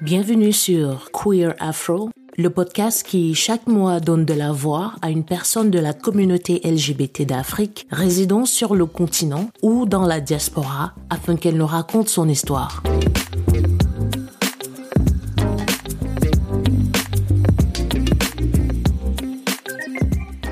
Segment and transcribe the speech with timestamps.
[0.00, 5.24] Bienvenue sur Queer Afro, le podcast qui chaque mois donne de la voix à une
[5.24, 11.36] personne de la communauté LGBT d'Afrique résidant sur le continent ou dans la diaspora afin
[11.36, 12.82] qu'elle nous raconte son histoire.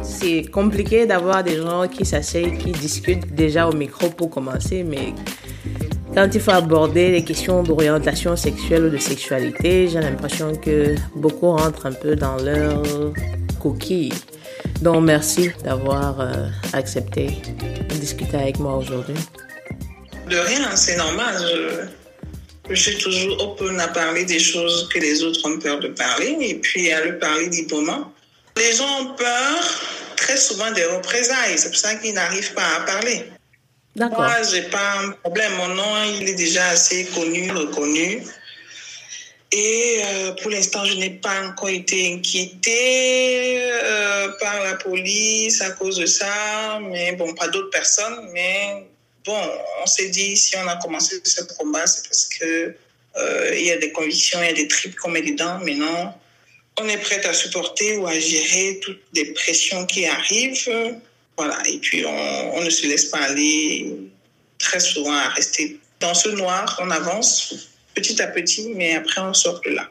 [0.02, 5.14] C'est compliqué d'avoir des gens qui s'asseyent, qui discutent déjà au micro pour commencer, mais
[6.16, 11.50] quand il faut aborder les questions d'orientation sexuelle ou de sexualité, j'ai l'impression que beaucoup
[11.50, 12.82] rentrent un peu dans leur
[13.60, 14.14] coquille.
[14.80, 17.32] Donc merci d'avoir euh, accepté
[17.90, 19.14] de discuter avec moi aujourd'hui.
[20.30, 21.34] De rien, c'est normal.
[22.70, 26.34] Je, suis toujours open à parler des choses que les autres ont peur de parler
[26.40, 28.10] et puis à le parler librement.
[28.56, 29.58] Les gens ont peur
[30.16, 31.58] très souvent des représailles.
[31.58, 33.35] C'est pour ça qu'ils n'arrivent pas à parler.
[33.96, 35.52] Moi, j'ai pas un problème.
[35.56, 38.22] Mon nom, il est déjà assez connu, reconnu.
[39.52, 45.70] Et euh, pour l'instant, je n'ai pas encore été inquiétée euh, par la police à
[45.70, 46.78] cause de ça.
[46.82, 48.28] Mais bon, pas d'autres personnes.
[48.32, 48.86] Mais
[49.24, 49.40] bon,
[49.82, 52.74] on s'est dit, si on a commencé ce combat, c'est parce que
[53.16, 55.58] euh, y a des convictions, il y a des tripes qu'on met dedans.
[55.62, 56.12] Mais non,
[56.78, 60.68] on est prêt à supporter ou à gérer toutes les pressions qui arrivent.
[61.36, 63.94] Voilà, et puis on, ne se laisse pas aller
[64.58, 66.78] très souvent à rester dans ce noir.
[66.82, 67.54] On avance
[67.94, 69.88] petit à petit, mais après on sort de là.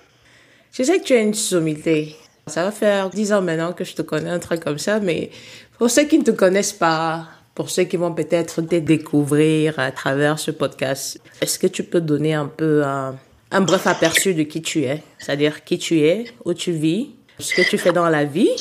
[0.72, 2.16] Je sais que tu as une sommité.
[2.48, 5.30] Ça va faire dix ans maintenant que je te connais, un truc comme ça, mais
[5.78, 9.92] pour ceux qui ne te connaissent pas, pour ceux qui vont peut-être te découvrir à
[9.92, 14.62] travers ce podcast, est-ce que tu peux donner un peu un bref aperçu de qui
[14.62, 15.02] tu es?
[15.18, 17.10] C'est-à-dire qui tu es, où tu vis,
[17.40, 18.52] ce que tu fais dans la vie?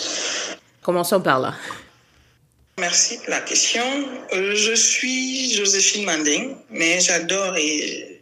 [0.83, 1.55] Commençons par là.
[2.79, 3.85] Merci pour la question.
[4.33, 8.21] Euh, je suis Joséphine Manding, mais j'adore et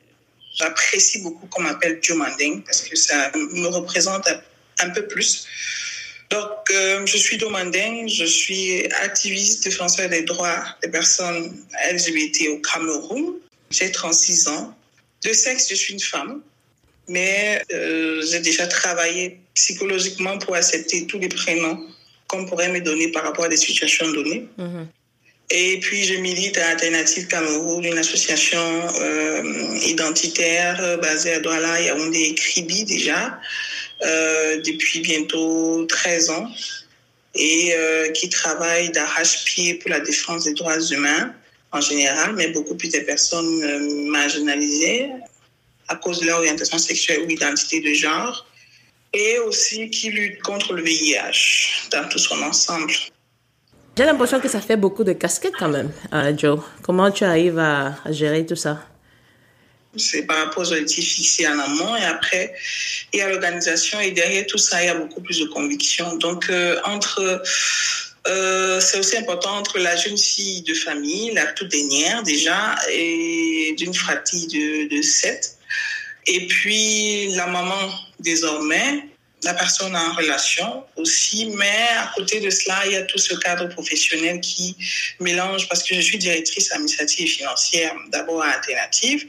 [0.58, 4.28] j'apprécie beaucoup qu'on m'appelle Joe Manding parce que ça me représente
[4.80, 5.46] un peu plus.
[6.28, 12.58] Donc, euh, je suis Manding, je suis activiste défenseur des droits des personnes LGBT au
[12.58, 13.34] Cameroun.
[13.70, 14.74] J'ai 36 ans.
[15.24, 16.42] De sexe, je suis une femme,
[17.08, 21.86] mais euh, j'ai déjà travaillé psychologiquement pour accepter tous les prénoms
[22.32, 24.48] qu'on pourrait me donner par rapport à des situations données.
[24.58, 24.86] Mm-hmm.
[25.50, 28.58] Et puis, je milite à Alternative Cameroun, une association
[29.00, 33.38] euh, identitaire euh, basée à Douala, Yaoundé et Kribi déjà,
[34.02, 36.48] euh, depuis bientôt 13 ans,
[37.34, 41.34] et euh, qui travaille d'arrache-pied pour la défense des droits humains
[41.70, 45.08] en général, mais beaucoup plus des personnes marginalisées
[45.88, 48.46] à cause de leur orientation sexuelle ou identité de genre
[49.12, 52.92] et aussi qui lutte contre le VIH dans tout son ensemble.
[53.96, 55.90] J'ai l'impression que ça fait beaucoup de casquettes quand même,
[56.38, 56.60] Joe.
[56.82, 58.82] Comment tu arrives à, à gérer tout ça?
[59.96, 62.54] C'est par rapport aux objectifs fixés en amont et après,
[63.12, 66.16] il y a l'organisation et derrière tout ça, il y a beaucoup plus de conviction.
[66.16, 67.42] Donc, euh, entre...
[68.28, 73.74] Euh, c'est aussi important entre la jeune fille de famille, la toute dernière déjà, et
[73.76, 75.58] d'une fratrie de, de 7,
[76.28, 77.90] et puis la maman
[78.22, 79.04] désormais,
[79.44, 83.34] la personne en relation aussi, mais à côté de cela, il y a tout ce
[83.34, 84.76] cadre professionnel qui
[85.18, 89.26] mélange, parce que je suis directrice administrative et financière d'abord à Alternative,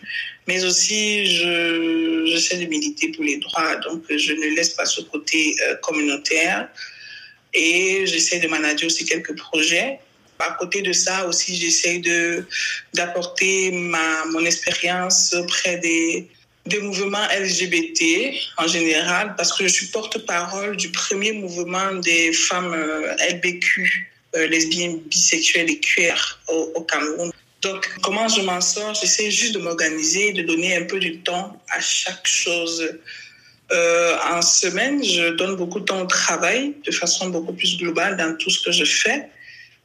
[0.47, 5.01] mais aussi je j'essaie de militer pour les droits, donc je ne laisse pas ce
[5.01, 6.69] côté euh, communautaire
[7.53, 9.99] et j'essaie de manager aussi quelques projets.
[10.39, 12.01] À côté de ça aussi, j'essaie
[12.93, 16.27] d'apporter mon expérience auprès des
[16.65, 22.75] des mouvements LGBT en général, parce que je suis porte-parole du premier mouvement des femmes
[23.29, 27.31] LBQ, euh, lesbiennes, bisexuelles et queer au, Cameroun.
[27.61, 28.93] Donc, comment je m'en sors?
[28.95, 32.89] J'essaie juste de m'organiser, de donner un peu du temps à chaque chose.
[33.71, 38.17] Euh, en semaine, je donne beaucoup de temps au travail de façon beaucoup plus globale
[38.17, 39.29] dans tout ce que je fais.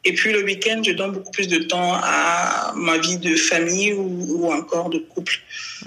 [0.05, 3.93] Et puis le week-end, je donne beaucoup plus de temps à ma vie de famille
[3.93, 5.41] ou encore de couple.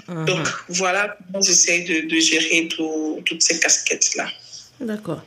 [0.08, 0.24] Mmh.
[0.24, 4.26] Donc voilà comment j'essaie de, de, gérer tout, toutes ces casquettes-là.
[4.80, 5.22] D'accord.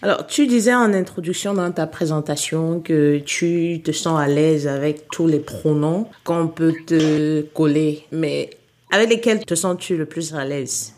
[0.00, 5.08] Alors, tu disais en introduction dans ta présentation que tu te sens à l'aise avec
[5.10, 8.50] tous les pronoms qu'on peut te coller, mais
[8.90, 10.92] avec lesquels te sens-tu le plus à l'aise?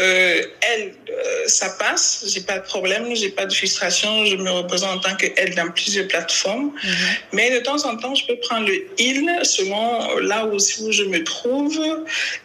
[0.00, 4.50] Euh, elle, euh, ça passe, j'ai pas de problème, j'ai pas de frustration, je me
[4.50, 6.66] représente en tant que elle dans plusieurs plateformes.
[6.66, 7.16] Mm -hmm.
[7.32, 9.84] Mais de temps en temps, je peux prendre le il selon
[10.32, 11.78] là aussi où je me trouve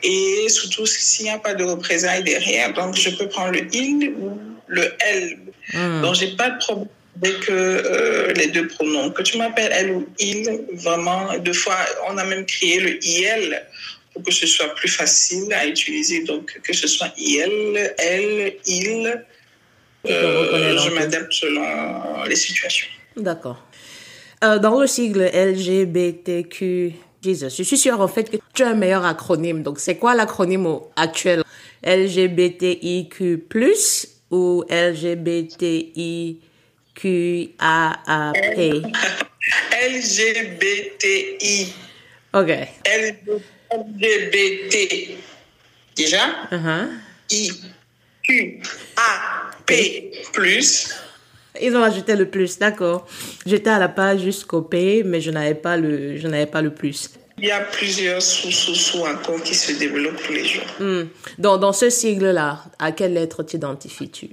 [0.04, 2.68] et surtout s'il n'y a pas de représailles derrière.
[2.80, 4.28] Donc, je peux prendre le il ou
[4.68, 5.30] le elle.
[5.74, 6.02] Mm.
[6.04, 6.90] Donc, j'ai pas de problème
[7.22, 9.10] avec euh, les deux pronoms.
[9.12, 11.78] Que tu m'appelles elle ou il, vraiment, deux fois,
[12.10, 13.62] on a même créé le il
[14.14, 16.24] pour que ce soit plus facile à utiliser.
[16.24, 19.26] Donc, que ce soit il, elle, il,
[20.08, 22.88] euh, je m'adapte selon les situations.
[23.18, 23.66] D'accord.
[24.44, 28.76] Euh, dans le sigle LGBTQ, Jesus, je suis sûre en fait que tu as un
[28.76, 29.64] meilleur acronyme.
[29.64, 31.44] Donc, c'est quoi l'acronyme actuel?
[31.84, 33.46] LGBTIQ+,
[34.32, 36.00] ou LGBTIQAAP
[39.82, 41.74] LGBTI.
[42.34, 42.52] OK.
[43.72, 45.18] LGBT.
[45.96, 46.48] Déjà?
[46.52, 46.88] Uh-huh.
[47.32, 47.52] I.
[48.24, 48.62] Q.
[48.96, 49.52] A.
[49.66, 50.12] P.
[50.34, 50.94] Plus.
[51.62, 53.08] Ils ont ajouté le plus, d'accord.
[53.46, 56.74] J'étais à la page jusqu'au P, mais je n'avais pas le, je n'avais pas le
[56.74, 57.10] plus.
[57.38, 60.66] Il y a plusieurs sous-sous-sous encore qui se développent tous les jours.
[60.80, 61.04] Hmm.
[61.38, 64.30] Dans, dans ce sigle-là, à quelle lettre t'identifies-tu?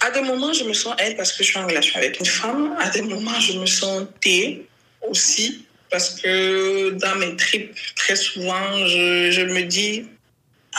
[0.00, 2.26] À des moments, je me sens elle parce que je suis en relation avec une
[2.26, 2.76] femme.
[2.78, 4.66] À des moments, je me sens T
[5.08, 10.06] aussi parce que dans mes tripes, très souvent, je, je me dis,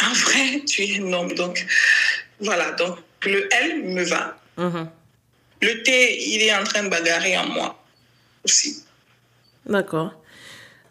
[0.01, 1.33] en vrai, tu es un homme.
[1.33, 1.65] Donc,
[2.39, 2.71] voilà.
[2.73, 4.38] Donc, le L me va.
[4.57, 4.89] Mhm.
[5.61, 7.83] Le T, il est en train de bagarrer en moi
[8.45, 8.83] aussi.
[9.65, 10.13] D'accord.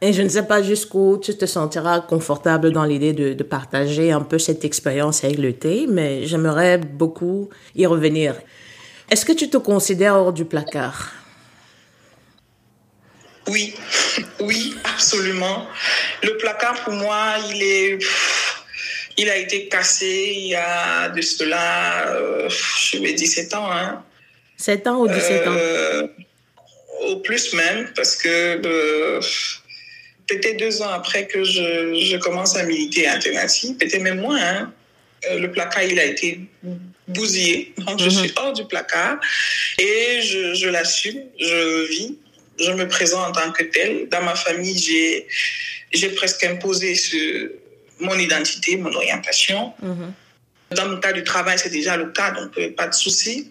[0.00, 4.12] Et je ne sais pas jusqu'où tu te sentiras confortable dans l'idée de, de, partager
[4.12, 8.36] un peu cette expérience avec le thé, mais j'aimerais beaucoup y revenir.
[9.10, 11.17] Est-ce que tu te considères hors du placard?
[13.48, 13.74] Oui,
[14.40, 15.66] oui, absolument.
[16.22, 17.98] Le placard, pour moi, il est...
[19.20, 23.68] Il a été cassé il y a de cela, euh, je vais 17 ans.
[23.72, 24.04] Hein.
[24.56, 26.08] 7 ans ou 17 Euh, ans
[27.08, 29.20] Au plus même, parce que euh,
[30.28, 34.40] peut-être deux ans après que je, je commence à militer à Alternative, peut-être même moins,
[34.40, 34.72] hein,
[35.30, 36.40] euh, le placard, il a été
[37.08, 37.74] bousillé.
[37.78, 38.10] Donc, je Mhm.
[38.10, 39.16] suis hors du placard
[39.80, 42.18] et je, je l'assume, je vis,
[42.60, 44.08] je me présente en tant que tel.
[44.08, 45.26] Dans ma famille, j'ai,
[45.92, 47.52] j'ai presque imposé ce,
[48.00, 49.72] mon identité, mon orientation.
[49.82, 50.14] Mhm.
[50.70, 53.50] Dans mon cas du travail, c'est déjà le cas, donc euh, pas de souci.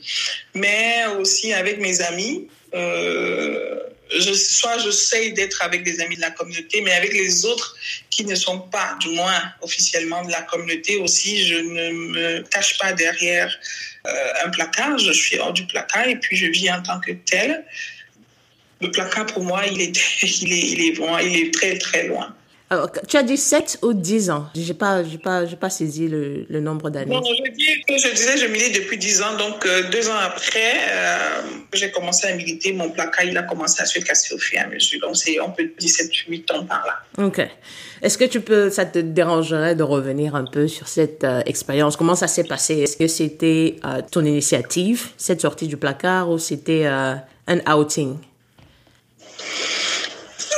[0.53, 3.79] Mais aussi avec mes amis, euh,
[4.15, 7.75] je, soit j'essaye d'être avec des amis de la communauté, mais avec les autres
[8.09, 12.77] qui ne sont pas, du moins officiellement, de la communauté aussi, je ne me cache
[12.77, 13.51] pas derrière
[14.05, 17.11] euh, un placard, je suis hors du placard et puis je vis en tant que
[17.11, 17.65] tel.
[18.81, 22.07] Le placard, pour moi, il est, il est, il est, loin, il est très, très
[22.07, 22.33] loin.
[22.69, 24.49] Alors, tu as dit 7 ou 10 ans.
[24.77, 27.15] Pas, j'ai pas, j'ai pas saisi le, le nombre d'années.
[27.15, 29.37] Bon, je, dis, je disais, je milite depuis 10 ans.
[29.37, 31.41] Donc, euh, deux ans après, euh,
[31.73, 32.73] j'ai commencé à militer.
[32.73, 34.99] Mon placard, il a commencé à se casser au fur et à mesure.
[34.99, 37.25] Donc, c'est un peu 17, 8 ans par là.
[37.25, 37.41] Ok.
[38.01, 41.95] Est-ce que tu peux, ça te dérangerait de revenir un peu sur cette euh, expérience?
[41.97, 42.75] Comment ça s'est passé?
[42.75, 47.15] Est-ce que c'était euh, ton initiative, cette sortie du placard, ou c'était euh,
[47.47, 48.17] un outing?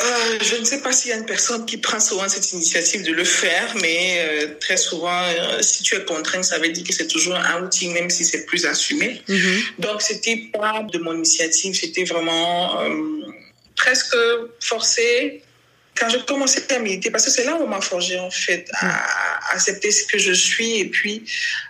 [0.01, 3.04] Euh, je ne sais pas s'il y a une personne qui prend souvent cette initiative
[3.04, 6.86] de le faire, mais euh, très souvent, euh, si tu es contraint, ça veut dire
[6.86, 9.22] que c'est toujours un outing, même si c'est plus assumé.
[9.28, 9.62] Mhm.
[9.80, 12.81] Donc, c'était pas de mon initiative, c'était vraiment
[13.75, 14.16] presque
[14.62, 15.42] forcé.
[15.98, 18.69] Quand j'ai commencé à militer, parce que c'est là où on m'a forgé, en fait,
[18.75, 21.25] à accepter ce que je suis et puis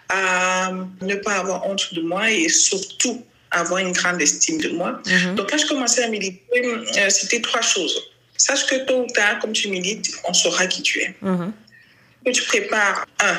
[0.08, 0.72] à
[1.02, 5.02] ne pas avoir honte de moi et surtout avoir une grande estime de moi.
[5.06, 5.36] Mhm.
[5.36, 8.12] Donc, quand je commençais à militer, euh, c'était trois choses.
[8.38, 11.16] Sache que tôt ou tard, comme tu milites, on saura qui tu es.
[11.22, 11.52] Mhm.
[12.26, 13.38] Que tu prépares, un,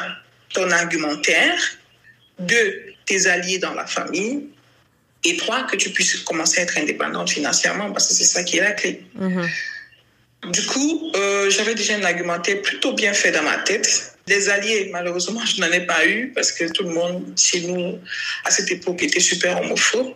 [0.52, 1.58] ton argumentaire,
[2.38, 4.48] deux, tes alliés dans la famille,
[5.24, 8.58] et trois, que tu puisses commencer à être indépendante financièrement, parce que c'est ça qui
[8.58, 9.02] est la clé.
[9.14, 9.48] Mhm.
[10.48, 14.16] Du coup, euh, j'avais déjà un argumentaire plutôt bien fait dans ma tête.
[14.32, 17.98] Des alliés, malheureusement, je n'en ai pas eu parce que tout le monde chez nous,
[18.44, 20.10] à cette époque, était super homophobe.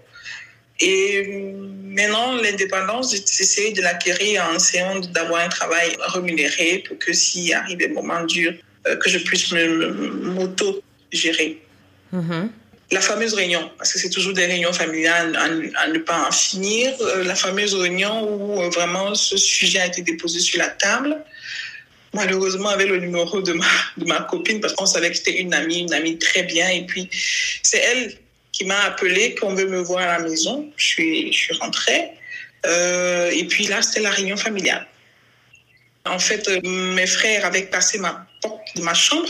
[0.81, 1.53] Et euh,
[1.99, 7.79] maintenant, l'indépendance, j'essaie de l'acquérir en essayant d'avoir un travail rémunéré pour que s'il arrive
[7.79, 8.55] des moments durs,
[8.87, 9.47] euh, que je puisse
[10.35, 11.51] m'auto-gérer.
[12.13, 12.51] Mhm.
[12.91, 16.29] La fameuse réunion, parce que c'est toujours des réunions familiales à, ne- à ne pas
[16.29, 16.93] en finir.
[17.01, 21.17] Euh, la fameuse réunion où vraiment ce sujet a été déposé sur la table.
[22.15, 23.67] Malheureusement, avec le numéro de ma,
[23.97, 26.69] de ma copine, parce qu'on savait que c'était une amie, une amie très bien.
[26.69, 27.11] Et puis,
[27.63, 28.17] c'est elle
[28.53, 30.71] qui m'a appelé qu'on veut me voir à la maison.
[30.77, 32.11] Je suis, je suis rentrée.
[32.67, 34.87] Euh, et puis là, c'était la réunion familiale.
[36.07, 39.29] En fait, euh, mes frères avaient cassé ma porte de ma chambre.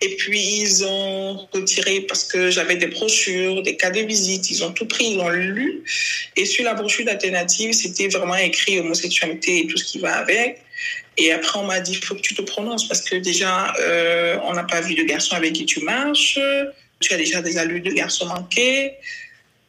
[0.00, 4.50] Et puis, ils ont retiré parce que j'avais des brochures, des cas de visite.
[4.50, 5.82] Ils ont tout pris, ils l'ont lu.
[6.36, 10.60] Et sur la brochure d'alternative, c'était vraiment écrit homosexualité et tout ce qui va avec.
[11.16, 14.38] Et après, on m'a dit, il faut que tu te prononces parce que déjà, euh,
[14.44, 16.38] on n'a pas vu de garçon avec qui tu marches.
[17.00, 18.94] Tu as déjà des allures de garçon manqué.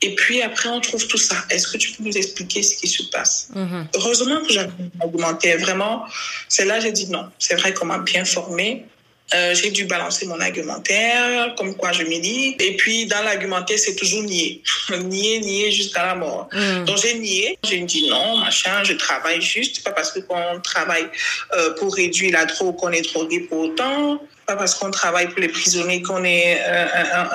[0.01, 1.35] Et puis après, on trouve tout ça.
[1.49, 3.49] Est-ce que tu peux nous expliquer ce qui se passe?
[3.55, 3.87] Mm-hmm.
[3.95, 5.55] Heureusement que j'avais argumenté.
[5.55, 6.05] Vraiment,
[6.49, 7.29] c'est là j'ai dit non.
[7.39, 8.85] C'est vrai qu'on m'a bien formé.
[9.33, 12.61] Euh, j'ai dû balancer mon argumentaire, comme quoi je milite.
[12.61, 14.61] Et puis, dans l'argumentaire, c'est toujours nier.
[15.03, 16.47] nier, nier jusqu'à la mort.
[16.53, 16.85] Mm.
[16.85, 17.57] Donc, j'ai nié.
[17.67, 19.83] J'ai dit non, machin, je travaille juste.
[19.83, 21.07] Pas parce qu'on travaille
[21.53, 24.21] euh, pour réduire la drogue qu'on est drogué pour autant.
[24.45, 26.85] Pas parce qu'on travaille pour les prisonniers qu'on est euh,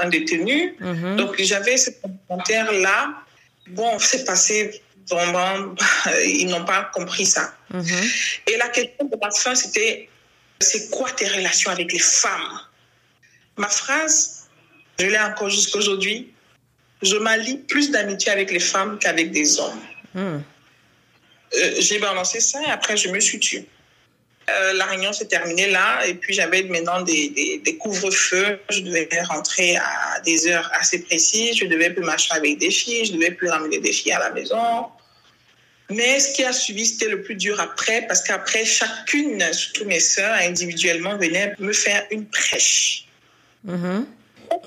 [0.00, 0.76] un, détenu.
[0.80, 1.16] Mm-hmm.
[1.16, 3.14] Donc, j'avais cet argumentaire-là.
[3.70, 5.75] Bon, c'est passé vraiment,
[6.25, 7.52] ils n'ont pas compris ça.
[7.75, 8.42] Mm-hmm.
[8.47, 10.09] Et la question de la fin, c'était
[10.60, 12.60] c'est quoi tes relations avec les femmes?
[13.56, 14.48] Ma phrase,
[14.98, 16.32] je l'ai encore jusqu'aujourd'hui,
[17.02, 19.80] je m'allie plus d'amitié avec les femmes qu'avec des hommes.
[20.14, 20.40] Hmm.
[21.52, 23.66] Euh, j'ai balancé ça et après je me suis tuée.
[24.48, 28.60] Euh, la réunion s'est terminée là et puis j'avais maintenant des, des, couvre-feux.
[28.68, 31.56] Je devais rentrer à des heures assez précises.
[31.56, 33.04] Je devais plus marcher avec des filles.
[33.04, 34.86] Je devais plus ramener des filles à la maison.
[35.90, 40.00] Mais ce qui a suivi, c'était le plus dur après, parce qu'après, chacune, surtout mes
[40.00, 43.06] sœurs, individuellement, venait me faire une prêche.
[43.66, 44.04] Mm-hmm.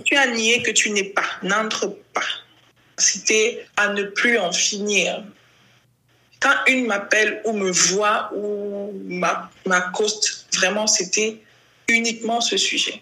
[0.05, 2.21] Tu as nié que tu n'es pas, n'entre pas.
[2.97, 5.23] C'était à ne plus en finir.
[6.39, 8.93] Quand une m'appelle ou me voit ou
[9.65, 11.37] m'accoste, vraiment, c'était
[11.87, 13.01] uniquement ce sujet.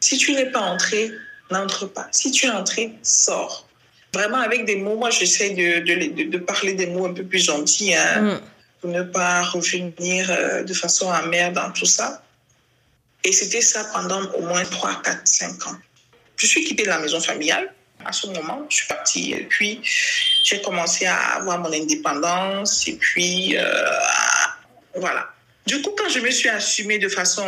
[0.00, 1.10] Si tu n'es pas entré,
[1.50, 2.08] n'entre pas.
[2.10, 3.67] Si tu es entré, sors
[4.12, 4.96] vraiment avec des mots.
[4.96, 8.40] Moi, j'essaie de, de, de, parler des mots un peu plus gentils hein, mm.
[8.80, 12.22] pour ne pas revenir euh, de façon amère dans tout ça.
[13.24, 15.76] Et c'était ça pendant au moins 3, 4, 5 ans.
[16.36, 17.72] Je suis quittée de la maison familiale.
[18.04, 19.32] À ce moment, je suis partie.
[19.32, 19.80] Et puis,
[20.44, 22.86] j'ai commencé à avoir mon indépendance.
[22.86, 23.90] Et puis, euh,
[24.94, 25.28] voilà.
[25.66, 27.44] Du coup, quand je me suis assumée de façon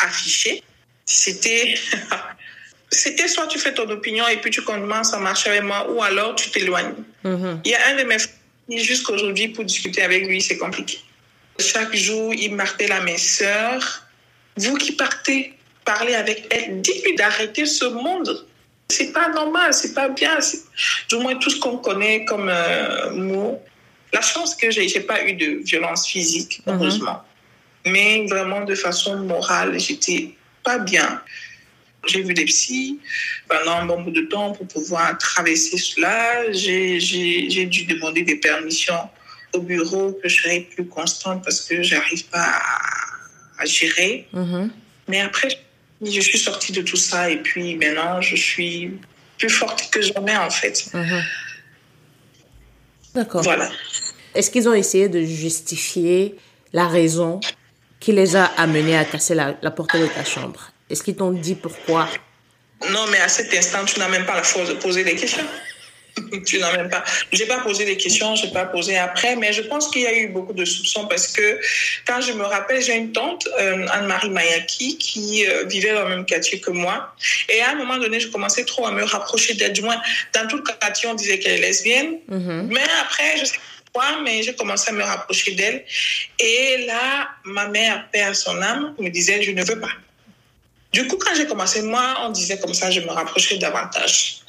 [0.00, 0.62] affichée,
[1.04, 1.74] c'était
[2.90, 6.02] c'était soit tu fais ton opinion et puis tu commences à marcher avec moi, ou
[6.02, 6.94] alors tu t'éloignes.
[7.24, 7.60] Mm-hmm.
[7.64, 8.34] Il y a un de mes frères
[8.76, 10.98] jusqu'aujourd'hui, pour discuter avec lui, c'est compliqué.
[11.58, 14.06] Chaque jour, il martèle à mes sœurs,
[14.56, 15.54] vous qui partez
[15.84, 18.46] parler avec elle, dites-lui d'arrêter ce monde.
[18.90, 20.38] C'est pas normal, c'est pas bien.
[21.08, 23.60] Du moins, tout ce qu'on connaît comme euh, mot.
[24.12, 26.74] La chance que j'ai, j'ai pas eu de violence physique, mm-hmm.
[26.74, 27.22] heureusement.
[27.86, 30.30] Mais vraiment, de façon morale, j'étais
[30.62, 31.22] pas bien.
[32.06, 33.00] J'ai vu des psys
[33.48, 36.50] pendant un bon bout de temps pour pouvoir traverser cela.
[36.52, 39.08] J'ai dû demander des permissions
[39.54, 42.60] au bureau que je serais plus constante parce que j'arrive pas
[43.58, 44.28] à, gérer.
[44.32, 44.70] Mm-hmm.
[45.08, 45.48] Mais après,
[46.00, 48.92] je suis sortie de tout ça et puis maintenant, je suis
[49.36, 50.90] plus forte que jamais en fait.
[50.92, 51.22] Mm-hmm.
[53.14, 53.42] D'accord.
[53.42, 53.70] Voilà.
[54.34, 56.36] Est-ce qu'ils ont essayé de justifier
[56.72, 57.40] la raison
[57.98, 60.70] qui les a amenés à casser la porte de ta chambre?
[60.90, 62.08] Est-ce qu'ils t'ont dit pourquoi?
[62.90, 65.44] Non, mais à cet instant, tu n'as même pas la force de poser des questions.
[66.46, 67.04] tu n'as même pas.
[67.32, 70.14] J'ai pas posé des questions, j'ai pas posé après, mais je pense qu'il y a
[70.14, 71.60] eu beaucoup de soupçons parce que
[72.06, 76.10] quand je me rappelle, j'ai une tante, euh, Anne-Marie Mayaki, qui euh, vivait dans le
[76.10, 77.14] même quartier que moi.
[77.48, 79.72] Et à un moment donné, je commençais trop à me rapprocher d'elle.
[79.72, 80.00] Du moins,
[80.34, 82.18] dans tout le quartier, on disait qu'elle est lesbienne.
[82.30, 82.62] Mm-hmm.
[82.68, 83.68] Mais après, je sais pas
[84.22, 85.84] mais j'ai commencé à me rapprocher d'elle.
[86.38, 89.90] Et là, ma mère, perd son âme, me disait, je ne veux pas.
[90.92, 94.40] Du coup, quand j'ai commencé, moi, on disait comme ça, je me rapprochais davantage.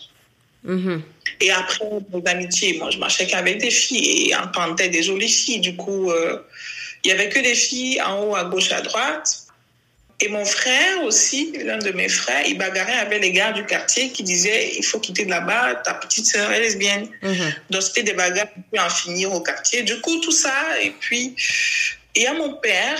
[0.66, 1.02] Mm-hmm.
[1.42, 5.60] Et après, nos amitiés, moi, je marchais qu'avec des filles et entendais des jolies filles.
[5.60, 6.40] Du coup, euh,
[7.04, 9.44] il y avait que des filles en haut, à gauche, à droite.
[10.22, 14.10] Et mon frère aussi, l'un de mes frères, il bagarrait avec les gars du quartier
[14.10, 17.08] qui disaient il faut quitter de là-bas, ta petite sœur est lesbienne.
[17.24, 17.54] Mm-hmm.
[17.70, 19.84] Donc c'était des bagarres pour en finir au quartier.
[19.84, 20.54] Du coup, tout ça.
[20.82, 21.36] Et puis,
[22.16, 23.00] il y a mon père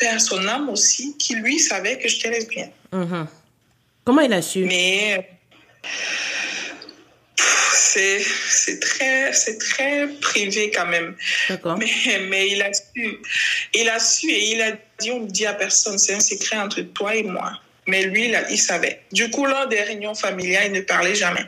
[0.00, 2.70] père son âme aussi, qui lui savait que j'étais lesbienne.
[2.92, 3.26] Mhm.
[4.04, 4.64] Comment il a su?
[4.64, 5.28] Mais
[7.72, 11.16] c'est c'est très c'est très privé quand même.
[11.48, 11.78] D'accord.
[11.78, 11.86] Mais,
[12.28, 13.18] mais il a su
[13.74, 16.58] il a su et il a dit on ne dit à personne c'est un secret
[16.58, 17.52] entre toi et moi.
[17.86, 19.02] Mais lui il, il savait.
[19.12, 21.46] Du coup lors des réunions familiales il ne parlait jamais.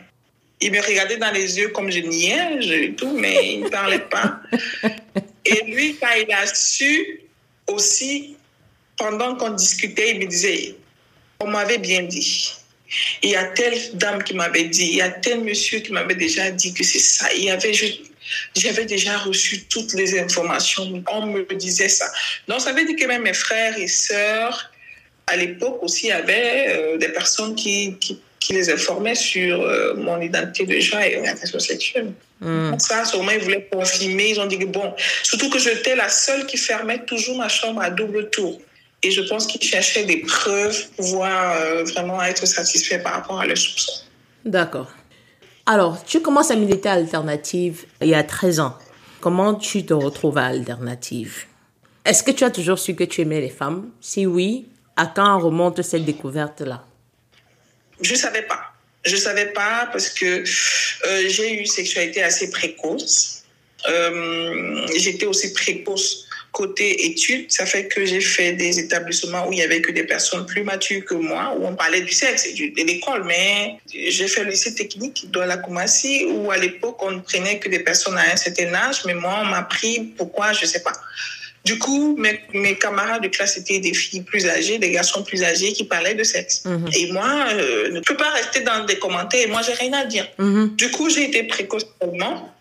[0.60, 3.98] Il me regardait dans les yeux comme je niais, je, tout, mais il ne parlait
[3.98, 4.40] pas.
[5.44, 7.20] Et lui, quand il a su
[7.66, 8.36] aussi,
[8.96, 10.76] pendant qu'on discutait, il me disait,
[11.42, 12.52] on m'avait bien dit.
[13.22, 16.14] Il y a telle dame qui m'avait dit, il y a tel monsieur qui m'avait
[16.14, 17.32] déjà dit que c'est ça.
[17.34, 17.72] Il y avait,
[18.54, 21.02] j'avais déjà reçu toutes les informations.
[21.10, 22.06] On me disait ça.
[22.48, 24.70] Donc, ça veut dire que même mes frères et sœurs,
[25.26, 28.20] à l'époque aussi, avaient euh, des personnes qui, qui,
[28.50, 32.12] les informaient sur euh, mon identité de genre et orientation sexuelle.
[32.40, 32.78] Mm.
[32.78, 34.30] Ça, sûrement, ils voulaient confirmer.
[34.30, 37.80] Ils ont dit que bon, surtout que j'étais la seule qui fermait toujours ma chambre
[37.80, 38.60] à double tour.
[39.02, 43.40] Et je pense qu'ils cherchaient des preuves pour pouvoir euh, vraiment être satisfaits par rapport
[43.40, 44.04] à leurs soupçons.
[44.44, 44.90] D'accord.
[45.66, 48.78] Alors, tu commences à militer à Alternative il y a 13 ans.
[49.20, 51.44] Comment tu te retrouves à Alternative?
[52.04, 53.90] Est-ce que tu as toujours su que tu aimais les femmes?
[54.00, 56.84] Si oui, à quand remonte cette découverte-là?
[58.00, 58.72] Je ne savais pas.
[59.04, 63.44] Je ne savais pas parce que euh, j'ai eu une sexualité assez précoce.
[63.88, 69.58] Euh, j'étais aussi précoce côté études, ça fait que j'ai fait des établissements où il
[69.58, 72.52] y avait que des personnes plus matures que moi, où on parlait du sexe et
[72.52, 73.24] de l'école.
[73.24, 77.58] Mais j'ai fait le lycée technique de la Koumassi, où à l'époque, on ne prenait
[77.58, 79.04] que des personnes à un certain âge.
[79.06, 80.92] Mais moi, on m'a pris, pourquoi, je sais pas.
[81.64, 85.44] Du coup, mes, mes, camarades de classe étaient des filles plus âgées, des garçons plus
[85.44, 86.64] âgés qui parlaient de sexe.
[86.64, 86.90] Mhm.
[86.92, 89.48] Et moi, euh, ne peux pas rester dans des commentaires.
[89.48, 90.28] Moi, j'ai rien à dire.
[90.38, 90.74] Mhm.
[90.76, 92.51] Du coup, j'ai été précocement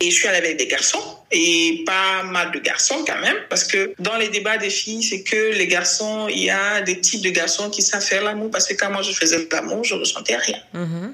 [0.00, 3.64] et je suis allée avec des garçons et pas mal de garçons quand même, parce
[3.64, 7.22] que dans les débats des filles, c'est que les garçons, il y a des types
[7.22, 10.36] de garçons qui savent faire l'amour, parce que quand moi je faisais l'amour, je ressentais
[10.36, 10.58] rien.
[10.74, 11.12] Mm-hmm.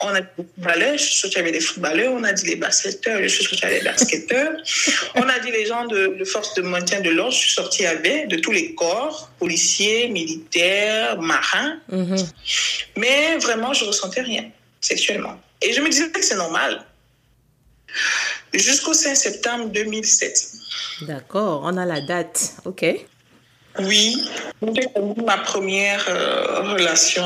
[0.00, 2.56] On a dit des footballeurs, je suis sortie avec des footballeurs, on a dit les
[2.56, 4.52] basketteurs, je suis sortie avec des basketteurs,
[5.16, 7.86] on a dit les gens de, de force de maintien de l'ordre, je suis sortie
[7.86, 12.26] avec de tous les corps, policiers, militaires, marins, mm-hmm.
[12.96, 14.44] mais vraiment je ressentais rien
[14.80, 15.40] sexuellement.
[15.60, 16.84] Et je me disais que c'est normal
[18.52, 20.52] jusqu'au 5 septembre 2007.
[21.02, 22.54] D'accord, on a la date.
[22.64, 22.84] OK.
[23.78, 24.16] Oui,
[24.74, 24.86] j'ai
[25.24, 27.24] ma première euh, relation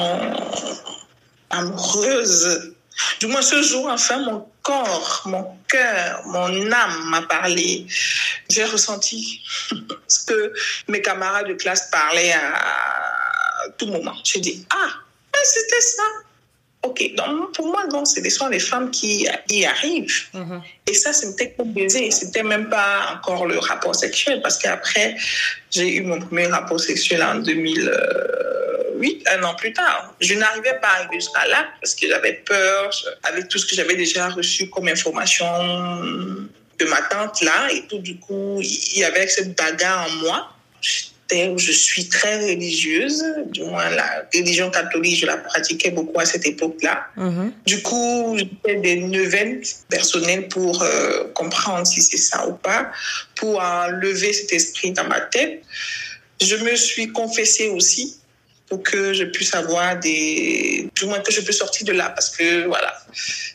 [1.50, 2.73] amoureuse.
[3.20, 7.87] Du moins, ce jour, enfin, mon corps, mon cœur, mon âme m'a parlé.
[8.49, 9.42] J'ai ressenti
[10.08, 10.52] ce que
[10.88, 14.14] mes camarades de classe parlaient à tout moment.
[14.25, 14.90] J'ai dit, ah,
[15.44, 16.02] c'était ça.
[16.87, 20.23] Ok, donc pour moi, donc, c'est sont les femmes qui y arrivent.
[20.33, 20.62] Mhm.
[20.87, 22.12] Et ça, c'était comme baiser.
[22.12, 25.16] C'était même pas encore le rapport sexuel parce qu'après,
[25.73, 30.14] j'ai eu mon premier rapport sexuel en 2008, un an plus tard.
[30.21, 32.90] Je n'arrivais pas à arriver jusqu'à là parce que j'avais peur
[33.25, 35.47] avec tout ce que j'avais déjà reçu comme information
[36.78, 37.69] de ma tante là.
[37.73, 40.52] Et tout, du coup, il y avait cette bagarre en moi
[41.33, 46.24] où je suis très religieuse, du moins la religion catholique, je la pratiquais beaucoup à
[46.24, 47.07] cette époque-là.
[47.16, 47.53] Mhm.
[47.66, 52.90] Du coup, j'ai des neuvaines personnelles pour euh, comprendre si c'est ça ou pas,
[53.35, 55.62] pour enlever cet esprit dans ma tête.
[56.40, 58.16] Je me suis confessée aussi
[58.68, 62.31] pour que je puisse avoir des, du moins que je puisse sortir de là, parce
[62.31, 62.96] que voilà,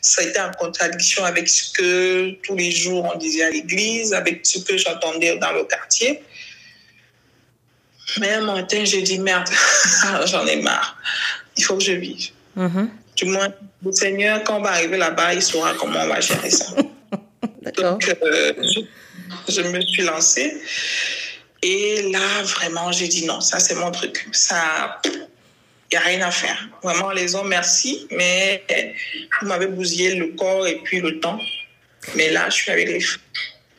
[0.00, 4.14] ça a été en contradiction avec ce que tous les jours on disait à l'église,
[4.14, 6.22] avec ce que j'entendais dans le quartier.
[8.20, 9.48] Mais un matin, j'ai dit merde,
[10.26, 10.96] j'en ai marre.
[11.56, 12.30] Il faut que je vive.
[12.56, 12.88] Mm-hmm.
[13.16, 13.48] Du moins,
[13.84, 16.74] le Seigneur, quand on va arriver là-bas, il saura comment on va gérer ça.
[17.76, 18.52] Donc, euh,
[19.48, 20.60] je, me suis lancée.
[21.62, 24.26] Et là, vraiment, j'ai dit non, ça, c'est mon truc.
[24.32, 25.10] Ça, il
[25.92, 26.68] n'y a rien à faire.
[26.82, 28.64] Vraiment, les hommes, merci, mais
[29.40, 31.38] vous m'avez bousillé le corps et puis le temps.
[32.16, 33.00] Mais là, je suis avec les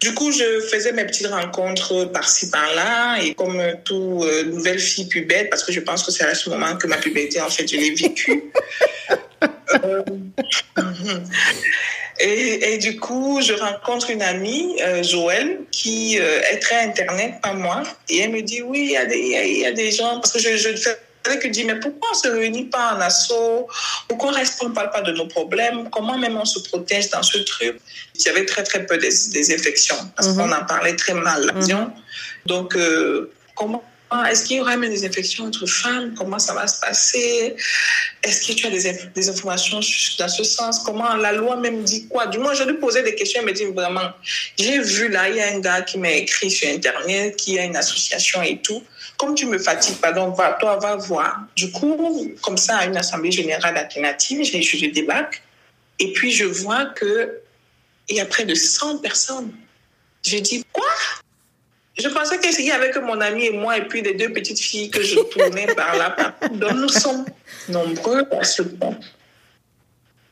[0.04, 5.08] du coup, je faisais mes petites rencontres par-ci, par-là, et comme toute euh, nouvelle fille
[5.08, 7.66] pubère, parce que je pense que c'est à ce moment que ma puberté, en fait,
[7.66, 8.44] je l'ai vécue.
[9.84, 10.04] Euh,
[12.20, 17.84] et, du coup, je rencontre une amie, euh, Joël, qui est très Internet, pas moi,
[18.08, 20.32] et elle me dit, oui, il y, a des, il y a des gens, parce
[20.32, 23.68] que je, je fais que dit, mais pourquoi on se réunit pas en assaut
[24.08, 25.90] Pourquoi on reste, on ne parle pas de nos problèmes?
[25.90, 27.80] Comment même on se protège dans ce truc?
[28.16, 30.54] Il y avait très, très peu des, infections parce qu'on mhm.
[30.54, 31.52] en parlait très mal.
[31.56, 31.92] Mm
[32.46, 33.84] Donc, euh, comment
[34.30, 36.14] est-ce qu'il y aura même des infections entre femmes?
[36.16, 37.56] Comment ça va se passer?
[38.22, 39.80] Est-ce que tu as des, des, informations
[40.20, 40.80] dans ce sens?
[40.80, 42.28] Comment la loi même dit quoi?
[42.28, 43.42] Du moins, je lui posais des questions.
[43.42, 44.12] Elle me dit vraiment,
[44.58, 47.64] j'ai vu là, il y a un gars qui m'a écrit sur Internet, qui a
[47.64, 48.84] une association et tout
[49.24, 51.40] comme tu me fatigues pas, donc va, toi, va voir.
[51.56, 55.42] Du coup, comme ça, à une assemblée générale alternative, j'ai je débarque.
[56.00, 57.40] Et puis, je vois que
[58.10, 59.54] il y a près de 100 personnes.
[60.26, 60.84] Je dis, quoi?
[61.98, 64.60] Je pensais qu'il y avait que mon ami et moi, et puis les deux petites
[64.60, 66.16] filles que je tournais par là.
[66.52, 67.24] Donc, nous sommes
[67.70, 68.98] nombreux à ce point.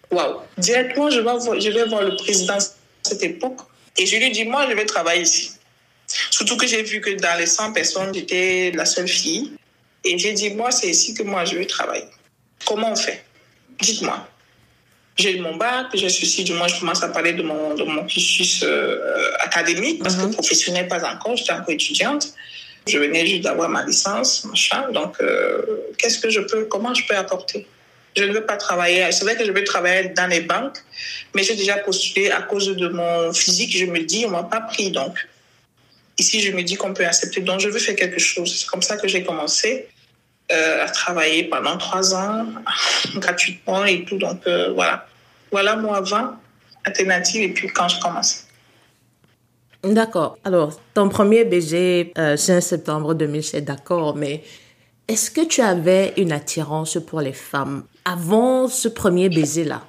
[0.09, 0.41] Waouh!
[0.57, 2.59] Directement, je vais, voir, je vais voir le président à
[3.03, 3.59] cette époque.
[3.97, 5.51] Et je lui dis, moi, je vais travailler ici.
[6.29, 9.53] Surtout que j'ai vu que dans les 100 personnes, j'étais la seule fille.
[10.03, 12.05] Et j'ai dit, moi, c'est ici que moi, je veux travailler.
[12.65, 13.23] Comment on fait?
[13.79, 14.27] Dites-moi.
[15.17, 18.05] J'ai mon bac, j'ai ceci, du moins, je commence à parler de mon, de mon
[18.05, 18.97] cursus euh,
[19.39, 20.33] académique, parce que mhm.
[20.33, 22.33] professionnel, pas encore, j'étais encore étudiante.
[22.87, 24.89] Je venais juste d'avoir ma licence, machin.
[24.91, 25.61] Donc, euh,
[25.97, 27.67] qu'est-ce que je peux, comment je peux apporter?
[28.15, 29.11] Je ne veux pas travailler.
[29.11, 30.77] C'est vrai que je veux travailler dans les banques,
[31.35, 33.77] mais j'ai déjà postulé à cause de mon physique.
[33.77, 34.89] Je me dis, on m'a pas pris.
[34.91, 35.15] Donc,
[36.21, 37.41] Ici, je me dis qu'on peut accepter.
[37.41, 38.55] Donc, je veux faire quelque chose.
[38.55, 39.87] C'est comme ça que j'ai commencé
[40.51, 42.45] euh, à travailler pendant trois ans,
[43.15, 44.19] gratuitement et tout.
[44.19, 45.07] Donc, euh, voilà.
[45.51, 46.33] Voilà moi avant,
[46.85, 48.45] alternative, et puis quand je commence.
[49.83, 50.37] D'accord.
[50.43, 54.43] Alors, ton premier baiser, euh, 5 septembre 2007, d'accord, mais
[55.07, 59.81] est-ce que tu avais une attirance pour les femmes avant ce premier baiser-là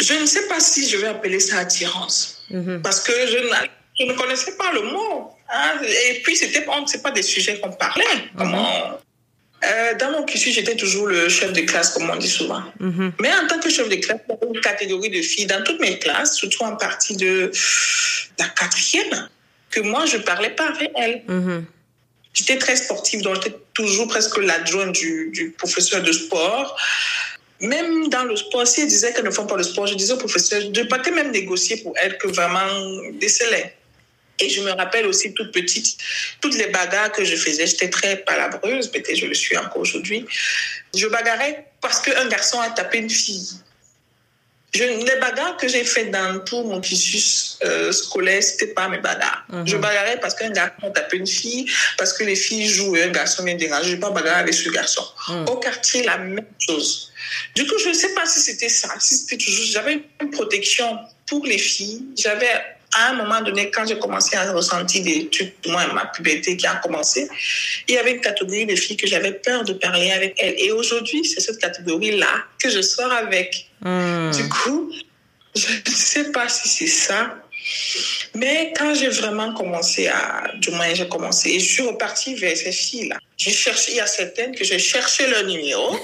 [0.00, 2.42] Je ne sais pas si je vais appeler ça attirance,
[2.82, 3.38] parce que je,
[3.98, 5.30] je ne connaissais pas le mot.
[5.52, 5.80] hein.
[5.82, 8.04] Et puis, pas, c'est pas des sujets qu'on parlait.
[8.36, 8.98] Comment...
[9.64, 12.62] Euh, dans mon cursus, j'étais toujours le chef de classe, comme on dit souvent.
[13.20, 15.64] Mais en tant que chef de classe, il y avait une catégorie de filles dans
[15.64, 17.50] toutes mes classes, surtout en partie de
[18.38, 19.28] la quatrième,
[19.70, 21.22] que moi, je parlais pas avec elles.
[21.26, 21.64] Mhm.
[22.34, 26.76] J'étais très sportive, donc j'étais toujours presque l'adjointe du, du professeur de sport.
[27.60, 30.12] Même dans le sport, si elle disait qu'elles ne font pas le sport, je disais
[30.12, 32.68] au professeur, je partais même négocier pour elles que vraiment
[33.14, 33.72] déceler.
[34.40, 35.98] Et je me rappelle aussi toute petite,
[36.40, 40.26] toutes les bagarres que je faisais, j'étais très palabreuse, peut-être je le suis encore aujourd'hui.
[40.96, 43.48] Je bagarrais parce qu'un garçon a tapé une fille.
[44.74, 48.98] Je, les bagarres que j'ai faites dans tout mon cursus euh, scolaire, c'était pas mes
[48.98, 49.46] bagarres.
[49.64, 53.04] Je bagarrais parce qu'un garçon a tapé une fille, parce que les filles jouent et
[53.04, 53.90] un garçon vient déranger.
[53.90, 55.04] Je vais pas bagarrer avec ce garçon.
[55.46, 57.12] Au quartier, la même chose.
[57.54, 59.64] Du coup, je ne sais pas si c'était ça, si c'était toujours.
[59.64, 62.04] J'avais une protection pour les filles.
[62.16, 62.50] J'avais,
[62.94, 66.56] à un moment donné, quand j'ai commencé à ressentir des trucs, du moins ma puberté
[66.56, 67.28] qui a commencé,
[67.86, 70.54] il y avait une catégorie de filles que j'avais peur de parler avec elles.
[70.58, 73.68] Et aujourd'hui, c'est cette catégorie-là que je sors avec.
[73.82, 74.92] Du coup,
[75.54, 77.36] je ne sais pas si c'est ça.
[78.34, 82.56] Mais quand j'ai vraiment commencé à, du moins j'ai commencé, et je suis repartie vers
[82.56, 83.18] ces filles-là.
[83.36, 85.98] J'ai cherché, il y a certaines que j'ai cherché leur numéro.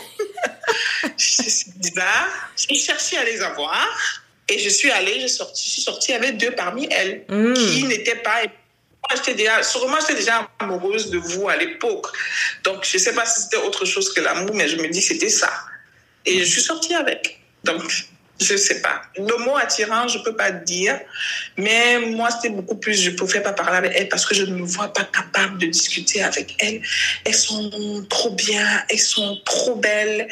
[1.16, 2.50] c'est bizarre.
[2.56, 4.23] J'ai cherché à les avoir.
[4.48, 8.16] Et je suis allée, je, sorti, je suis sortie avec deux parmi elles qui n'étaient
[8.16, 8.42] pas.
[8.42, 12.06] Moi, j'étais déjà, sûrement, j'étais déjà amoureuse de vous à l'époque.
[12.62, 15.00] Donc, je ne sais pas si c'était autre chose que l'amour, mais je me dis
[15.00, 15.50] que c'était ça.
[16.24, 17.38] Et je suis sortie avec.
[17.64, 17.82] Donc,
[18.40, 19.02] je ne sais pas.
[19.16, 20.98] Le mot attirant, je ne peux pas dire.
[21.56, 24.44] Mais moi, c'était beaucoup plus, je ne pouvais pas parler avec elles parce que je
[24.44, 26.82] ne me vois pas capable de discuter avec elles.
[27.24, 30.28] Elles sont trop bien, elles sont trop belles.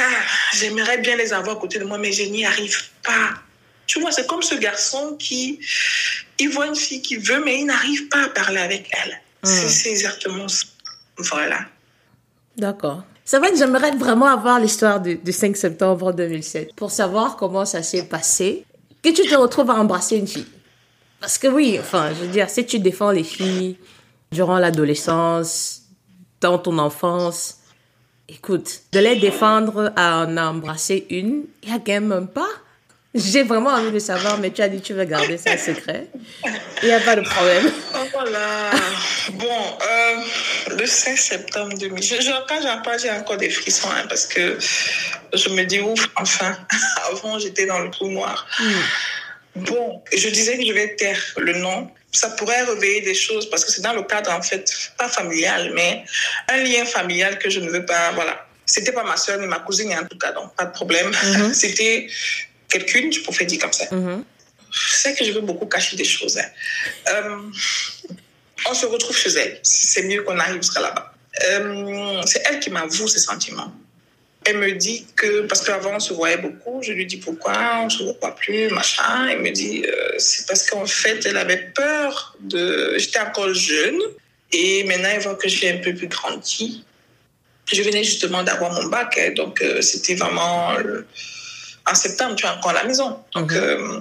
[0.00, 0.22] Ah,
[0.54, 3.30] j'aimerais bien les avoir à côté de moi, mais je n'y arrive pas.
[3.86, 5.58] Tu vois, c'est comme ce garçon qui,
[6.38, 9.20] il voit une fille qui veut, mais il n'arrive pas à parler avec elle.
[9.42, 10.66] C'est- C'est exactement ça.
[11.16, 11.60] Voilà.
[12.56, 13.02] D'accord.
[13.24, 17.64] C'est vrai que j'aimerais vraiment avoir l'histoire du, du 5 septembre 2007 pour savoir comment
[17.64, 18.64] ça s'est passé,
[19.02, 20.46] que tu te retrouves à embrasser une fille.
[21.20, 23.76] Parce que oui, enfin, je veux dire, si tu défends les filles
[24.32, 25.82] durant l'adolescence,
[26.40, 27.57] dans ton enfance,
[28.28, 32.48] écoute, de les défendre à en embrasser une, il y a quand même pas.
[33.14, 36.08] J'ai vraiment envie de savoir, mais tu as dit que tu veux garder ça secret.
[36.82, 37.70] Il n'y a pas de problème.
[38.00, 38.70] Oh, voilà.
[39.32, 42.00] bon, euh, le 5 septembre 2000.
[42.00, 44.56] Je, je, quand j'en parle, j'ai encore des frissons hein, parce que
[45.32, 46.56] je me dis ouf, enfin.
[47.10, 48.46] Avant, j'étais dans le trou noir.
[49.56, 51.90] Bon, je disais que je vais taire le nom.
[52.12, 55.72] Ça pourrait réveiller des choses parce que c'est dans le cadre, en fait, pas familial,
[55.74, 56.04] mais
[56.48, 58.12] un lien familial que je ne veux pas.
[58.12, 58.46] Voilà.
[58.64, 61.10] C'était pas ma soeur ni ma cousine, en tout cas, donc pas de problème.
[61.52, 62.08] C'était
[62.68, 63.84] quelqu'une, je pouvais dire comme ça.
[64.70, 66.36] Je sais que je veux beaucoup cacher des choses.
[66.38, 66.44] hein.
[67.08, 67.38] Euh,
[68.68, 69.60] on se retrouve chez elle.
[69.62, 71.14] C'est mieux qu'on arrive jusqu'à là-bas.
[71.44, 73.72] Euh, c'est elle qui m'avoue ses sentiments.
[74.48, 77.84] Elle me dit que, parce qu'avant on se voyait beaucoup, je lui dis pourquoi, on
[77.84, 79.28] ne se voit plus, machin.
[79.30, 82.94] Elle me dit, euh, c'est parce qu'en fait, elle avait peur de.
[82.96, 84.00] J'étais encore jeune,
[84.50, 86.82] et maintenant elle voit que j'ai un peu plus grandi.
[87.70, 90.72] Je venais justement d'avoir mon bac, hein, donc euh, c'était vraiment.
[91.86, 93.18] en septembre, tu es encore à la maison.
[93.34, 94.00] Donc, euh,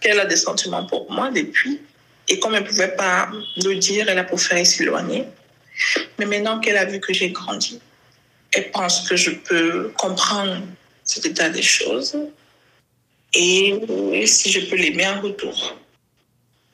[0.00, 1.80] qu'elle a des sentiments pour moi depuis?
[2.28, 5.24] Et comme elle ne pouvait pas le dire, elle a préféré s'éloigner.
[6.20, 7.80] Mais maintenant qu'elle a vu que j'ai grandi,
[8.52, 10.62] elle pense que je peux comprendre
[11.04, 12.16] cet état des choses
[13.34, 15.76] et si je peux l'aimer en retour.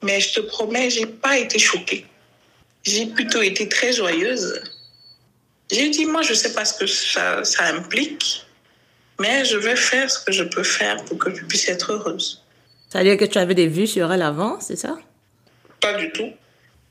[0.03, 2.07] Mais je te promets, j'ai pas été choquée.
[2.85, 4.63] J'ai plutôt été très joyeuse.
[5.71, 8.47] J'ai dit, moi, je sais pas ce que ça, ça implique,
[9.19, 12.43] mais je vais faire ce que je peux faire pour que tu puisses être heureuse.
[12.89, 14.97] Ça veut dire que tu avais des vues sur elle avant, c'est ça?
[15.81, 16.31] Pas du tout.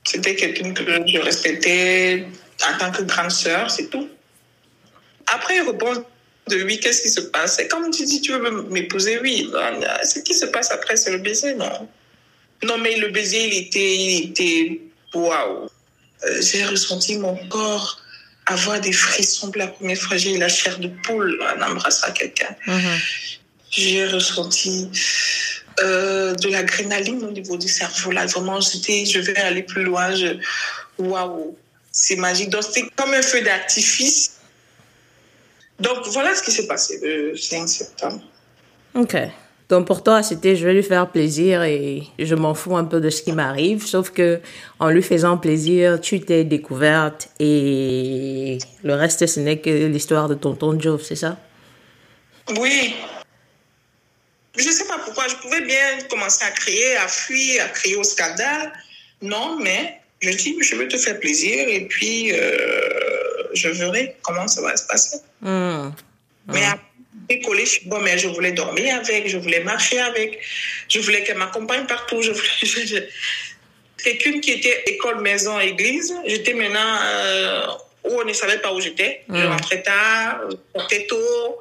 [0.03, 2.27] C'était quelqu'un que je respectais
[2.61, 4.09] en tant que grande sœur, c'est tout.
[5.33, 6.05] Après, il répond
[6.47, 9.49] de oui, qu'est-ce qui se passe Et comme tu dis, tu veux m'épouser, oui.
[10.03, 11.89] Ce qui se passe après, c'est le baiser, non?
[12.63, 14.81] Non, mais le baiser, il était, il était,
[15.13, 15.69] waouh.
[16.23, 17.99] Euh, J'ai ressenti mon corps
[18.45, 20.17] avoir des frissons pour la première fois.
[20.17, 22.55] J'ai eu la chair de poule en embrassant quelqu'un.
[23.71, 24.89] J'ai ressenti
[25.81, 28.11] euh, de l'adrénaline au niveau du cerveau.
[28.11, 30.13] Là, vraiment, j'étais, je vais aller plus loin.
[30.15, 30.37] Je,
[30.97, 31.57] waouh,
[31.91, 32.49] c'est magique.
[32.49, 34.34] Donc, c'était comme un feu d'artifice.
[35.79, 38.21] Donc voilà ce qui s'est passé le 5 septembre.
[38.93, 39.17] Ok.
[39.67, 43.01] Donc pour toi, c'était je vais lui faire plaisir et je m'en fous un peu
[43.01, 44.39] de ce qui m'arrive, sauf que
[44.79, 50.35] en lui faisant plaisir, tu t'es découverte et le reste ce n'est que l'histoire de
[50.35, 51.37] tonton Joe, c'est ça?
[52.59, 52.95] Oui.
[54.55, 57.95] Je ne sais pas pourquoi, je pouvais bien commencer à crier, à fuir, à crier
[57.95, 58.71] au scandale.
[59.21, 63.14] Non, mais je dis je veux te faire plaisir et puis euh,
[63.55, 65.17] je verrai comment ça va se passer.
[65.41, 65.89] Hmm.
[66.47, 70.39] Mais après, collé, je, bon, mais je voulais dormir avec, je voulais marcher avec,
[70.89, 72.21] je voulais qu'elle m'accompagne partout.
[72.21, 73.03] Je voulais, je- je-
[74.03, 77.61] Quelqu'un qui était école, maison, église, j'étais maintenant euh,
[78.03, 79.23] où on ne savait pas où j'étais.
[79.29, 79.47] Je Mm.
[79.53, 81.57] rentrais tard, je sortais tôt.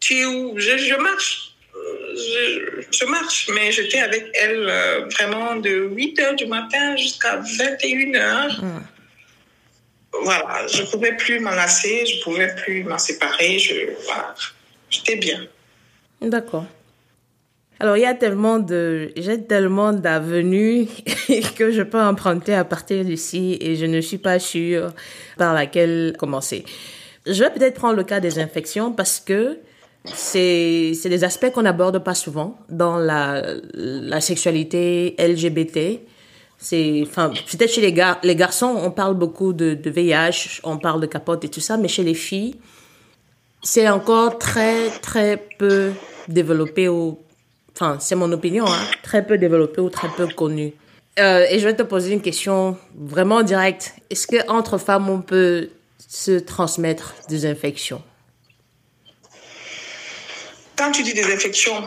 [0.00, 1.48] Tu es où je, je marche.
[1.74, 7.36] Je, je marche, mais j'étais avec elle euh, vraiment de 8 heures du matin jusqu'à
[7.58, 8.60] 21 heures.
[10.24, 13.58] Voilà, je pouvais plus m'en lasser, je pouvais plus m'en séparer.
[13.58, 14.34] Je, voilà,
[14.90, 15.46] j'étais bien.
[16.20, 16.66] D'accord.
[17.80, 20.86] Alors, il y a tellement de, j'ai tellement d'avenues
[21.56, 24.92] que je peux emprunter à partir d'ici et je ne suis pas sûre
[25.36, 26.64] par laquelle commencer.
[27.26, 29.58] Je vais peut-être prendre le cas des infections parce que
[30.04, 33.42] c'est, c'est des aspects qu'on n'aborde pas souvent dans la,
[33.74, 36.02] la sexualité LGBT.
[36.62, 40.78] C'est, enfin, peut-être chez les gars, les garçons, on parle beaucoup de, de VIH, on
[40.78, 42.54] parle de capote et tout ça, mais chez les filles,
[43.64, 45.90] c'est encore très, très peu
[46.28, 47.18] développé ou,
[47.74, 50.72] enfin, c'est mon opinion, hein, très peu développé ou très peu connu.
[51.18, 53.96] Euh, et je vais te poser une question vraiment directe.
[54.08, 55.68] Est-ce que entre femmes, on peut
[56.08, 58.02] se transmettre des infections?
[60.76, 61.82] Quand tu dis des infections,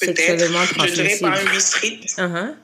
[0.00, 0.38] peut-être,
[0.86, 2.04] je dirais par un bistrite.
[2.16, 2.54] Uh-huh.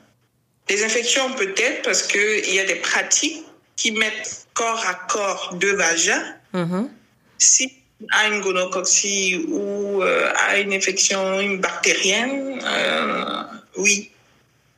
[0.69, 5.75] Les infections, peut-être, parce qu'il y a des pratiques qui mettent corps à corps deux
[5.75, 6.35] vagins.
[6.53, 6.89] Mhm.
[7.37, 7.71] Si
[8.11, 13.43] a une gonococcie ou euh, une infection une bactérienne, euh,
[13.77, 14.11] oui.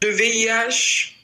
[0.02, 1.15] Le VIH,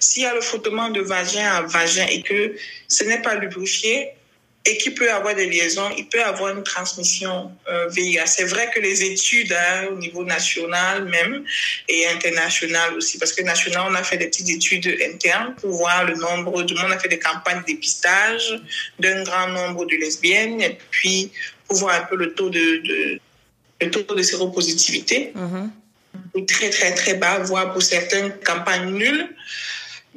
[0.00, 2.56] s'il y a le frottement de vagin à vagin et que
[2.88, 4.14] ce n'est pas lubrifié
[4.66, 8.26] et qu'il peut avoir des liaisons, il peut avoir une transmission euh, VIH.
[8.26, 11.44] C'est vrai que les études hein, au niveau national même
[11.88, 16.04] et international aussi, parce que national, on a fait des petites études internes pour voir
[16.04, 18.60] le nombre du monde, on a fait des campagnes de dépistage
[18.98, 21.32] d'un grand nombre de lesbiennes et puis
[21.66, 23.20] pour voir un peu le taux de, de
[23.80, 25.70] le taux de séropositivité Mhm.
[26.34, 29.28] est très très très bas, voire pour certaines campagnes nulles.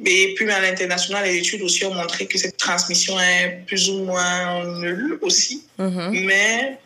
[0.04, 4.04] Et puis à l'international, les études aussi ont montré que cette transmission est plus ou
[4.04, 5.64] moins nulle aussi.
[5.78, 6.10] Mhm.
[6.26, 6.78] Mais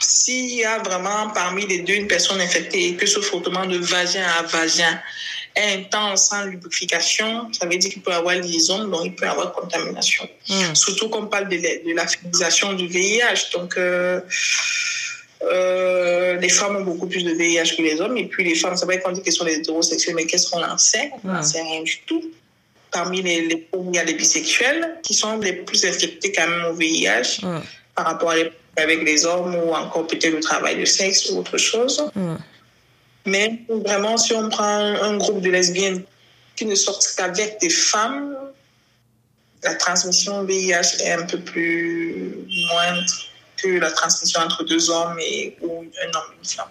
[0.00, 3.78] s'il y a vraiment parmi les deux une personne infectée et que ce frottement de
[3.78, 5.00] vagin à vagin
[5.54, 9.24] est intense sans lubrification, ça veut dire qu'il peut y avoir liaison, donc il peut
[9.24, 10.28] y avoir contamination.
[10.50, 10.74] Mhm.
[10.74, 13.50] Surtout qu'on parle de, la- de la féminisation du VIH.
[13.54, 14.20] Donc, euh,
[15.52, 18.16] euh, les femmes ont beaucoup plus de VIH que les hommes.
[18.16, 20.62] Et puis, les femmes, c'est vrai qu'on dit qu'elles sont les hétérosexuels, mais qu'est-ce qu'on
[20.62, 22.22] en sait On n'en sait rien du tout.
[22.90, 26.64] Parmi les, les, il y a les bisexuels qui sont les plus infectés quand même
[26.70, 27.40] au VIH
[27.94, 31.38] par rapport à les- avec les hommes ou encore peut-être le travail de sexe ou
[31.38, 32.10] autre chose.
[33.24, 36.02] Mais vraiment, si on prend un groupe de lesbiennes
[36.54, 38.36] qui ne sortent qu'avec des femmes,
[39.64, 42.34] la transmission VIH est un peu plus
[42.70, 43.04] moindre
[43.56, 46.68] que la transmission entre deux hommes et ou un homme et une femme.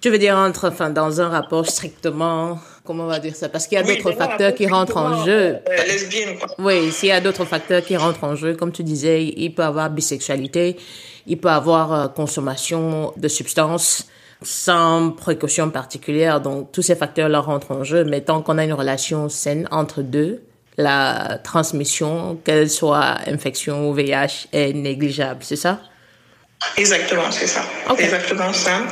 [0.00, 3.48] Tu veux dire entre, enfin, dans un rapport strictement, comment on va dire ça?
[3.48, 5.56] Parce qu'il y a Oui, d'autres facteurs qui rentrent en jeu.
[5.66, 6.48] Euh, lesbienne, quoi.
[6.58, 9.62] Oui, s'il y a d'autres facteurs qui rentrent en jeu, comme tu disais, il peut
[9.62, 10.76] y avoir bisexualité,
[11.26, 14.06] il peut y avoir euh, consommation de substances
[14.42, 16.42] sans précaution particulière.
[16.42, 18.04] Donc, tous ces facteurs-là rentrent en jeu.
[18.04, 20.42] Mais tant qu'on a une relation saine entre deux,
[20.76, 25.40] la transmission, qu'elle soit infection ou VIH, est négligeable.
[25.42, 25.80] C'est ça?
[26.76, 27.64] Exactement, c'est ça.
[27.90, 28.00] Ok.
[28.00, 28.82] Exactement ça.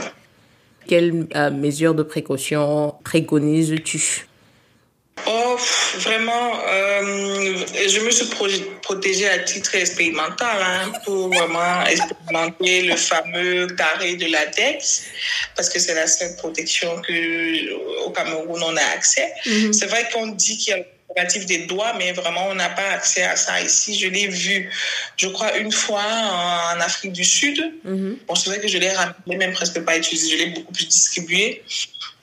[0.88, 4.26] Quelles euh, mesures de précaution préconises-tu?
[5.28, 5.56] Oh,
[5.98, 7.54] vraiment, euh,
[7.86, 8.48] je me suis pro-
[8.82, 15.04] protégée à titre expérimental hein, pour vraiment expérimenter le fameux carré de latex,
[15.54, 19.32] parce que c'est la seule protection que au Cameroun on a accès.
[19.72, 20.82] C'est vrai qu'on dit qu'il y a
[21.46, 23.98] des doigts, mais vraiment on n'a pas accès à ça ici.
[23.98, 24.70] Je l'ai vu,
[25.16, 27.58] je crois, une fois en, en Afrique du Sud.
[27.84, 28.18] Mhm.
[28.26, 30.86] Bon, c'est vrai que je l'ai ramené, même presque pas utilisé, je l'ai beaucoup plus
[30.86, 31.62] distribué.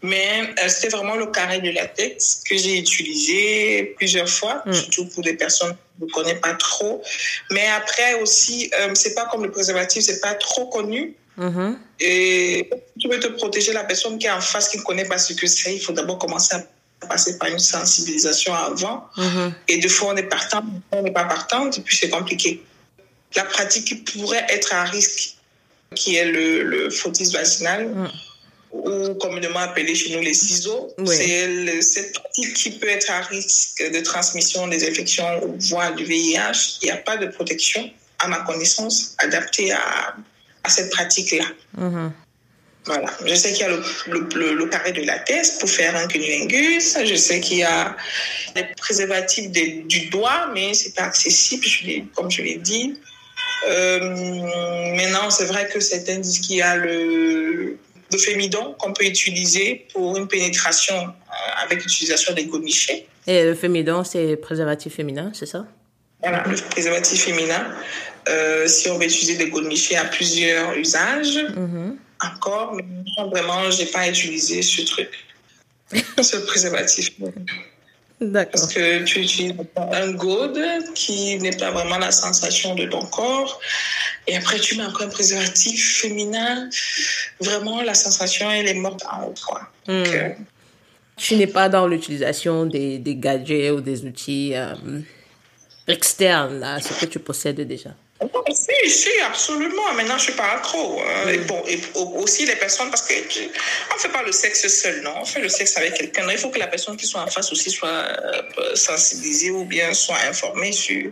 [0.02, 4.74] Mais euh, c'était vraiment le carré de latex que j'ai utilisé plusieurs fois, Mm.
[4.74, 7.04] surtout pour des personnes que je ne connais pas trop.
[7.52, 11.16] Mais après aussi, euh, c'est pas comme le préservatif, c'est pas trop connu.
[11.36, 11.80] Mhm.
[12.00, 15.18] Et tu veux te protéger la personne qui est en face, qui ne connaît pas
[15.18, 16.64] ce que c'est, il faut d'abord commencer à
[17.08, 19.10] passer par une sensibilisation avant.
[19.18, 19.54] Mhm.
[19.68, 22.64] Et deux fois, on est partant, on n'est pas partant, et puis c'est compliqué.
[23.36, 25.36] la pratique qui pourrait être à risque,
[25.96, 27.88] qui est le, le fautisme vaginal.
[27.90, 28.08] Mm.
[28.72, 30.94] ou communément appelé chez nous les ciseaux.
[31.00, 31.16] Oui.
[31.16, 36.06] C'est cette pratique qui peut être à risque de transmission des infections ou voire du
[36.06, 36.78] VIH.
[36.82, 40.16] Il n'y a pas de protection, à ma connaissance, adaptée à,
[40.64, 41.46] à cette pratique-là.
[41.78, 42.14] Mhm.
[42.92, 43.10] Voilà.
[43.26, 43.82] Je sais qu'il y a le,
[44.14, 46.98] le, le- le carré de latex pour faire un cunnilingus.
[47.12, 47.96] Je sais qu'il y a
[48.56, 49.50] des préservatifs
[49.94, 52.96] du doigt, mais c'est pas accessible, je comme je l'ai dit.
[53.68, 54.00] Euh,
[54.96, 57.78] maintenant, c'est vrai que certains disent qu'il y a le,
[58.12, 63.06] le fémidon qu'on peut utiliser pour une pénétration euh, avec l'utilisation des gommichets.
[63.28, 65.68] Et le fémidon, c'est préservatif féminin, c'est ça?
[66.24, 67.64] Voilà, le préservatif féminin.
[68.28, 71.98] Euh, si on veut utiliser des gommichets à plusieurs usages, Mhm.
[72.24, 72.84] Encore, mais
[73.18, 75.10] moi, vraiment, j'ai pas utilisé ce truc,
[76.22, 77.12] ce préservatif.
[78.22, 78.52] D'accord.
[78.52, 80.60] Parce que tu utilises un gaude
[80.94, 83.62] qui n'est pas vraiment la sensation de ton corps.
[84.28, 86.70] Et après, tu mets encore un préservatif féminin.
[87.40, 89.34] Vraiment, la sensation, elle est morte en haut.
[89.48, 89.62] Quoi.
[89.88, 90.12] Donc, Mm.
[90.16, 90.30] euh,
[91.16, 94.76] Tu n'es pas dans l'utilisation des, des gadgets ou des outils euh,
[95.88, 97.92] externes à ce que tu possèdes déjà?
[98.52, 99.94] Si, si, absolument.
[99.96, 101.00] Maintenant, je suis pas accro.
[101.02, 101.30] hein.
[101.30, 103.14] Et bon, et au- aussi les personnes, parce que
[103.96, 105.14] on fait pas le sexe seul, non.
[105.22, 106.28] On fait le sexe avec quelqu'un.
[106.30, 109.94] Il faut que la personne qui soit en face aussi soit euh, sensibilisée ou bien
[109.94, 111.12] soit informée sur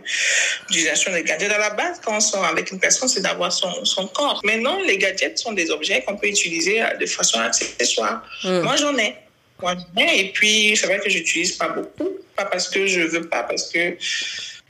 [0.68, 1.50] l'utilisation des gadgets.
[1.50, 4.40] À la base, quand on sort avec une personne, c'est d'avoir son, son corps.
[4.44, 8.22] Maintenant, les gadgets sont des objets qu'on peut utiliser euh, de façon accessoire.
[8.44, 8.60] Mm.
[8.60, 9.14] Moi, j'en ai.
[9.62, 10.20] Moi, j'en ai.
[10.20, 12.10] Et puis, c'est vrai que j'utilise pas beaucoup.
[12.36, 13.96] Pas parce que je veux pas, parce que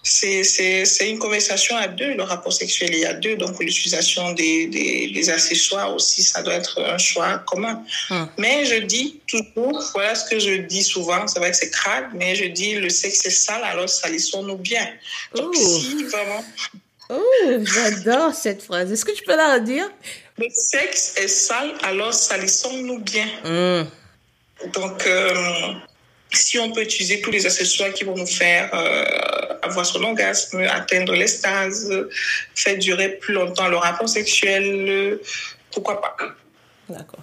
[0.09, 5.09] c'est une conversation à deux, le rapport sexuel est à deux, donc l'utilisation des, des,
[5.09, 7.83] des accessoires aussi, ça doit être un choix commun.
[8.11, 8.29] Hum.
[8.39, 12.07] Mais je dis toujours, voilà ce que je dis souvent, c'est vrai que c'est crade,
[12.15, 14.87] mais je dis le sexe est sale, alors salissons-nous bien.
[15.35, 15.81] Donc Ouh.
[15.81, 16.45] si vraiment
[17.11, 17.23] Oh,
[17.63, 18.93] j'adore cette phrase.
[18.93, 19.91] Est-ce que tu peux la redire?
[20.37, 23.27] Le sexe est sale, alors salissons-nous bien.
[23.45, 23.87] Mm.
[24.73, 25.73] Donc, euh,
[26.33, 30.61] si on peut utiliser tous les accessoires qui vont nous faire euh, avoir son orgasme,
[30.61, 31.91] atteindre l'extase,
[32.55, 35.19] faire durer plus longtemps le rapport sexuel,
[35.73, 36.17] pourquoi pas
[36.89, 37.21] D'accord.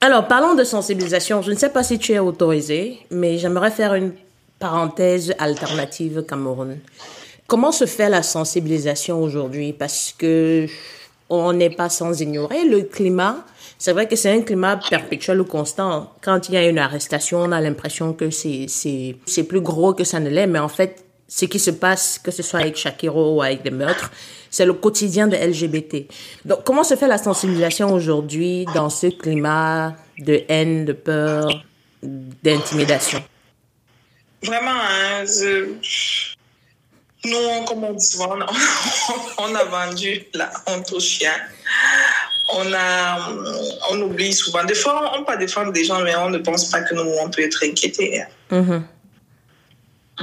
[0.00, 1.42] Alors, parlons de sensibilisation.
[1.42, 4.12] Je ne sais pas si tu es autorisé, mais j'aimerais faire une
[4.58, 6.78] parenthèse alternative Cameroun.
[7.46, 9.72] Comment se fait la sensibilisation aujourd'hui?
[9.72, 10.66] Parce que
[11.28, 13.44] on n'est pas sans ignorer le climat.
[13.78, 16.12] C'est vrai que c'est un climat perpétuel ou constant.
[16.20, 20.20] Quand il y a une arrestation, on a l'impression que c'est plus gros que ça
[20.20, 23.42] ne l'est, mais en fait, ce qui se passe, que ce soit avec Shakiro ou
[23.42, 24.10] avec des meurtres,
[24.50, 26.06] c'est le quotidien de LGBT.
[26.44, 31.48] Donc, comment se fait la sensibilisation aujourd'hui dans ce climat de haine, de peur,
[32.02, 33.22] d'intimidation?
[34.42, 36.34] Vraiment, hein, je-
[37.24, 38.36] nous, comme on dit souvent,
[39.38, 41.32] on a, vendu la honte aux chiens.
[42.54, 43.28] On, a,
[43.90, 44.62] on oublie souvent.
[44.64, 47.28] Des fois, on peut défendre des gens, mais on ne pense pas que nous, on
[47.28, 48.20] peut être inquiétés.
[48.22, 48.26] hein.
[48.52, 48.84] Mhm,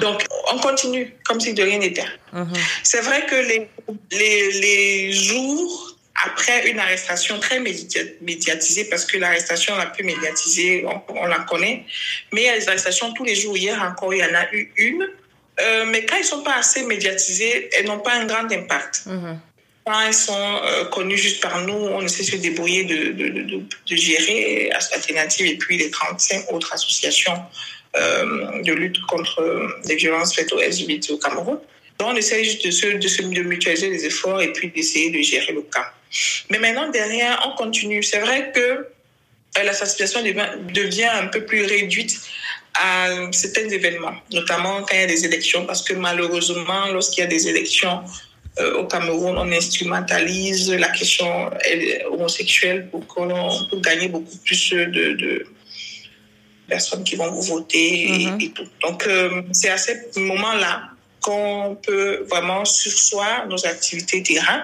[0.01, 2.05] Donc, on continue comme si de rien n'était.
[2.31, 2.51] mhm,
[2.83, 3.67] C'est vrai que les,
[4.11, 10.85] les, les jours après une arrestation très média- médiatisée, parce que l'arrestation la plus médiatisée,
[10.87, 11.85] on, on la connaît,
[12.31, 13.57] mais il y a des arrestations tous les jours.
[13.57, 15.07] Hier encore, il y en a eu une.
[15.61, 19.03] Euh, mais quand ils ne sont pas assez médiatisés, elles n'ont pas un grand impact.
[19.05, 19.39] mhm.
[19.85, 23.27] Quand elles sont euh, connues juste par nous, on essaie de se débrouiller de, de,
[23.29, 27.35] de, de- gérer Alternative et puis les 35 autres associations
[28.63, 31.59] de lutte contre euh, les violences faites aux LGBT au Cameroun.
[31.99, 35.11] Donc, on essaie juste de, se, de, se, de mutualiser les efforts et puis d'essayer
[35.11, 35.91] de gérer le cas.
[36.49, 38.01] Mais maintenant, derrière, on continue.
[38.01, 40.21] C'est vrai que euh, la sensibilisation
[40.73, 42.19] devient, un peu plus réduite
[42.75, 47.27] à certains événements, notamment quand il y a des élections, parce que malheureusement, lorsqu'il y
[47.27, 48.01] a des élections
[48.59, 54.71] euh, au Cameroun, on instrumentalise la question euh, homosexuelle pour, qu'on- pour gagner beaucoup plus
[54.71, 55.45] de, de
[56.75, 58.41] personnes qui vont vous voter et- Mhm.
[58.45, 58.67] et, tout.
[58.85, 59.91] Donc, euh, c'est à ce
[60.31, 60.73] moment-là
[61.25, 64.61] qu'on peut vraiment sursoir nos activités terrain,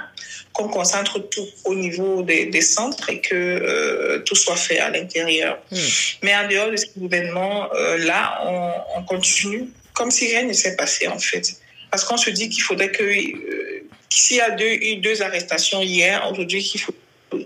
[0.56, 4.90] qu'on concentre tout au niveau des, des centres et que euh, tout soit fait à
[4.96, 5.54] l'intérieur.
[5.71, 5.77] Mm.
[6.23, 8.21] Mais en dehors de cet événement-là,
[8.52, 9.63] on, on continue
[9.98, 11.46] comme si rien ne s'est passé en fait.
[11.92, 15.81] Parce qu'on se dit qu'il faudrait que, euh, s'il y a deux, eu deux arrestations
[15.81, 16.96] hier, aujourd'hui, qu'il faut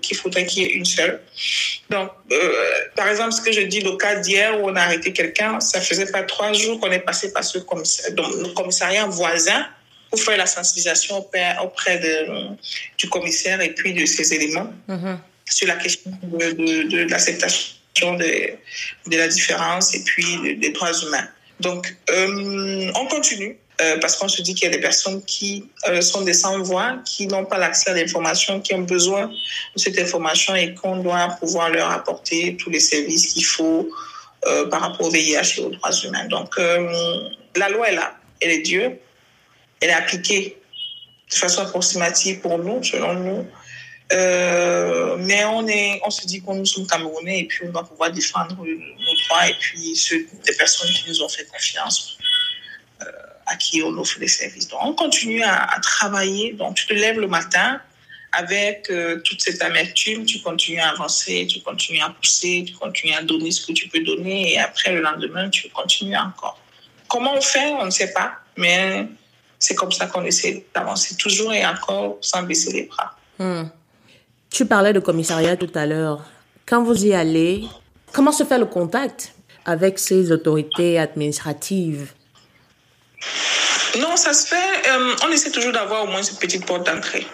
[0.02, 1.22] qu'il faudrait qu'il y ait une seule.
[1.90, 2.54] Donc, euh,
[2.96, 5.82] par exemple, ce que je dis, le cas d'hier où on a arrêté quelqu'un, ça
[5.82, 9.68] faisait pas trois jours qu'on est passé par ce commissariat, donc, le commissariat voisin
[10.10, 12.28] pour faire la sensibilisation auprès, auprès de,
[12.98, 15.20] du commissaire et puis de ses éléments Mhm.
[15.46, 18.52] sur la question de, de, de l'acceptation de,
[19.08, 21.28] de la différence et puis de- des droits humains.
[21.60, 23.58] Donc, euh, on continue.
[23.82, 26.98] Euh, parce qu'on se dit qu'il y a des personnes qui euh, sont des sans-voix,
[27.06, 31.30] qui n'ont pas l'accès à l'information, qui ont besoin de cette information et qu'on doit
[31.40, 33.90] pouvoir leur apporter tous les services qu'il faut
[34.46, 36.28] euh, par rapport au VIH et aux droits humains.
[36.28, 39.00] Donc, la loi est là, elle est Dieu,
[39.82, 40.58] elle est appliquée
[41.32, 43.48] de façon approximative pour nous, selon nous.
[44.12, 49.16] mais on, se dit qu'on nous sommes Camerounais et puis on doit pouvoir défendre nos
[49.26, 52.20] droits et puis ceux des personnes qui nous ont fait confiance
[53.46, 54.68] à qui on offre des services.
[54.68, 56.54] Donc, on continue à, travailler.
[56.54, 57.82] Donc, tu te lèves le matin
[58.32, 63.14] avec euh, toute cette amertume, tu continues à avancer, tu continues à pousser, tu continues
[63.14, 66.60] à donner ce que tu peux donner et après le lendemain, tu continues encore.
[67.08, 69.08] Comment on fait, on ne sait pas, mais
[69.60, 73.16] c'est comme ça qu'on essaie d'avancer toujours et encore sans baisser les bras.
[73.38, 73.70] Hmm.
[74.50, 76.26] Tu parlais de commissariat tout à l'heure.
[76.66, 77.64] Quand vous y allez,
[78.12, 79.34] comment se fait le contact
[79.66, 82.14] avec ces autorités administratives?
[84.00, 84.90] Non, ça se fait.
[84.90, 87.28] Euh, on essaie toujours d'avoir au moins une petite porte d'entrée.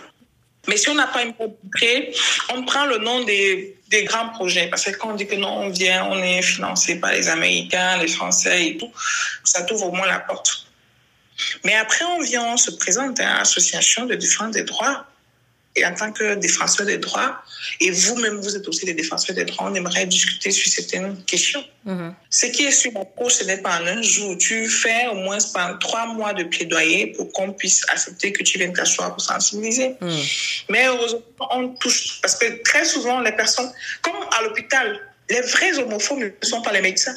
[0.68, 2.14] Mais si on n'a pas une porte d'entrée,
[2.54, 4.68] on prend le nom des, des, grands projets.
[4.68, 7.98] Parce que quand on dit que non, on vient, on est financé par les Américains,
[7.98, 8.92] les Français et tout,
[9.44, 10.66] ça t'ouvre au moins la porte.
[11.64, 15.06] Mais après, on vient, on se présente à l'association de défense des droits
[15.76, 17.42] et en tant que défenseur des droits,
[17.80, 21.64] et vous-même, vous êtes aussi des défenseurs des droits, on aimerait discuter sur certaines questions.
[21.86, 22.14] Mm-hmm.
[22.30, 24.38] Ce qui est sur la cour, ce n'est pas en un jour.
[24.38, 28.58] Tu fais au moins pendant trois mois de plaidoyer pour qu'on puisse accepter que tu
[28.58, 29.96] viennes t'asseoir pour sensibiliser.
[30.02, 30.20] Mm.
[30.70, 32.20] Mais heureusement, on touche.
[32.22, 35.00] Parce que très souvent, les personnes, comme à l'hôpital,
[35.30, 37.16] les vrais homophobes ne sont pas les médecins.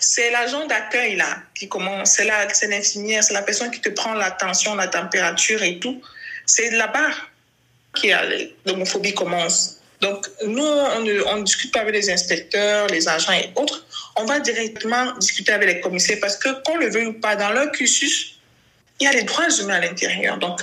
[0.00, 4.32] C'est l'agent d'accueil là qui commence, c'est l'infirmière, c'est la personne qui te prend la
[4.32, 6.02] tension, la température et tout.
[6.44, 7.10] C'est là-bas
[7.94, 8.22] qui a
[8.66, 9.76] l'homophobie commence.
[10.00, 11.00] Donc, nous, on
[11.36, 13.84] ne discute pas avec les inspecteurs, les agents et autres.
[14.16, 17.50] On va directement discuter avec les commissaires parce que, qu'on le veuille ou pas, dans
[17.50, 18.38] leur cursus,
[18.98, 20.38] il y a les droits humains à l'intérieur.
[20.38, 20.60] Donc,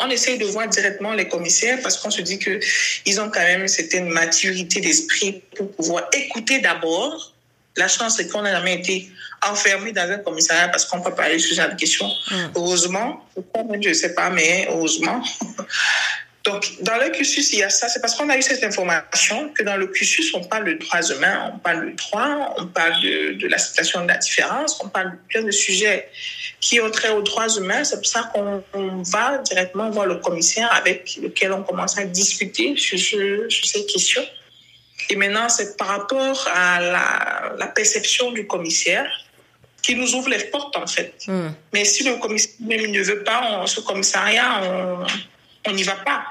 [0.00, 3.62] on essaye de voir directement les commissaires parce qu'on se dit qu'ils ont quand même
[3.62, 7.32] une certaine maturité d'esprit pour pouvoir écouter d'abord.
[7.76, 9.10] La chance, c'est qu'on n'a jamais été
[9.46, 12.10] enfermé dans un commissariat parce qu'on peut parler sur ce genre de questions.
[12.30, 12.36] Mm.
[12.56, 13.26] Heureusement,
[13.80, 15.22] je ne sais pas, mais heureusement,
[16.44, 17.88] Donc, dans le cursus, il y a ça.
[17.88, 21.00] C'est parce qu'on a eu cette information que dans le cursus, on parle de droits
[21.00, 25.12] humains, on parle de droits, on parle de, de situation de la différence, on parle
[25.12, 26.08] de plein de sujets
[26.60, 27.84] qui ont trait aux droits humains.
[27.84, 28.62] C'est pour ça qu'on
[29.02, 34.26] va directement voir le commissaire avec lequel on commence à discuter sur, sur ces questions.
[35.10, 39.10] Et maintenant, c'est par rapport à la, la, perception du commissaire
[39.82, 41.12] qui nous ouvre les portes, en fait.
[41.26, 41.50] Hmm.
[41.72, 45.04] Mais si le commissaire même ne veut pas, on, ce commissariat, on
[45.66, 46.24] on n'y va pas.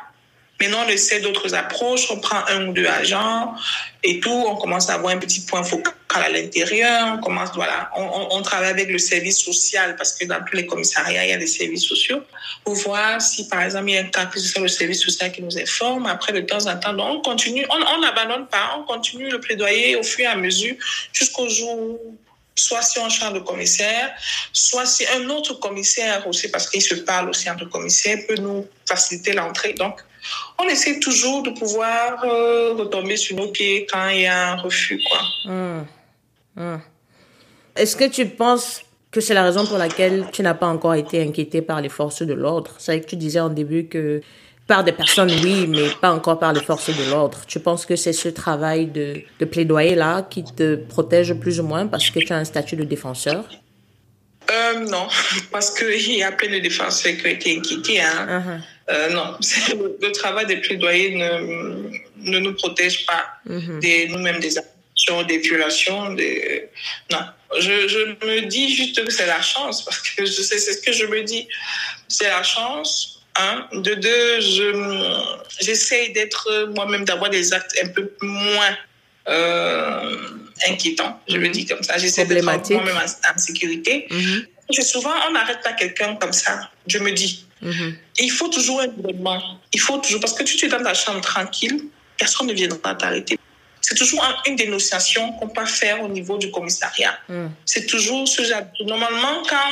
[0.62, 3.56] Maintenant, on essaie d'autres approches, on prend un ou deux agents
[4.04, 7.90] et tout, on commence à avoir un petit point focal à l'intérieur, on commence, voilà,
[7.96, 11.38] on, travaille avec le service social parce que dans tous les commissariats, il y a
[11.38, 12.22] des services sociaux
[12.64, 15.32] pour voir si, par exemple, il y a un cas que c'est le service social
[15.32, 16.06] qui nous informe.
[16.06, 20.04] Après, de temps en temps, on continue, on n'abandonne pas, on continue le plaidoyer au
[20.04, 20.76] fur et à mesure
[21.12, 22.00] jusqu'au jour
[22.56, 24.12] soit si on change de commissaire,
[24.54, 28.68] soit si un autre commissaire aussi, parce qu'il se parle aussi entre commissaires, peut nous
[28.86, 29.74] faciliter l'entrée.
[29.74, 30.02] Donc,
[30.60, 34.56] on essaie toujours de pouvoir euh, retomber sur nos pieds quand il y a un
[34.58, 35.02] refus.
[35.10, 35.52] Quoi.
[35.52, 35.86] Hmm.
[36.56, 36.78] Hmm.
[37.76, 41.22] Est-ce que tu penses que c'est la raison pour laquelle tu n'as pas encore été
[41.22, 42.76] inquiété par les forces de l'ordre?
[42.78, 44.22] C'est vrai que tu disais en début que
[44.72, 47.40] par des personnes, oui, mais pas encore par les forces de l'ordre.
[47.46, 51.88] Tu penses que c'est ce travail de, de plaidoyer-là qui te protège plus ou moins
[51.88, 53.44] parce que tu as un statut de défenseur?
[54.50, 55.10] Euh, Non,
[55.52, 58.00] parce qu'il y a plein de défenseurs qui ont été inquiétés.
[58.00, 58.28] Hein.
[58.30, 58.94] Uh-huh.
[58.94, 59.38] euh, non,
[60.02, 63.80] le, travail de plaidoyer ne, ne nous protège pas uh-huh.
[63.80, 66.14] des, nous-mêmes des actions, des violations.
[66.14, 66.70] Des...
[67.12, 67.24] Non,
[67.60, 70.82] je, je me dis juste que c'est la chance, parce que je sais, c'est ce
[70.82, 71.46] que je me dis.
[72.08, 73.68] C'est la chance un.
[73.80, 78.78] De deux, je, j'essaye d'être moi-même, d'avoir des actes un peu moins
[79.28, 80.16] euh,
[80.68, 81.54] inquiétants, je le mhm.
[81.54, 81.98] dis comme ça.
[81.98, 84.08] J'essaie d'être moi-même en, sécurité.
[84.10, 84.42] Mm
[84.80, 87.46] souvent, on n'arrête pas quelqu'un comme ça, je me dis.
[87.62, 87.96] Mhm.
[88.20, 89.60] Il faut toujours un événement.
[89.74, 91.84] Il faut toujours, parce que tu es dans ta chambre tranquille,
[92.18, 93.38] personne ne viendra t'arrêter.
[93.82, 97.18] C'est toujours une dénonciation qu'on peut faire au niveau du commissariat.
[97.28, 97.52] Mhm.
[97.66, 98.64] C'est toujours ce genre.
[98.86, 99.72] Normalement, quand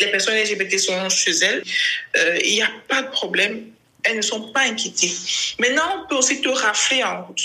[0.00, 1.62] les personnes LGBT sont chez elles,
[2.16, 3.66] euh, il n'y a pas de problème.
[4.04, 5.12] Elles ne sont pas inquiétées.
[5.58, 7.42] Maintenant, on peut aussi te rafler en route.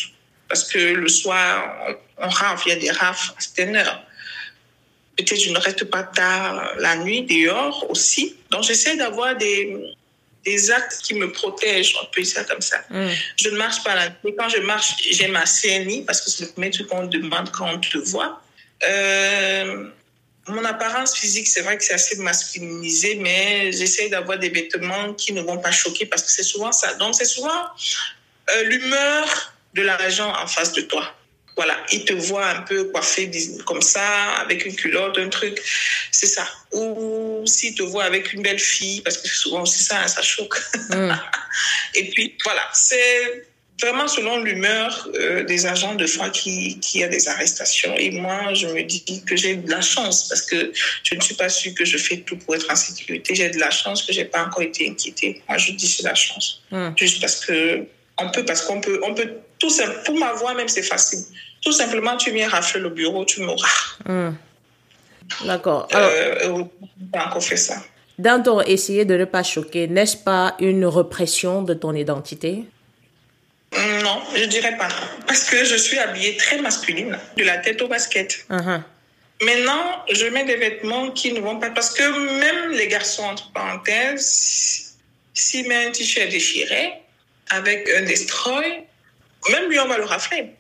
[0.48, 4.04] Parce que le soir, on, rafle, il y a des rafles à certaines heures.
[5.18, 8.36] Peut-être je ne reste pas tard la nuit dehors aussi.
[8.52, 9.76] Donc, j'essaie d'avoir des,
[10.46, 12.84] des actes qui me protègent, on peut dire ça comme ça.
[12.90, 13.08] Mm.
[13.38, 14.36] Je ne marche pas la nuit.
[14.38, 17.70] Quand je marche, j'ai ma CNI parce que c'est le premier truc qu'on demande quand
[17.74, 18.42] on te voit.
[18.88, 19.90] Euh,
[20.48, 25.32] mon apparence physique, c'est vrai que c'est assez masculinisé, mais j'essaye d'avoir des vêtements qui
[25.32, 26.94] ne vont pas choquer parce que c'est souvent ça.
[26.96, 27.64] Donc, c'est souvent
[28.50, 31.16] euh, l'humeur de l'agent en face de toi.
[31.56, 33.30] Voilà, il te voit un peu coiffé
[33.66, 35.62] comme ça, avec une culotte, un truc,
[36.12, 36.48] c'est ça.
[36.72, 40.60] Ou s'il te voit avec une belle fille, parce que souvent aussi ça, ça choque.
[40.90, 41.14] Mm.
[41.96, 43.48] Et puis, voilà, c'est
[43.84, 47.94] vraiment selon l'humeur euh, des agents de fois qui, qui a des arrestations.
[47.98, 50.72] Et moi, je me dis que j'ai de la chance parce que
[51.04, 53.36] je ne suis pas sûre que je fais tout pour être en sécurité.
[53.36, 55.42] J'ai de la chance que j'ai pas encore été inquiétée.
[55.48, 56.62] Moi, je dis c'est la chance.
[56.72, 56.92] Hmm.
[56.96, 57.86] Juste parce que
[58.18, 59.30] on peut, parce qu'on peut, on peut
[59.60, 61.24] tout simplement, pour ma voix même, c'est facile.
[61.62, 63.68] Tout simplement, tu viens rafler le bureau, tu m'auras.
[64.06, 64.32] Hmm.
[65.46, 65.88] D'accord.
[65.94, 65.98] Euh,
[66.42, 66.64] Alors, euh,
[67.14, 67.76] on a encore fait ça.
[68.20, 72.66] Dans ton essayer de ne pas choquer, n'est-ce pas une répression de ton identité?
[74.04, 74.90] Non, je dirais pas.
[75.28, 78.46] Parce que je suis habillée très masculine, de la tête au basket.
[78.50, 78.82] Uh-huh.
[79.42, 81.70] Maintenant, je mets des vêtements qui ne vont pas.
[81.70, 84.96] Parce que même les garçons, entre parenthèses,
[85.34, 86.94] s'ils mettent un t-shirt déchiré
[87.50, 88.86] avec un destroy,
[89.50, 90.52] même lui, on va le rafler.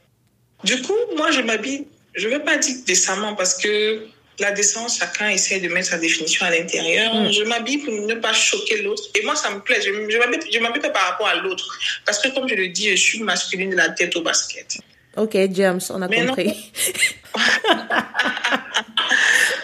[0.63, 1.85] Du coup, moi, je m'habille,
[2.15, 4.07] je ne veux pas dire décemment parce que
[4.39, 7.13] la décence, chacun essaie de mettre sa définition à l'intérieur.
[7.13, 7.31] Mm.
[7.31, 9.03] Je m'habille pour ne pas choquer l'autre.
[9.15, 9.79] Et moi, ça me plaît.
[9.81, 11.77] Je, je m'habille pas par rapport à l'autre.
[12.05, 14.77] Parce que, comme je le dis, je suis masculine de la tête au basket.
[15.15, 16.47] Ok, James, on a compris.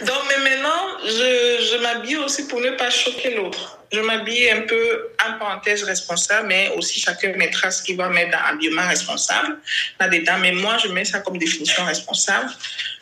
[0.05, 3.79] Donc, mais maintenant, je, je m'habille aussi pour ne pas choquer l'autre.
[3.91, 8.31] Je m'habille un peu, en parenthèse, responsable, mais aussi chacun mettra ce qu'il va mettre
[8.31, 9.57] dans habillement responsable
[9.99, 10.37] là-dedans.
[10.39, 12.51] Mais moi, je mets ça comme définition responsable.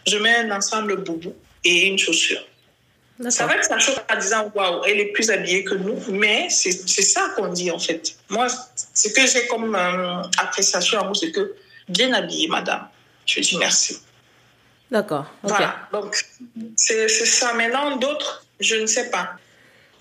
[0.08, 2.44] Je mets un ensemble boubou et une chaussure.
[3.30, 6.50] Ça va que ça choque en disant waouh, elle est plus habillée que nous, mais
[6.50, 8.16] c'est ça qu'on dit en fait.
[8.30, 8.48] Moi,
[8.94, 11.56] ce que j'ai comme euh, appréciation à vous, c'est que
[11.90, 12.88] bien habillée, madame.
[13.26, 14.00] Je dis merci.
[14.92, 15.26] D'accord.
[15.44, 15.76] Voilà.
[15.92, 16.16] Donc,
[16.76, 17.54] c'est ça.
[17.54, 19.32] Maintenant, d'autres, je ne sais pas.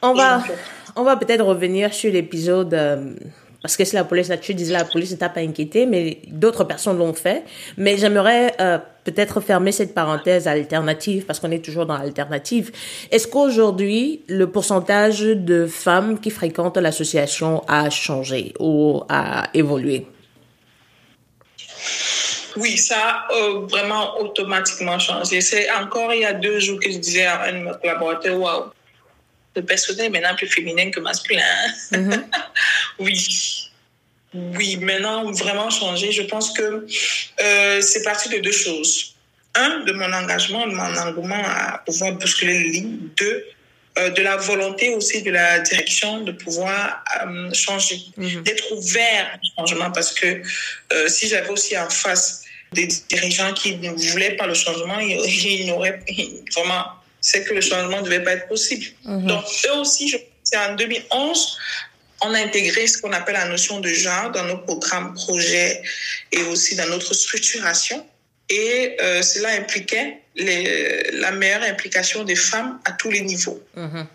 [0.02, 0.44] On va,
[0.94, 2.74] on va peut-être revenir sur l'épisode.
[2.74, 3.14] Euh,
[3.66, 6.18] parce que si la police, là, tu disais la police ne t'a pas inquiété, mais
[6.28, 7.42] d'autres personnes l'ont fait.
[7.76, 12.70] Mais j'aimerais euh, peut-être fermer cette parenthèse alternative, parce qu'on est toujours dans l'alternative.
[13.10, 20.06] Est-ce qu'aujourd'hui, le pourcentage de femmes qui fréquentent l'association a changé ou a évolué?
[22.56, 25.40] Oui, ça a euh, vraiment automatiquement changé.
[25.40, 28.38] C'est encore il y a deux jours que je disais à un de mes collaborateurs,
[28.38, 28.66] waouh,
[29.56, 31.42] le personnel est maintenant plus féminin que masculin.
[31.92, 32.24] Mm-hmm.
[33.00, 33.68] oui.
[34.34, 36.12] Oui, maintenant, vraiment changé.
[36.12, 36.86] Je pense que
[37.42, 39.14] euh, c'est parti de deux choses.
[39.54, 42.98] Un, de mon engagement, de mon engouement à pouvoir bousculer les lignes.
[43.16, 43.46] Deux,
[43.98, 48.42] euh, de la volonté aussi de la direction de pouvoir euh, changer, mm-hmm.
[48.42, 49.90] d'être ouvert au changement.
[49.90, 50.42] Parce que
[51.08, 52.42] si j'avais aussi en face
[52.72, 56.02] des dirigeants qui ne voulaient pas le changement, ils n'auraient
[56.54, 56.84] vraiment
[57.26, 58.86] c'est que le changement ne devait pas être possible.
[59.04, 59.26] Mhm.
[59.26, 60.14] Donc, eux aussi,
[60.44, 61.58] c'est en 2011,
[62.22, 65.82] on a intégré ce qu'on appelle la notion de genre dans nos programmes, projets
[66.30, 68.06] et aussi dans notre structuration.
[68.48, 73.60] Et euh, cela impliquait les, la meilleure implication des femmes à tous les niveaux.
[73.74, 74.06] Mhm.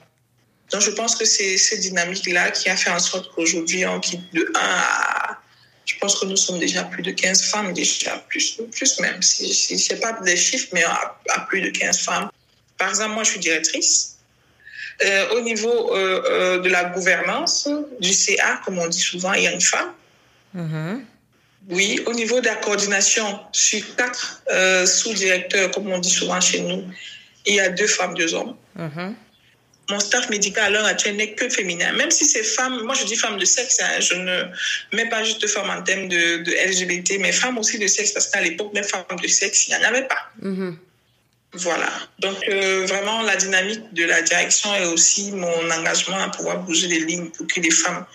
[0.71, 4.25] Donc, je pense que c'est cette dynamique-là qui a fait en sorte qu'aujourd'hui, on quitte
[4.33, 5.37] de 1 à.
[5.83, 9.53] Je pense que nous sommes déjà plus de 15 femmes, déjà plus, plus même, si,
[9.53, 12.29] si je sais pas des chiffres, mais à, à plus de 15 femmes
[12.81, 14.17] par exemple, moi, je suis directrice.
[15.05, 17.69] Euh, au niveau euh, euh, de la gouvernance
[17.99, 19.91] du CA, comme on dit souvent, il y a une femme.
[20.55, 21.01] Mm-hmm.
[21.69, 24.41] Oui, au niveau de la coordination, sur quatre
[24.87, 26.83] sous-directeurs, comme on dit souvent chez nous,
[27.45, 28.55] il y a deux femmes, deux hommes.
[28.75, 29.13] Mm-hmm.
[29.91, 31.93] Mon staff médical à l'heure actuelle n'est que féminin.
[31.93, 34.43] Même si c'est femmes, moi je dis femmes de sexe, hein, je ne
[34.93, 38.41] mets pas juste femmes en termes de, LGBT, mais femmes aussi de sexe, parce qu'à
[38.41, 40.31] l'époque, même femmes de sexe, il n'y en avait pas.
[40.41, 40.73] Mm-hmm.
[41.53, 41.89] Voilà.
[42.19, 46.87] Donc, euh, vraiment, la dynamique de la direction et aussi mon engagement à pouvoir bouger
[46.87, 48.05] les lignes pour que les femmes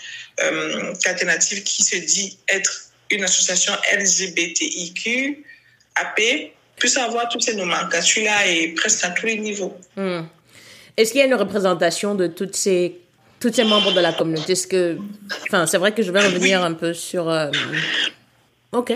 [0.43, 5.45] euh, alternatives qui se dit être une association LGBTIQ,
[5.97, 9.77] AP, puissent avoir toutes ces nomenclatures-là et presque à tous les niveaux.
[9.97, 10.23] Hmm.
[10.97, 12.99] Est-ce qu'il y a une représentation de toutes ces,
[13.39, 14.53] tous ces membres de la communauté?
[14.53, 14.97] Est-ce que,
[15.47, 17.29] enfin, c'est vrai que je vais revenir un peu sur.
[17.29, 17.51] Euh,
[18.73, 18.95] ok.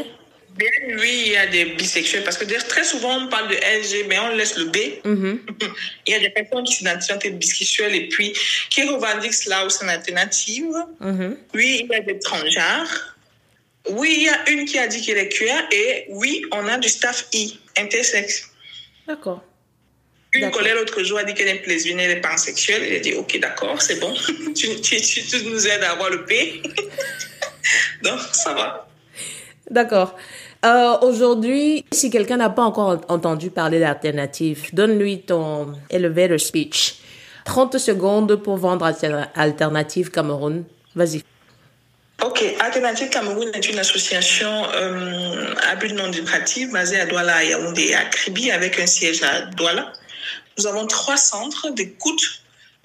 [0.99, 4.19] Oui, il y a des bisexuels parce que très souvent on parle de LG, mais
[4.19, 4.77] on laisse le B.
[5.05, 5.39] Mm-hmm.
[6.07, 8.35] Il y a des personnes qui s'identifient bisexuelles et puis
[8.69, 10.75] qui revendiquent cela au sein alternative.
[11.01, 11.37] Mm-hmm.
[11.55, 13.17] Oui, il y a des transgenres.
[13.89, 16.77] Oui, il y a une qui a dit qu'elle est queer et oui, on a
[16.79, 18.51] du staff I, intersexe.
[19.07, 19.43] D'accord.
[20.33, 22.83] Une collègue l'autre jour a dit qu'elle est lesbienne, elle est pansexuelle.
[22.85, 24.15] Elle a dit, OK, d'accord, c'est bon.
[24.55, 26.63] tu, tu, tu, nous aides à avoir le P.
[28.03, 28.89] Donc, ça va.
[29.69, 30.17] D'accord.
[30.65, 36.97] Euh, Aujourd'hui, si quelqu'un n'a pas encore entendu parler d'alternative, donne-lui ton elevator speech.
[37.47, 38.91] 30 secondes pour vendre
[39.35, 40.65] Alternative Cameroun.
[40.95, 41.23] Vas-y.
[42.23, 47.89] Ok, Alternative Cameroun est une association euh, à but non lucratif basée à Douala, Yaoundé
[47.89, 49.91] et à Kribi avec un siège à Douala.
[50.59, 52.43] Nous avons trois centres d'écoute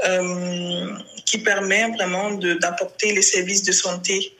[0.07, 0.87] euh,
[1.25, 4.37] qui permettent vraiment d'apporter les services de santé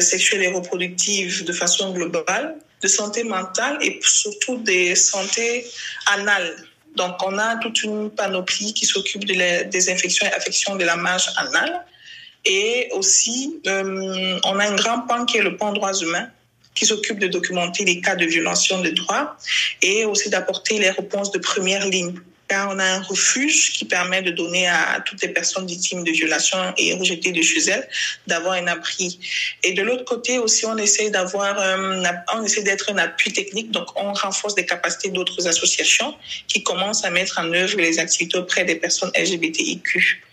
[0.00, 5.66] sexuelle et reproductive de façon globale, de santé mentale et surtout des santé
[6.06, 6.56] anales.
[6.96, 10.96] Donc, on a toute une panoplie qui s'occupe de des infections et affections de la
[10.96, 11.84] marge anale.
[12.44, 16.28] Et aussi, euh, on a un grand pan qui est le pan droits humains,
[16.74, 19.36] qui s'occupe de documenter les cas de violation des droits
[19.82, 22.14] et aussi d'apporter les réponses de première ligne
[22.50, 26.10] car on a un refuge qui permet de donner à toutes les personnes victimes de
[26.10, 27.88] violations et rejetées de chez elles
[28.26, 29.20] d'avoir un abri.
[29.62, 34.12] Et de l'autre côté aussi, on essaie d'avoir, on d'être un appui technique, donc on
[34.12, 36.12] renforce les capacités d'autres associations
[36.48, 40.24] qui commencent à mettre en œuvre les activités auprès des personnes LGBTIQ.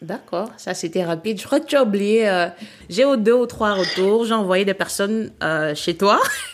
[0.00, 1.38] D'accord, ça c'était rapide.
[1.40, 2.48] Je crois que tu as oublié, euh,
[2.88, 6.22] j'ai eu deux ou trois retours, j'ai envoyé des personnes euh, chez toi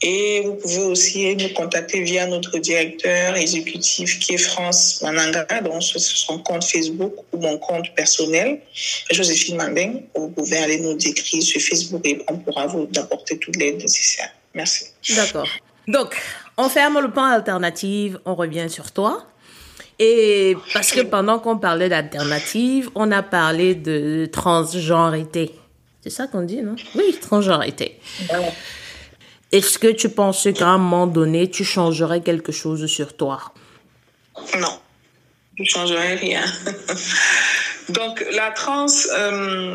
[0.02, 5.82] Et vous pouvez aussi nous contacter via notre directeur exécutif qui est France Mananga, donc
[5.82, 8.60] sur son compte Facebook ou mon compte personnel,
[9.10, 10.02] Joséphine Mandeng.
[10.14, 14.30] Vous pouvez aller nous écrire sur Facebook et on pourra vous apporter toutes les nécessaires.
[14.54, 14.86] Merci.
[15.14, 15.46] D'accord.
[15.86, 16.16] Donc,
[16.56, 19.26] on ferme le point alternative, on revient sur toi.
[19.98, 25.52] Et parce que pendant qu'on parlait d'alternative, on a parlé de transgenreité.
[26.02, 26.74] C'est ça qu'on dit, non?
[26.94, 27.98] Oui, transgenreité.
[29.52, 33.52] Est-ce que tu penses qu'à un moment donné, tu changerais quelque chose sur toi?
[34.58, 34.78] Non,
[35.56, 36.42] je ne changerais rien.
[37.88, 38.86] Donc, la trans
[39.18, 39.74] euh,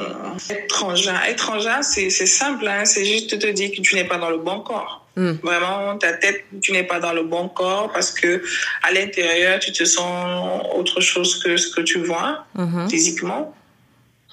[0.50, 4.38] étrangère, étrangère c'est simple, hein, c'est juste te dire que tu n'es pas dans le
[4.38, 5.06] bon corps.
[5.18, 5.34] Hmm.
[5.44, 8.42] Vraiment, ta tête, tu n'es pas dans le bon corps parce que
[8.84, 12.90] à l'intérieur, tu te sens autre chose que ce que tu vois mm-hmm.
[12.90, 13.56] physiquement.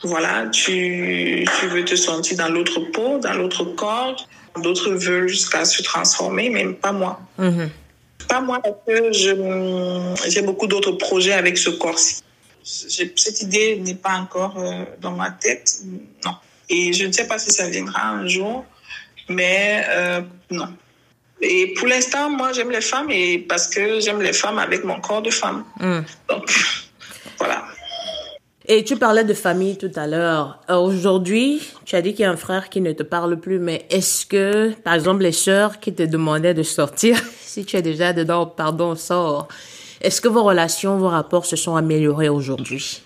[0.03, 4.27] Voilà, tu, tu veux te sentir dans l'autre peau, dans l'autre corps.
[4.57, 7.21] D'autres veulent jusqu'à se transformer, mais pas moi.
[7.39, 7.71] Mhm.
[8.29, 9.13] Pas moi, parce que
[10.29, 12.23] j'ai beaucoup d'autres projets avec ce corps-ci.
[12.65, 15.81] Cette idée n'est pas encore euh, dans ma tête,
[16.25, 16.35] non.
[16.69, 18.65] Et je ne sais pas si ça viendra un jour,
[19.29, 20.69] mais euh, non.
[21.41, 25.01] Et pour l'instant, moi, j'aime les femmes et parce que j'aime les femmes avec mon
[25.01, 25.65] corps de femme.
[25.81, 26.05] Mhm.
[26.29, 26.53] Donc,
[27.39, 27.65] voilà.
[28.67, 30.61] Et tu parlais de famille tout à l'heure.
[30.71, 33.59] Euh, aujourd'hui, tu as dit qu'il y a un frère qui ne te parle plus,
[33.59, 37.83] mais est-ce que, par exemple, les sœurs qui te demandaient de sortir, si tu es
[37.83, 39.49] déjà dedans, pardon, sors,
[40.01, 43.03] est-ce que vos relations, vos rapports se sont améliorés aujourd'hui?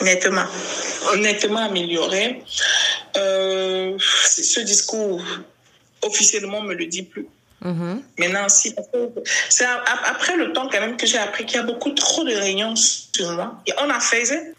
[0.00, 0.46] Honnêtement,
[1.12, 2.42] honnêtement améliorés.
[3.16, 5.22] Euh, ce discours
[6.02, 7.26] officiellement me le dit plus.
[7.64, 8.02] Mm-hmm.
[8.18, 8.74] Maintenant, si,
[9.48, 12.34] c'est après le temps quand même que j'ai appris qu'il y a beaucoup trop de
[12.34, 13.60] réunions sur moi.
[13.66, 14.54] Et on a fait,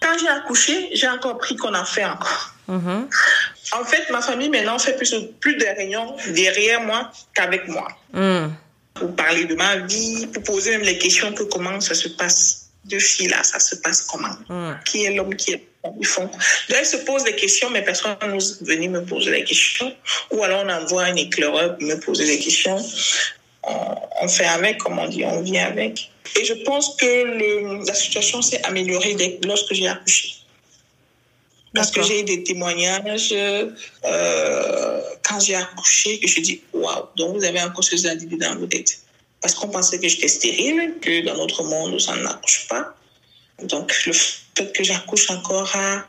[0.00, 2.54] quand j'ai accouché, j'ai encore appris qu'on a fait encore.
[2.68, 3.06] Mm-hmm.
[3.72, 7.88] En fait, ma famille maintenant fait plus, plus de réunions derrière moi qu'avec moi.
[8.12, 8.48] Mm.
[8.94, 12.68] Pour parler de ma vie, pour poser même les questions que comment ça se passe.
[12.84, 14.34] Deux filles là, ça se passe comment?
[14.48, 14.72] Mm.
[14.84, 16.28] Qui est l'homme qui est ils font.
[16.68, 19.94] Là, ils se posent des questions, mais personne n'ose venir me poser des questions.
[20.30, 22.78] Ou alors on envoie un éclaireur me poser des questions.
[23.62, 26.10] On, fait avec, comme on dit, on vit avec.
[26.38, 30.34] Et je pense que le, la situation s'est améliorée dès, lorsque j'ai accouché.
[31.74, 33.70] Parce que j'ai eu des témoignages euh,
[35.22, 38.66] quand j'ai accouché que je dis waouh, donc vous avez encore ce individu dans vos
[38.66, 39.00] têtes.
[39.40, 42.94] Parce qu'on pensait que j'étais stérile, que dans notre monde, ça n'accouche pas.
[43.62, 44.12] Donc le
[44.62, 46.06] que j'accouche encore a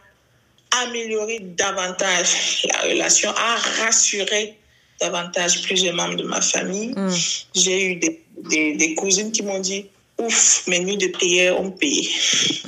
[0.84, 4.56] amélioré davantage la relation, a rassuré
[5.00, 6.94] davantage plusieurs membres de ma famille.
[6.96, 7.10] Mm.
[7.56, 9.86] J'ai eu des, des, des cousines qui m'ont dit
[10.18, 12.10] ouf, mes nuits de prière ont payé.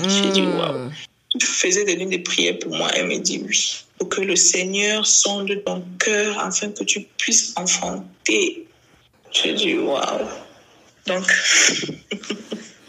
[0.08, 0.60] J'ai dit Mm.
[0.60, 0.92] waouh.
[1.40, 2.90] Tu faisais des nuits de prière pour moi.
[2.94, 3.76] Elle me dit oui.
[3.98, 8.66] Pour que le Seigneur sonde ton cœur afin que tu puisses enfanter.
[9.32, 10.28] J'ai dit waouh.
[11.08, 11.26] Donc,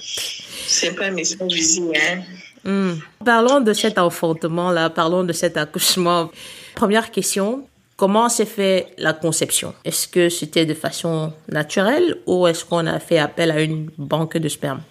[0.66, 1.92] c'est pas un message visible.
[1.96, 2.22] Hein.
[2.64, 2.94] Hmm.
[3.24, 6.30] Parlons de cet enfantement-là, parlons de cet accouchement.
[6.74, 9.74] Première question, comment s'est fait la conception?
[9.84, 14.38] Est-ce que c'était de façon naturelle ou est-ce qu'on a fait appel à une banque
[14.38, 14.82] de sperme?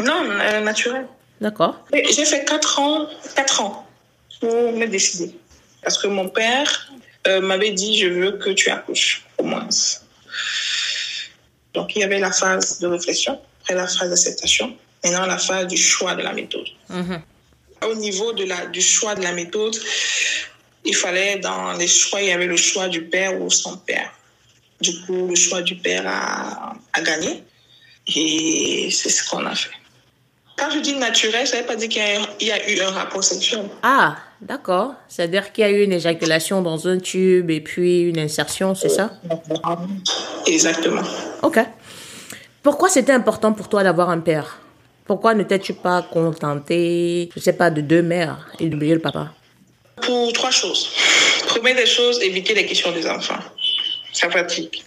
[0.00, 1.06] Non, euh, naturel.
[1.40, 1.84] D'accord.
[1.92, 3.86] J'ai fait 4 ans, 4 ans
[4.40, 5.34] pour me décider.
[5.82, 6.92] Parce que mon père
[7.26, 9.68] euh, m'avait dit je veux que tu accouches, au moins.
[11.74, 15.66] Donc il y avait la phase de réflexion, après la phase d'acceptation, maintenant la phase
[15.66, 16.66] du choix de la méthode.
[16.88, 17.20] Mhm.
[17.90, 19.76] Au niveau de la, du choix de la méthode,
[20.84, 24.10] il fallait, dans les choix, il y avait le choix du père ou son père.
[24.80, 27.42] Du coup, le choix du père a, a gagné.
[28.14, 29.70] Et c'est ce qu'on a fait.
[30.56, 32.02] Quand je dis naturel, ça ne veut pas dire qu'il
[32.40, 33.64] y, y a eu un rapport sexuel.
[33.82, 34.94] Ah, d'accord.
[35.08, 38.88] C'est-à-dire qu'il y a eu une éjaculation dans un tube et puis une insertion, c'est
[38.88, 39.10] ça?
[40.46, 41.02] Exactement.
[41.42, 41.58] Ok.
[42.62, 44.60] Pourquoi c'était important pour toi d'avoir un père?
[45.06, 49.32] Pourquoi ne t'es-tu pas contenté, je sais pas, de deux mères et d'oublier le papa?
[50.02, 50.88] Pour trois choses.
[51.46, 53.38] Première des choses, éviter les questions des enfants.
[54.12, 54.82] Ça fatigue.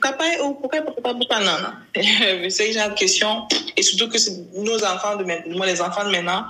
[0.00, 2.02] Papa, oh, pourquoi papa, pourquoi non, non.
[2.50, 3.42] C'est genre de questions.
[3.76, 4.18] Et surtout que
[4.58, 6.46] nos enfants de maintenant, moi, les enfants de maintenant,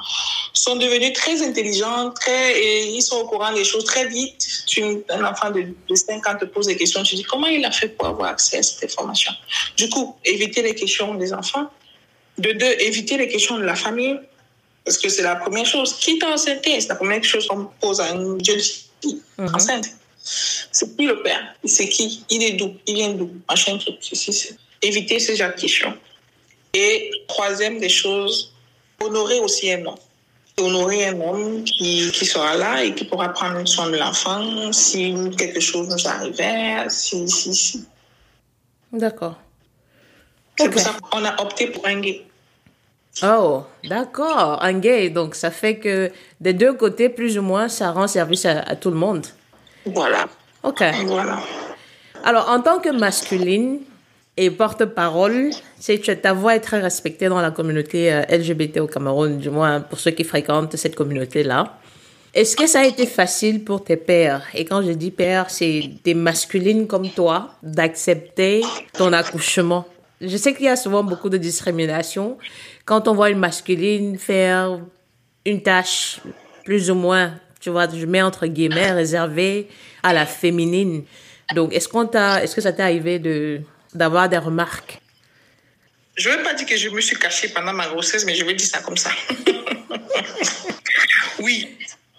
[0.52, 4.46] sont devenus très intelligents, très, et ils sont au courant des choses très vite.
[4.66, 7.64] Tu, un enfant de, de 5 ans te pose des questions, tu dis comment il
[7.64, 9.32] a fait pour avoir accès à cette information?
[9.76, 11.68] Du coup, éviter les questions des enfants.
[12.40, 14.16] De deux, éviter les questions de la famille.
[14.84, 15.94] Parce que c'est la première chose.
[16.02, 18.60] Qui t'a enceinte C'est la première chose qu'on pose à une jeune
[19.02, 19.86] fille enceinte.
[20.22, 21.42] C'est qui le père?
[21.64, 22.24] C'est qui?
[22.30, 22.70] Il est d'où?
[22.86, 23.30] Il vient d'où?
[23.48, 23.96] Machin truc.
[24.00, 25.94] ceci, c'est- Éviter ce genre de questions.
[26.72, 28.52] Et troisième des choses,
[29.00, 29.98] honorer aussi un homme.
[30.58, 35.14] Honorer un homme qui, qui sera là et qui pourra prendre soin de l'enfant si
[35.36, 36.88] quelque chose nous arrivait.
[36.88, 37.84] Si, si, si.
[38.92, 39.36] D'accord.
[40.58, 40.72] C'est Ok.
[40.72, 42.22] pour ça qu'on a opté pour un gay.
[43.22, 45.10] Oh, d'accord, un gay.
[45.10, 48.76] Donc, ça fait que des deux côtés, plus ou moins, ça rend service à, à
[48.76, 49.26] tout le monde.
[49.86, 50.26] Voilà.
[50.62, 50.82] Ok.
[51.06, 51.38] Voilà.
[52.24, 53.80] Alors, en tant que masculine
[54.36, 55.50] et porte-parole,
[56.22, 59.98] ta voix est très respectée dans la communauté euh, LGBT au Cameroun, du moins pour
[59.98, 61.78] ceux qui fréquentent cette communauté-là.
[62.32, 64.46] Est-ce que ça a été facile pour tes pères?
[64.54, 69.84] Et quand je dis pères, c'est des masculines comme toi d'accepter ton accouchement.
[70.20, 72.38] Je sais qu'il y a souvent beaucoup de discrimination
[72.90, 74.80] quand on voit une masculine faire
[75.46, 76.16] une tâche
[76.64, 79.68] plus ou moins, tu vois, je mets entre guillemets réservée
[80.02, 81.04] à la féminine.
[81.54, 83.60] Donc, est-ce qu'on t'a, est-ce que ça t'est arrivé de
[83.94, 84.98] d'avoir des remarques?
[86.16, 88.44] Je ne veux pas dire que je me suis cachée pendant ma grossesse, mais je
[88.44, 89.12] vais dire ça comme ça.
[91.38, 91.68] oui,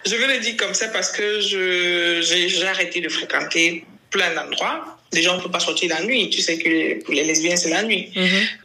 [0.06, 4.34] je veux le dire comme ça parce que je, j'ai, j'ai arrêté de fréquenter plein
[4.34, 4.98] d'endroits.
[5.12, 6.30] Les gens ne peuvent pas sortir la nuit.
[6.30, 8.10] Tu sais que pour les lesbiennes, c'est la nuit.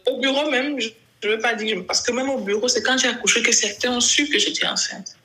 [0.06, 0.88] Au bureau même, je
[1.26, 3.92] ne veux pas dire, parce que même au bureau, c'est quand j'ai accouché que certains
[3.92, 5.16] ont su que j'étais enceinte.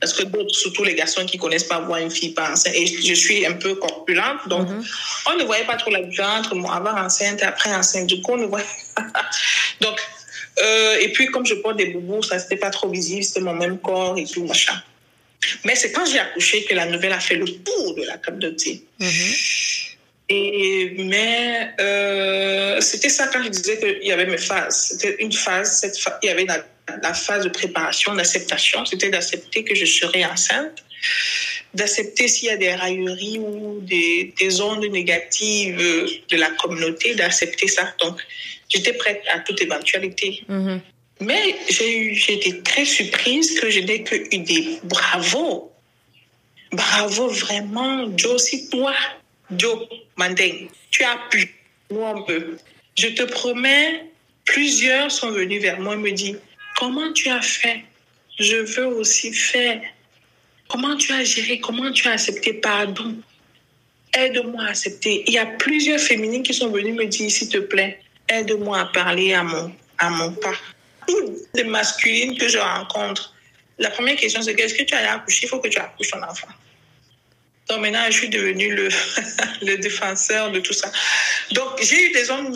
[0.00, 2.86] Parce que d'autres, surtout les garçons qui connaissent pas voir une fille pas enceinte, et
[2.86, 4.68] je suis un peu corpulente, donc
[5.26, 8.08] on ne voyait pas trop la différence entre avant enceinte et après enceinte.
[8.08, 8.66] Du coup, on ne voyait
[8.96, 9.06] pas.
[9.80, 10.00] Donc,
[10.60, 13.54] euh, et puis comme je porte des boubous, ça c'était pas trop visible, c'était mon
[13.54, 14.74] même corps et tout, machin.
[15.64, 18.84] Mais c'est quand j'ai accouché que la nouvelle a fait le tour de la communauté.
[20.32, 24.88] Et, mais euh, c'était ça quand je disais qu'il y avait mes phases.
[24.90, 26.64] C'était une phase, cette il y avait la,
[27.02, 28.84] la phase de préparation, d'acceptation.
[28.86, 30.78] C'était d'accepter que je serais enceinte,
[31.74, 35.76] d'accepter s'il y a des railleries ou des, des ondes négatives
[36.32, 37.94] de la communauté, d'accepter ça.
[38.00, 38.16] Donc,
[38.70, 40.44] j'étais prête à toute éventualité.
[41.20, 45.70] Mais j'ai été très surprise que je n'ai que eu des bravos.
[46.72, 48.94] Bravo vraiment, Joe, c'est toi.
[49.58, 51.54] Joe Mandeng, tu as pu.
[51.90, 52.56] Nous, on peut.
[52.96, 54.06] Je te promets,
[54.44, 56.38] plusieurs sont venus vers moi et me disent
[56.76, 57.84] Comment tu as fait?
[58.38, 59.80] Je veux aussi faire.
[60.68, 61.60] Comment tu as géré?
[61.60, 62.54] Comment tu as accepté?
[62.54, 63.16] Pardon.
[64.14, 65.24] Aide-moi à accepter.
[65.26, 68.84] Il y a plusieurs féminines qui sont venues me dire S'il te plaît, aide-moi à
[68.86, 70.54] parler à mon, à mon pas.
[71.54, 73.34] Les masculines que je rencontre,
[73.78, 75.46] la première question, c'est qu'est-ce que tu as accouché?
[75.46, 76.48] Il faut que tu accouches ton enfant.
[77.68, 78.88] Donc maintenant, je suis devenue le,
[79.62, 80.90] le défenseur de tout ça.
[81.52, 82.54] Donc j'ai eu des hommes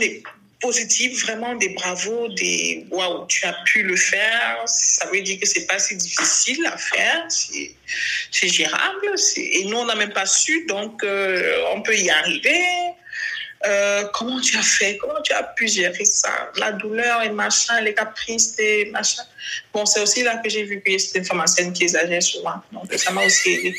[0.60, 4.62] positifs, vraiment des bravos, des waouh, tu as pu le faire.
[4.66, 9.06] Ça veut dire que c'est pas si difficile à faire, c'est gérable.
[9.36, 12.64] Et nous, on n'a même pas su, donc euh, on peut y arriver.
[13.64, 14.96] Euh, comment tu as fait?
[14.98, 16.50] Comment tu as pu gérer ça?
[16.56, 19.22] La douleur et machin, les caprices et machin.
[19.72, 22.62] Bon, c'est aussi là que j'ai vu que c'était une femme enceinte qui exagère souvent.
[22.70, 23.74] Donc, ça m'a aussi aidé.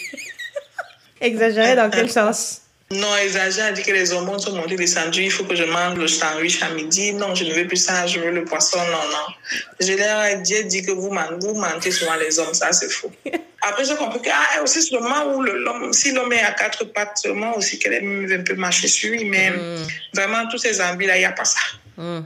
[1.22, 2.61] Exagérer dans quel sens?
[2.89, 6.07] Non, exagère, dit que les hormones sont montées, descendues, il faut que je mange le
[6.07, 7.11] sandwich à midi.
[7.13, 8.78] Non, je ne veux plus ça, je veux le poisson.
[8.78, 9.59] Non, non.
[9.82, 13.11] Je leur ai dit, que vous, vous mentez souvent les hommes, ça c'est faux.
[13.61, 16.86] Après, j'ai compris que, ah, aussi, le moment où l'homme, si l'homme est à quatre
[16.86, 19.88] pattes, seulement aussi qu'elle aime un peu marcher sur lui, mais mm.
[20.13, 21.59] vraiment, tous ces envies-là, il n'y a pas ça.
[21.97, 22.20] Mm.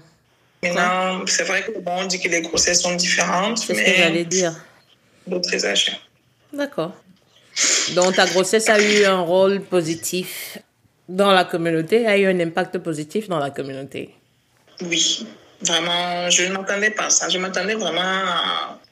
[0.62, 3.58] Maintenant, c'est vrai que bon, on dit que les grossesses sont différentes.
[3.58, 4.54] C'est ce que j'allais dire.
[5.26, 6.08] D'autres exagèrent.
[6.54, 6.94] D'accord.
[7.96, 10.58] Donc ta grossesse a eu un rôle positif
[11.10, 14.10] dans la communauté, a eu un impact positif dans la communauté.
[14.82, 15.26] Oui,
[15.62, 17.30] vraiment, je ne m'attendais pas à ça.
[17.30, 18.02] Je m'attendais vraiment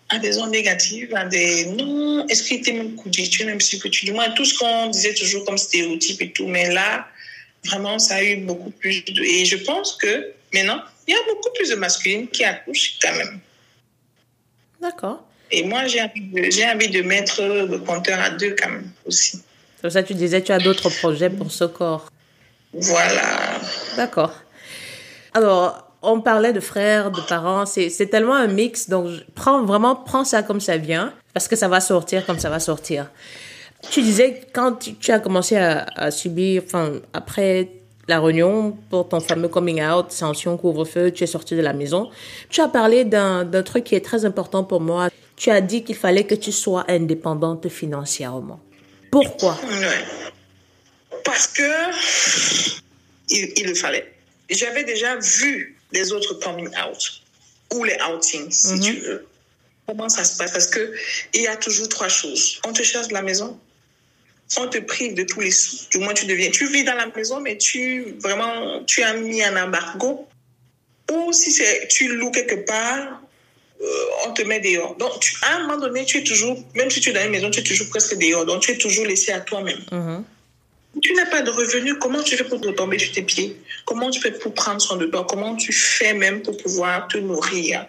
[0.09, 3.61] à, des ondes négatives, à des non, est-ce qu'il était même coudu, tu es même
[3.61, 6.71] sûr que tu dis, moi, tout ce qu'on disait toujours comme stéréotype et tout, mais
[6.71, 7.07] là,
[7.65, 9.21] vraiment, ça a eu beaucoup plus de...
[9.21, 13.15] Et je pense que maintenant, il y a beaucoup plus de masculines qui accouchent quand
[13.15, 13.39] même.
[14.81, 15.28] D'accord.
[15.51, 19.41] Et moi, j'ai envie, de, envie de mettre le compteur à deux quand même aussi.
[19.81, 22.11] Pour ça, tu disais, tu as d'autres projets pour ce corps.
[22.73, 23.59] Voilà.
[23.95, 24.33] D'accord.
[25.33, 30.23] Alors, on parlait de frères, de parents, c'est tellement un mix, donc prends vraiment, prends
[30.23, 33.09] ça comme ça vient, parce que ça va sortir comme ça va sortir.
[33.91, 37.69] Tu disais, quand tu, as commencé à, à, subir, enfin, après
[38.07, 42.09] la réunion pour ton fameux coming out, sanction, couvre-feu, tu es sorti de la maison,
[42.49, 45.09] tu as parlé d'un truc qui est très important pour moi
[45.39, 48.59] tu as dit qu'il fallait que tu sois indépendante financièrement.
[49.09, 49.57] Pourquoi?
[51.23, 51.63] Parce que
[53.29, 54.13] il, le fallait.
[54.49, 57.21] J'avais déjà vu les autres coming out
[57.73, 58.81] ou les outings, si mhm.
[58.81, 59.27] tu veux.
[59.87, 60.51] Comment ça se passe?
[60.51, 60.93] Parce que
[61.33, 62.59] il y a toujours trois choses.
[62.67, 63.57] On te cherche de la maison,
[64.57, 65.87] on te prive de tous les sous.
[65.89, 69.41] Du moins, tu deviens, tu vis dans la maison, mais tu vraiment, tu as mis
[69.41, 70.27] un embargo.
[71.11, 73.21] Ou si c'est, tu loues quelque part,
[73.81, 74.95] euh, on te met dehors.
[74.95, 77.49] Donc, à un moment donné, tu es toujours, même si tu es dans une maison,
[77.49, 78.45] tu es toujours presque dehors.
[78.45, 79.79] Donc, tu es toujours laissé à toi-même.
[79.91, 80.23] Mm-hmm.
[81.01, 81.95] Tu n'as pas de revenus.
[81.99, 83.57] Comment tu fais pour te tomber sur tes pieds?
[83.85, 85.25] Comment tu fais pour prendre soin de toi?
[85.29, 87.85] Comment tu fais même pour pouvoir te nourrir?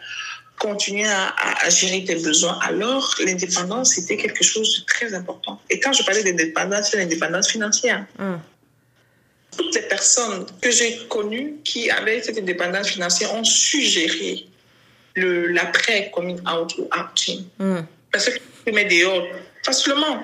[0.59, 2.59] Continuer à, gérer tes besoins.
[2.63, 5.61] Alors, l'indépendance, c'était quelque chose de très important.
[5.71, 8.07] Et quand je parlais d'indépendance, c'est l'indépendance financière.
[8.19, 8.35] Mm.
[9.57, 14.47] Toutes les personnes que j'ai connues qui avaient cette indépendance financière ont su gérer
[15.21, 17.45] l'après coming out ou outing.
[17.59, 17.81] Hmm.
[18.13, 19.27] Parce que tu mets dehors
[19.65, 20.23] facilement.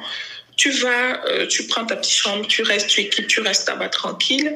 [0.56, 3.90] Tu vas, euh, tu prends ta petite chambre, tu restes, tu équipes, tu restes là-bas
[3.90, 4.54] tranquille.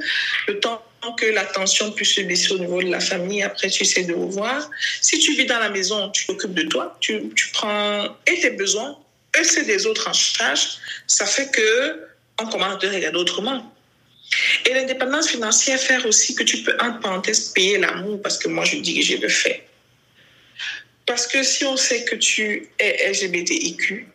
[0.48, 0.82] Le temps
[1.18, 4.14] que la tension puisse se baisser au niveau de la famille, après tu essaies de
[4.14, 4.70] revoir.
[5.00, 8.50] Si tu vis dans la maison, tu t'occupes de toi, tu, tu prends et tes
[8.50, 8.98] besoins,
[9.38, 10.78] et c'est des autres en charge.
[11.06, 12.06] Ça fait que
[12.40, 13.74] on commence à te regarder autrement.
[14.66, 18.64] Et l'indépendance financière fait aussi que tu peux, en parenthèse, payer l'amour, parce que moi,
[18.64, 19.66] je dis que j'ai le fait.
[21.10, 24.06] Parce que si on sait que tu es LGBTIQ,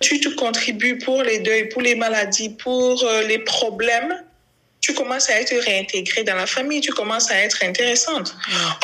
[0.00, 4.24] tu te contribues pour les deuils, pour les maladies, pour euh, les problèmes,
[4.80, 8.34] tu commences à être réintégré dans la famille, tu commences à être intéressante.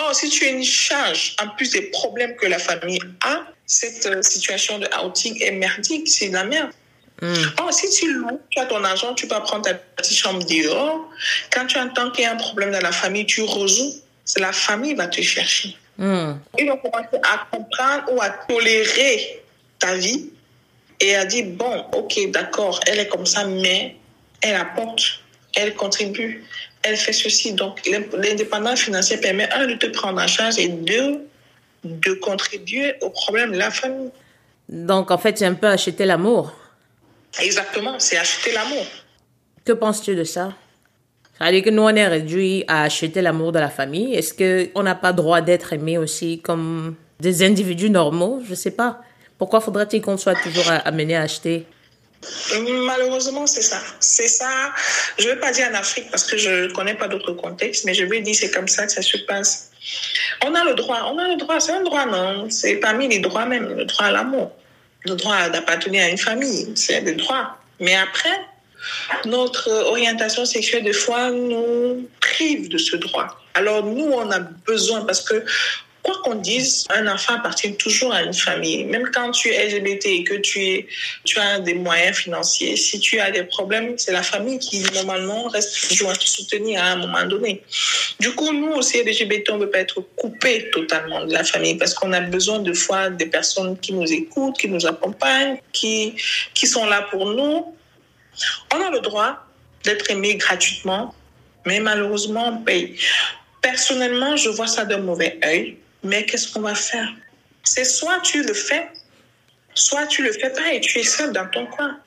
[0.01, 4.07] Or, si tu es une charge, en plus des problèmes que la famille a, cette
[4.07, 6.71] euh, situation de outing est merdique, c'est de la merde.
[7.23, 7.35] Mm.
[7.59, 11.11] Or, si tu loues, tu as ton argent, tu peux prendre ta petite chambre dehors.
[11.51, 13.97] Quand tu entends qu'il y a un problème dans la famille, tu résous.
[14.25, 15.77] C'est la famille qui va te chercher.
[15.99, 16.35] Hmm.
[16.57, 19.43] Ils ont commencé à comprendre ou à tolérer
[19.81, 20.31] ta vie
[21.01, 23.97] et à dire, bon, ok, d'accord, elle est comme ça, mais
[24.41, 25.21] elle apporte,
[25.55, 26.45] elle contribue,
[26.83, 27.53] elle fait ceci.
[27.53, 31.27] Donc, l'indépendance financière permet, un, de te prendre en charge et deux,
[31.85, 34.11] de contribuer au problème de la famille.
[34.69, 36.53] Donc, en fait, c'est un peu acheter l'amour.
[37.41, 38.87] Exactement, c'est acheter l'amour.
[39.65, 40.55] Que penses-tu de ça?
[41.39, 44.15] C'est-à-dire que nous, on est réduit à acheter l'amour de la famille.
[44.15, 48.41] Est-ce qu'on n'a pas droit d'être aimé aussi comme des individus normaux?
[48.45, 49.01] Je ne sais pas.
[49.39, 51.65] Pourquoi faudrait-il qu'on soit toujours amené à acheter?
[52.87, 53.81] Malheureusement, c'est ça.
[54.01, 54.51] C'est ça.
[55.19, 57.85] Je ne vais pas dire en Afrique parce que je ne connais pas d'autres contextes,
[57.85, 59.71] mais je vais dire c'est comme ça que ça se passe.
[60.45, 61.13] On a le droit.
[61.13, 61.61] On a le droit.
[61.61, 62.51] C'est un droit, non?
[62.51, 63.77] C'est parmi les droits même.
[63.77, 64.51] Le droit à l'amour.
[65.05, 66.73] Le droit d'appartenir à une famille.
[66.75, 67.57] C'est des droits.
[67.79, 68.37] Mais après,
[69.25, 73.41] notre orientation sexuelle, de fois, nous prive de ce droit.
[73.55, 75.45] Alors nous, on a besoin, parce que
[76.03, 78.85] quoi qu'on dise, un enfant appartient toujours à une famille.
[78.85, 80.87] Même quand tu es LGBT et que tu, es,
[81.25, 85.49] tu as des moyens financiers, si tu as des problèmes, c'est la famille qui, normalement,
[85.49, 87.63] reste toujours à te soutenir à un moment donné.
[88.21, 91.77] Du coup, nous aussi, LGBT, on ne peut pas être coupé totalement de la famille
[91.77, 96.15] parce qu'on a besoin de fois des personnes qui nous écoutent, qui nous accompagnent, qui,
[96.55, 97.75] qui sont là pour nous.
[98.75, 99.45] On a le droit
[99.85, 101.15] d'être aimé gratuitement,
[101.67, 102.97] mais malheureusement, on.
[103.61, 107.09] Personnellement, je vois ça d'un mauvais œil mais qu'est-ce qu'on va faire?
[107.65, 108.89] C'est soit tu le fais,
[109.75, 111.99] soit tu le fais pas et tu es seul dans ton coin.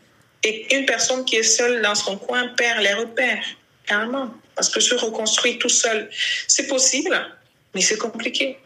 [0.44, 3.44] Et une personne qui est seule dans son coin perd les repères,
[3.86, 4.34] carrément.
[4.56, 6.10] Parce que se reconstruire tout seul,
[6.48, 7.16] c'est possible,
[7.76, 8.58] mais c'est compliqué.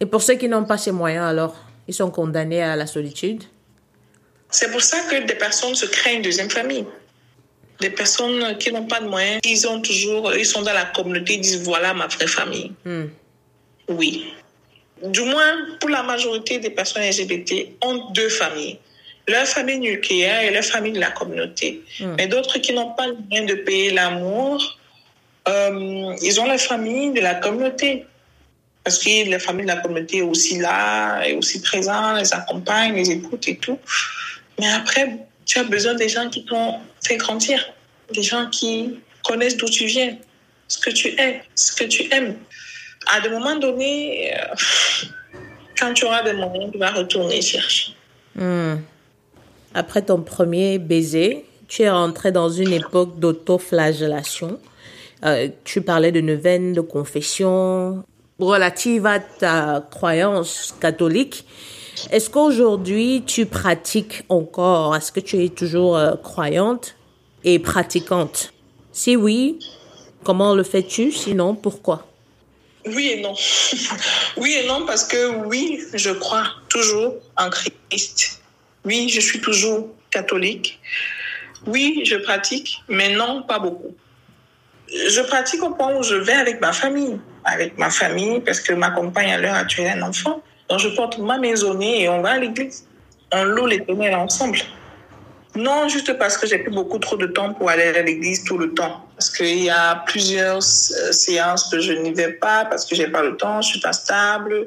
[0.00, 3.44] Et pour ceux qui n'ont pas ces moyens, alors, ils sont condamnés à la solitude?
[4.54, 6.84] C'est pour ça que des personnes se créent une deuxième famille.
[7.80, 11.34] Des personnes qui n'ont pas de moyens, ils ont toujours, ils sont dans la communauté,
[11.34, 12.70] ils disent voilà ma vraie famille.
[12.84, 13.06] Hmm.
[13.88, 14.32] Oui.
[15.02, 18.78] Du moins, pour la majorité des personnes LGBT, ont deux familles.
[19.26, 21.82] Leur famille nucléaire et leur famille de la communauté.
[21.98, 22.14] Hmm.
[22.16, 24.78] Mais d'autres qui n'ont pas le moyen de payer l'amour,
[25.48, 28.06] euh, ils ont la famille de la communauté.
[28.84, 32.94] Parce que la famille de la communauté est aussi là, est aussi présente, les accompagne,
[32.94, 33.80] les écoute et tout.
[34.58, 37.72] Mais après, tu as besoin des gens qui t'ont fait grandir,
[38.12, 40.16] des gens qui connaissent d'où tu viens,
[40.68, 42.36] ce que tu es, ce que tu aimes
[43.12, 44.54] à des moments donnés, euh,
[45.78, 47.92] quand tu auras des moments, tu vas retourner chercher.
[48.34, 48.76] Hmm.
[49.74, 54.58] Après ton premier baiser, tu es rentré dans une époque d'autoflagellation.
[55.24, 58.04] Euh, tu parlais de neuvaine, de confession
[58.38, 61.44] relative à ta croyance catholique.
[62.10, 64.96] Est-ce qu'aujourd'hui tu pratiques encore?
[64.96, 66.96] Est-ce que tu es toujours euh, croyante
[67.44, 68.52] et pratiquante?
[68.92, 69.58] Si oui,
[70.24, 71.12] comment le fais-tu?
[71.12, 72.06] Sinon, pourquoi?
[72.86, 73.34] Oui et non.
[74.36, 78.42] oui et non parce que oui, je crois toujours en Christ.
[78.84, 80.78] Oui, je suis toujours catholique.
[81.66, 83.96] Oui, je pratique, mais non, pas beaucoup.
[84.88, 87.18] Je pratique au point où je vais avec ma famille.
[87.44, 90.42] Avec ma famille, parce que ma compagne à l'heure actuelle a un enfant.
[90.68, 92.86] Donc je porte ma maisonnée et on va à l'église.
[93.32, 94.58] On loue les l'éternel ensemble.
[95.56, 98.58] Non, juste parce que j'ai plus beaucoup trop de temps pour aller à l'église tout
[98.58, 99.06] le temps.
[99.16, 103.06] Parce qu'il y a plusieurs euh, séances que je n'y vais pas, parce que j'ai
[103.06, 104.66] pas le temps, je suis pas stable,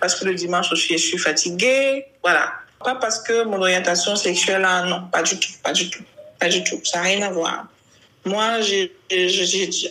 [0.00, 2.06] parce que le dimanche aussi je suis fatiguée.
[2.22, 2.52] Voilà.
[2.84, 6.04] Pas parce que mon orientation sexuelle, ah non, pas du tout, pas du tout,
[6.38, 6.80] pas du tout.
[6.84, 7.66] Ça n'a rien à voir.
[8.24, 8.92] Moi, j'ai,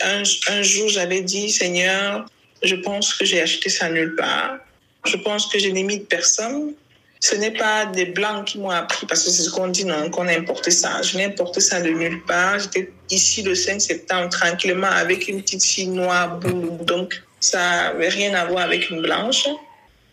[0.01, 2.25] un, un jour, j'avais dit, Seigneur,
[2.63, 4.59] je pense que j'ai acheté ça nulle part.
[5.07, 6.73] Je pense que je n'imite personne.
[7.19, 10.09] Ce n'est pas des blancs qui m'ont appris, parce que c'est ce qu'on dit, non,
[10.11, 11.01] qu'on a importé ça.
[11.01, 12.59] Je n'ai importé ça de nulle part.
[12.59, 17.59] J'étais ici le 5 septembre tranquillement avec une petite fille noire, donc ça
[17.93, 19.47] n'avait rien à voir avec une blanche.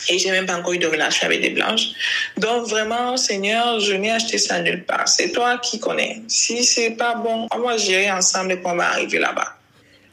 [0.09, 1.89] Et j'ai même pas encore eu de relation avec des blanches.
[2.37, 5.09] Donc vraiment, Seigneur, je n'ai acheté ça nulle part.
[5.09, 6.23] C'est toi qui connais.
[6.29, 9.57] Si c'est pas bon, moi j'irai ensemble et qu'on va arriver là-bas.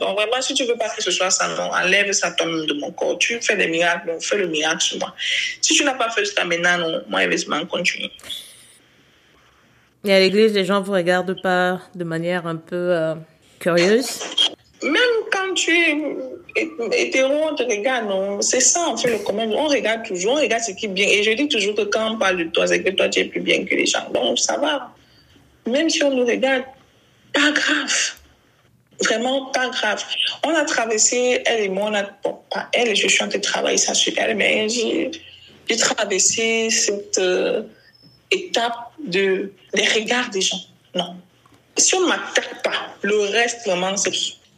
[0.01, 2.73] Donc vraiment, si tu veux pas que ce soit ça, non, enlève ça toi-même de
[2.73, 3.19] mon corps.
[3.19, 5.13] Tu fais des miracles, fais le miracle sur moi.
[5.61, 8.09] Si tu n'as pas fait jusqu'à maintenant, non, moi, évidemment, continue.
[10.03, 13.13] Et à l'église, les gens vous regardent pas de manière un peu euh,
[13.59, 14.21] curieuse?
[14.81, 15.95] Même quand tu es
[16.93, 18.41] hétéro, on te regarde, non.
[18.41, 19.47] C'est ça, en fait, le commun.
[19.51, 21.07] On regarde toujours, on regarde ce qui est bien.
[21.07, 23.25] Et je dis toujours que quand on parle de toi, c'est que toi, tu es
[23.25, 24.09] plus bien que les gens.
[24.11, 24.91] Donc, ça va.
[25.67, 26.63] Même si on nous regarde,
[27.33, 28.15] pas grave
[29.03, 30.03] vraiment pas grave.
[30.45, 33.37] On a traversé, elle et moi, on a, bon, pas elle, je suis en train
[33.37, 37.63] de travailler ça sur elle, mais j'ai traversé cette euh,
[38.29, 40.61] étape de les regards des gens.
[40.95, 41.15] Non.
[41.77, 44.11] Si on ne m'attaque pas, le reste, vraiment, c'est.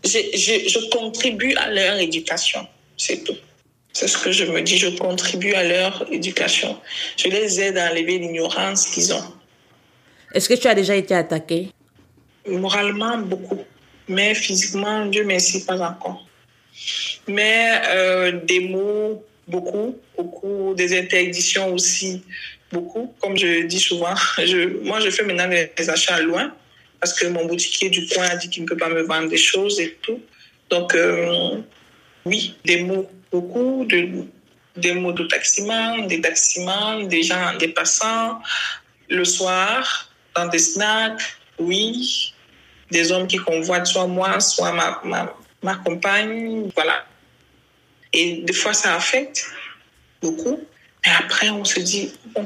[0.04, 2.68] Je, je, je contribue à leur éducation.
[2.98, 3.38] C'est tout.
[3.94, 4.78] C'est ce que je me dis.
[4.78, 6.78] Je contribue à leur éducation.
[7.16, 9.24] Je les aide à enlever l'ignorance qu'ils ont.
[10.34, 11.70] Est-ce que tu as déjà été attaqué
[12.48, 13.64] Moralement, beaucoup
[14.08, 16.26] mais physiquement, Dieu merci, pas encore.
[17.28, 22.24] Mais euh, des mots, beaucoup, beaucoup, des interdictions aussi,
[22.72, 23.14] beaucoup.
[23.22, 26.54] Comme je dis souvent, je, moi, je fais maintenant des achats loin
[27.00, 29.38] parce que mon boutiquier du coin a dit qu'il ne peut pas me vendre des
[29.38, 30.22] choses et tout.
[30.70, 31.58] Donc, euh,
[32.26, 34.24] oui, des mots, beaucoup, de,
[34.78, 38.40] des mots de taximan, des taximans, des gens, des passants,
[39.10, 41.22] le soir, dans des snacks,
[41.60, 42.33] oui,
[42.92, 46.70] des hommes qui convoitent soit moi, soit ma, ma, ma compagne.
[46.76, 47.06] Voilà.
[48.12, 49.46] Et des fois, ça affecte
[50.22, 50.60] beaucoup.
[51.06, 52.46] Et après, on se dit, bon,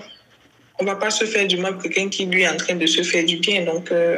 [0.80, 2.86] on va pas se faire du mal pour quelqu'un qui, lui, est en train de
[2.86, 3.66] se faire du bien.
[3.66, 3.92] Donc.
[3.92, 4.18] Euh,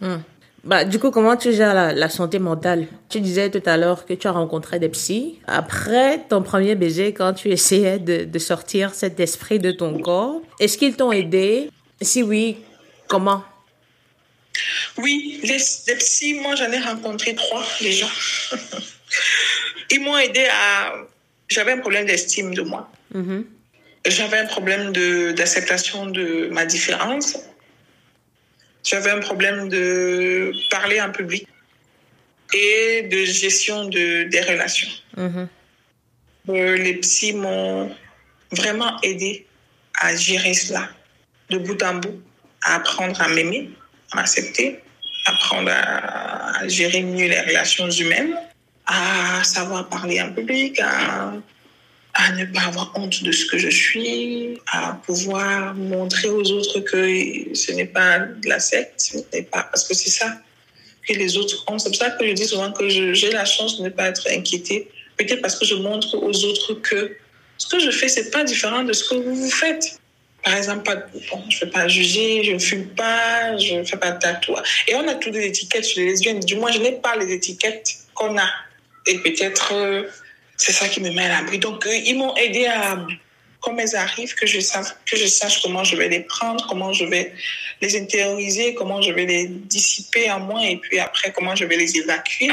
[0.00, 0.18] hmm.
[0.62, 2.86] Bah, du coup, comment tu gères la, santé mentale?
[3.08, 5.38] Tu disais tout à l'heure que tu as rencontré des psys.
[5.46, 10.76] Après ton premier baiser, quand tu essayais de sortir cet esprit de ton corps, est-ce
[10.76, 11.70] qu'ils t'ont aidé?
[12.02, 12.58] Si oui,
[13.08, 13.42] comment?
[14.96, 18.06] Oui, les, les psys, moi j'en ai rencontré trois déjà.
[19.90, 20.94] Ils m'ont aidé à...
[21.48, 22.90] J'avais un problème d'estime de moi.
[23.14, 23.44] Mm-hmm.
[24.06, 24.92] J'avais un problème
[25.34, 27.38] d'acceptation de, de ma différence.
[28.84, 31.46] J'avais un problème de parler en public
[32.54, 34.88] et de gestion de, des relations.
[35.16, 35.46] Mm-hmm.
[36.48, 37.94] Euh, les psys m'ont
[38.52, 39.46] vraiment aidé
[39.94, 40.88] à gérer cela
[41.50, 42.22] de bout en bout,
[42.62, 43.70] à apprendre à m'aimer,
[44.12, 44.80] à m'accepter,
[45.26, 48.34] apprendre à, gérer mieux les relations humaines,
[48.86, 54.58] à savoir parler en public, à ne pas avoir honte de ce que je suis,
[54.66, 59.62] à pouvoir montrer aux autres que ce n'est pas de la secte, ce n'est pas
[59.62, 60.38] parce que c'est ça
[61.06, 61.78] que les autres ont.
[61.78, 64.28] C'est pour ça que je dis souvent que j'ai la chance de ne pas être
[64.28, 67.16] inquiétée, peut-être parce que je montre aux autres que
[67.58, 69.99] ce que je fais c'est pas différent de ce que vous faites.
[70.42, 73.84] Par exemple, pas, bon, je ne vais pas juger, je ne fume pas, je ne
[73.84, 74.84] fais pas de tatouage.
[74.88, 76.40] Et on a toutes les étiquettes sur les lesbiennes.
[76.40, 78.48] Du moins, je n'ai pas les étiquettes qu'on a.
[79.06, 80.04] Et peut-être euh,
[80.56, 81.58] c'est ça qui me met à l'abri.
[81.58, 83.06] Donc, euh, ils m'ont aidé à,
[83.60, 86.92] comme elles arrivent, que je, sache, que je sache comment je vais les prendre, comment
[86.92, 87.32] je vais
[87.80, 91.76] les intérioriser, comment je vais les dissiper en moi et puis après, comment je vais
[91.76, 92.50] les évacuer.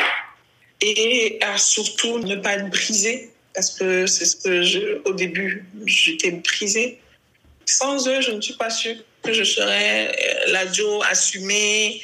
[0.81, 6.99] Et surtout ne pas être brisée, parce que c'est ce que au début, j'étais brisée.
[7.67, 10.15] Sans eux, je ne suis pas sûre que je serais
[10.47, 12.01] l'adio assumée,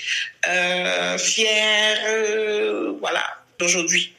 [0.47, 3.24] euh, fière, euh, voilà,
[3.57, 4.14] d'aujourd'hui.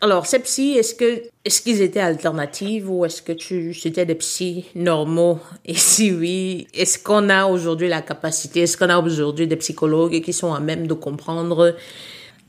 [0.00, 4.14] Alors, ces psys, est-ce que est-ce qu'ils étaient alternatives ou est-ce que tu c'était des
[4.14, 5.40] psys normaux?
[5.66, 10.22] Et si oui, est-ce qu'on a aujourd'hui la capacité, est-ce qu'on a aujourd'hui des psychologues
[10.22, 11.76] qui sont à même de comprendre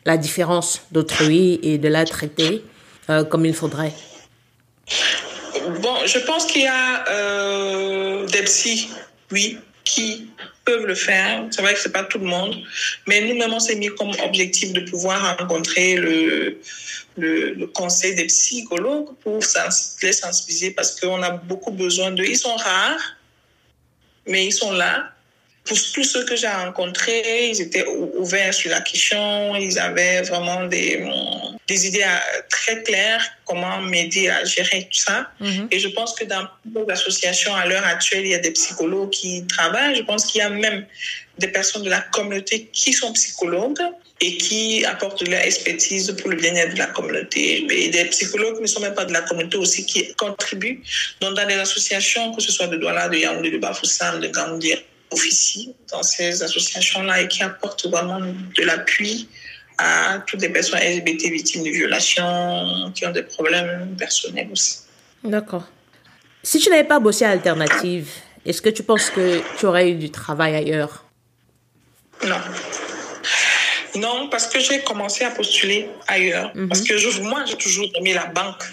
[0.05, 2.63] la différence d'autrui et de la traiter
[3.09, 3.91] euh, comme il faudrait?
[5.81, 8.89] Bon, je pense qu'il y a euh, des psys,
[9.31, 10.29] oui, qui
[10.65, 11.45] peuvent le faire.
[11.51, 12.55] C'est vrai que c'est pas tout le monde,
[13.07, 16.59] mais nous-mêmes on s'est mis comme objectif de pouvoir rencontrer le
[17.17, 19.39] le, conseil des psychologues pour
[20.01, 22.25] les sensibiliser parce qu'on a beaucoup besoin d'eux.
[22.25, 23.17] Ils sont rares,
[24.27, 25.10] mais ils sont là.
[25.63, 30.65] Pour tous ceux que j'ai rencontrés, ils étaient ouverts sur la question, ils avaient vraiment
[30.65, 31.05] des,
[31.67, 32.05] des idées
[32.49, 35.29] très claires comment m'aider à gérer tout ça.
[35.39, 35.67] Mhm.
[35.71, 39.09] Et je pense que dans beaucoup d'associations à l'heure actuelle, il y a des psychologues
[39.09, 39.95] qui travaillent.
[39.95, 40.85] Je pense qu'il y a même
[41.37, 43.81] des personnes de la communauté qui sont psychologues
[44.21, 47.65] et qui apportent leur expertise pour le bien-être de la communauté.
[47.69, 50.81] Et des psychologues qui ne sont même pas de la communauté aussi qui contribuent
[51.19, 54.77] donc dans des associations, que ce soit de Douala, de Yaoundé, de Bafoussam, de Gambia,
[55.11, 59.27] officient dans ces associations-là et qui apportent vraiment de l'appui
[59.77, 64.79] à toutes les personnes LGBT victimes de violations, qui ont des problèmes personnels aussi.
[65.23, 65.67] D'accord.
[66.43, 68.09] Si tu n'avais pas bossé à Alternative,
[68.45, 71.05] est-ce que tu penses que tu aurais eu du travail ailleurs?
[72.27, 72.41] Non.
[73.95, 76.51] Non, parce que j'ai commencé à postuler ailleurs.
[76.55, 76.67] Mm -hmm.
[76.69, 78.63] Parce que je, moi, j'ai toujours aimé la banque.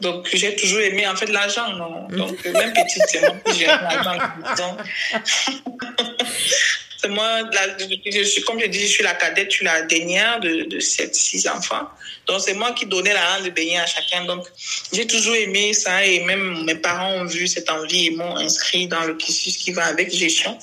[0.00, 2.06] Donc, j'ai toujours aimé, en fait, l'argent, non?
[2.08, 2.52] Donc, mm -hmm.
[2.52, 4.76] même petite, c'est moi qui gère l'argent.
[7.00, 9.82] c'est moi, la, je suis, comme je dis, je suis la cadette, je suis la
[9.82, 11.86] dernière de, de 7, 6 enfants.
[12.26, 14.24] Donc, c'est moi qui donnais la rente de baigner à chacun.
[14.24, 14.46] Donc,
[14.92, 18.86] j'ai toujours aimé ça et même mes parents ont vu cette envie et m'ont inscrit
[18.88, 20.58] dans le cursus qui va avec gestion.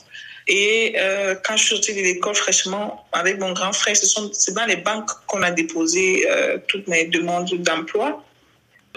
[0.47, 4.65] Et euh, quand je suis sortie de l'école fraîchement avec mon grand frère, c'est dans
[4.65, 8.23] les banques qu'on a déposé euh, toutes mes demandes d'emploi.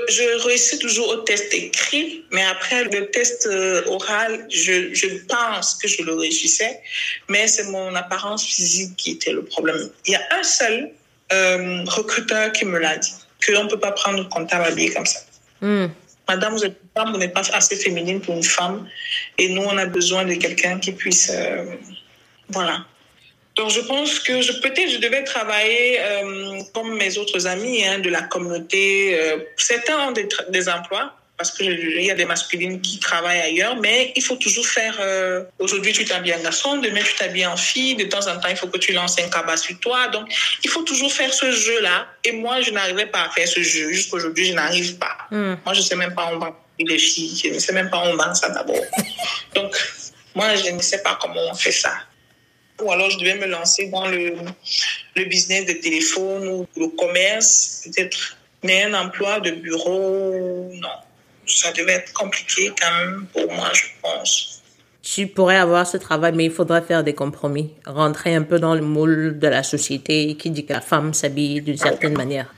[0.09, 5.75] Je réussis toujours au test écrit, mais après le test euh, oral, je, je, pense
[5.75, 6.81] que je le réussissais,
[7.29, 9.91] mais c'est mon apparence physique qui était le problème.
[10.07, 10.91] Il y a un seul
[11.31, 13.13] recruteur qui me l'a dit,
[13.47, 15.21] qu'on ne peut pas prendre une comptable habillée comme ça.
[15.61, 15.89] Mm.
[16.29, 18.87] Madame, vous êtes femme, vous n'êtes pas assez féminine pour une femme.
[19.39, 21.31] Et nous, on a besoin de quelqu'un qui puisse.
[21.33, 21.65] Euh,
[22.51, 22.85] voilà.
[23.59, 27.99] Donc, je pense que je, peut-être je devais travailler euh, comme mes autres amis hein,
[27.99, 29.19] de la communauté.
[29.19, 33.77] Euh, certains ont des, des emplois parce qu'il y a des masculines qui travaillent ailleurs,
[33.77, 34.97] mais il faut toujours faire.
[35.01, 38.49] Euh, Aujourd'hui, tu t'habilles en garçon, demain, tu t'habilles en fille, de temps en temps,
[38.49, 40.09] il faut que tu lances un cabas sur toi.
[40.09, 40.27] Donc,
[40.65, 42.07] il faut toujours faire ce jeu-là.
[42.25, 43.93] Et moi, je n'arrivais pas à faire ce jeu.
[43.93, 45.17] Jusqu'aujourd'hui, je n'arrive pas.
[45.31, 45.55] Mm.
[45.65, 47.91] Moi, je ne sais même pas où on va les filles, je ne sais même
[47.91, 48.77] pas où on vend ça d'abord.
[49.55, 49.77] Donc,
[50.35, 51.93] moi, je ne sais pas comment on fait ça.
[52.83, 54.35] Ou alors, je devais me lancer dans le,
[55.17, 58.37] le business de téléphone ou le commerce, peut-être.
[58.63, 60.89] Mais un emploi de bureau, non
[61.49, 64.63] ça devait être compliqué quand même pour moi, je pense.
[65.03, 68.75] tu pourrais avoir ce travail, mais il faudrait faire des compromis, rentrer un peu dans
[68.75, 72.53] le moule de la société qui dit que la femme s'habille d'une certaine manière.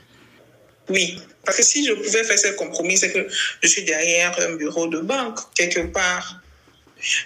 [0.89, 3.25] Oui, parce que si je pouvais faire ce compromis, c'est que
[3.61, 6.41] je suis derrière un bureau de banque, quelque part.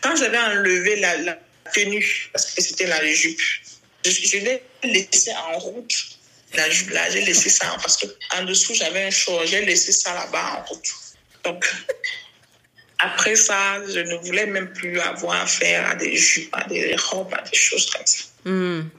[0.01, 1.37] Quand j'avais enlevé la, la,
[1.73, 3.39] tenue, parce que c'était la jupe,
[4.05, 5.93] je, je l'ai laissé en route.
[6.55, 10.13] La jupe là, j'ai laissé ça parce qu'en dessous, j'avais un short, j'ai laissé ça
[10.13, 10.87] là-bas en route.
[11.43, 11.65] Donc,
[12.99, 17.33] après ça, je ne voulais même plus avoir affaire à des jupes, à des robes,
[17.33, 18.23] à des choses comme ça.
[18.45, 18.89] Hmm.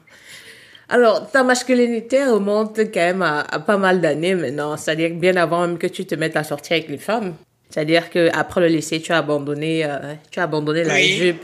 [0.89, 4.77] Alors, ta masculinité remonte quand même à, à pas mal d'années maintenant.
[4.77, 7.37] C'est-à-dire bien avant même que tu te mettes à sortir avec les femmes.
[7.71, 11.43] C'est-à-dire que après le lycée, tu as abandonné, euh, tu as abandonné la jupe.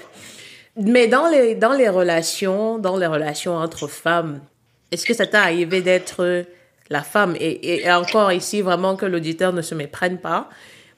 [0.77, 4.41] Mais dans les dans les relations, dans les relations entre femmes,
[4.91, 6.45] est-ce que ça t'est arrivé d'être
[6.89, 7.35] la femme?
[7.39, 10.49] Et, et encore ici vraiment que l'auditeur ne se méprenne pas.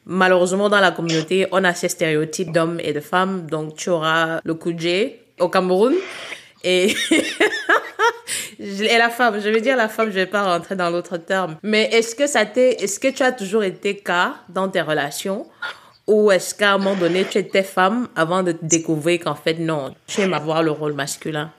[0.07, 3.47] Malheureusement, dans la communauté, on a ces stéréotypes d'hommes et de femmes.
[3.47, 5.95] Donc, tu auras le Koudjé au Cameroun
[6.63, 6.95] et
[8.59, 11.57] et la femme, je vais dire la femme, je vais pas rentrer dans l'autre terme.
[11.63, 15.47] Mais est-ce que ça t'est, est-ce que tu as toujours été cas dans tes relations
[16.07, 19.95] ou est-ce qu'à un moment donné, tu étais femme avant de découvrir qu'en fait, non,
[20.07, 21.51] tu aimes avoir le rôle masculin?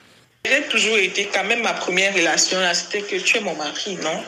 [0.44, 4.22] J'ai toujours été, quand même, ma première relation, c'était que tu es mon mari, non?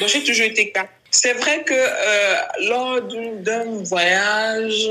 [0.00, 0.86] Donc, j'ai toujours été cas.
[1.10, 2.36] C'est vrai que euh,
[2.68, 4.86] lors d'un voyage,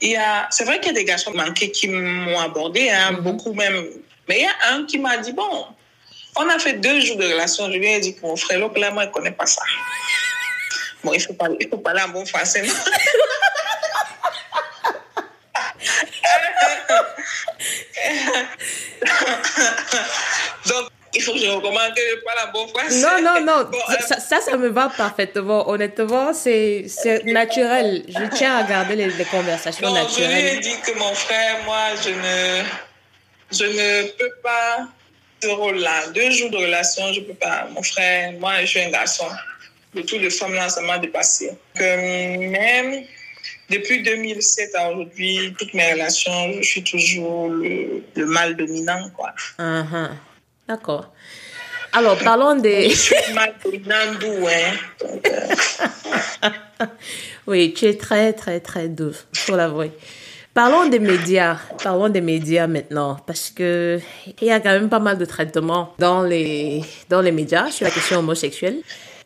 [0.00, 3.12] il y a, c'est vrai qu'il y a des garçons manqués qui m'ont abordé, hein,
[3.20, 3.84] beaucoup même.
[4.28, 5.66] Mais il y a un qui m'a dit, bon,
[6.36, 8.90] on a fait deux jours de relation, je lui ai dit que mon frère, là,
[8.90, 9.62] moi, il ne connaît pas ça.
[11.04, 12.62] Bon, il faut parler, il faut parler en bon français.
[12.62, 12.72] non?
[20.66, 23.00] Donc, il faut que je recommande que je parle en bon français.
[23.00, 23.64] Non, non, non.
[23.70, 25.68] Bon, ça, ça, ça me va parfaitement.
[25.68, 26.86] Honnêtement, c'est,
[27.24, 28.04] naturel.
[28.08, 30.60] Je tiens à garder les, les conversations Donc, je lui ai naturelles.
[30.60, 32.62] dit que mon frère, moi, je ne,
[33.52, 34.86] je ne peux pas
[35.42, 36.08] ce rôle-là.
[36.14, 37.66] Deux jours de relation, je ne peux pas.
[37.70, 39.26] Mon frère, moi, je suis un garçon.
[39.94, 41.52] De toutes les femmes-là, ça m'a dépassé.
[41.74, 41.96] Que
[42.50, 43.04] même
[43.70, 49.32] depuis 2007 à aujourd'hui, toutes mes relations, je suis toujours le, le mâle dominant, quoi.
[49.58, 50.10] Uh-huh.
[50.68, 51.12] D'accord.
[51.92, 52.90] Alors, parlons des...
[52.90, 54.74] Je suis mâle dominant doux, hein?
[55.00, 56.86] Donc, euh,
[57.46, 59.92] Oui, tu es très, très, très douce, faut l'avouer.
[60.52, 61.58] Parlons des médias.
[61.82, 64.00] Parlons des médias maintenant, parce que
[64.40, 67.84] il y a quand même pas mal de traitements dans les, dans les médias sur
[67.84, 68.78] la question homosexuelle.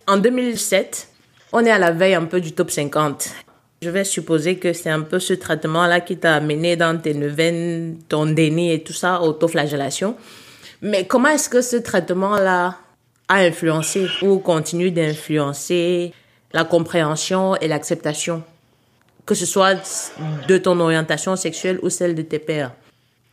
[0.09, 1.09] En 2007,
[1.53, 3.29] on est à la veille un peu du top 50.
[3.83, 7.99] Je vais supposer que c'est un peu ce traitement-là qui t'a amené dans tes neuvaines,
[8.09, 10.17] ton déni et tout ça, autoflagellation.
[10.83, 12.77] Mais comment est-ce que ce traitement-là
[13.29, 16.13] a influencé ou continue d'influencer
[16.53, 18.43] la compréhension et l'acceptation,
[19.25, 20.13] que ce soit
[20.47, 22.73] de ton orientation sexuelle ou celle de tes pères?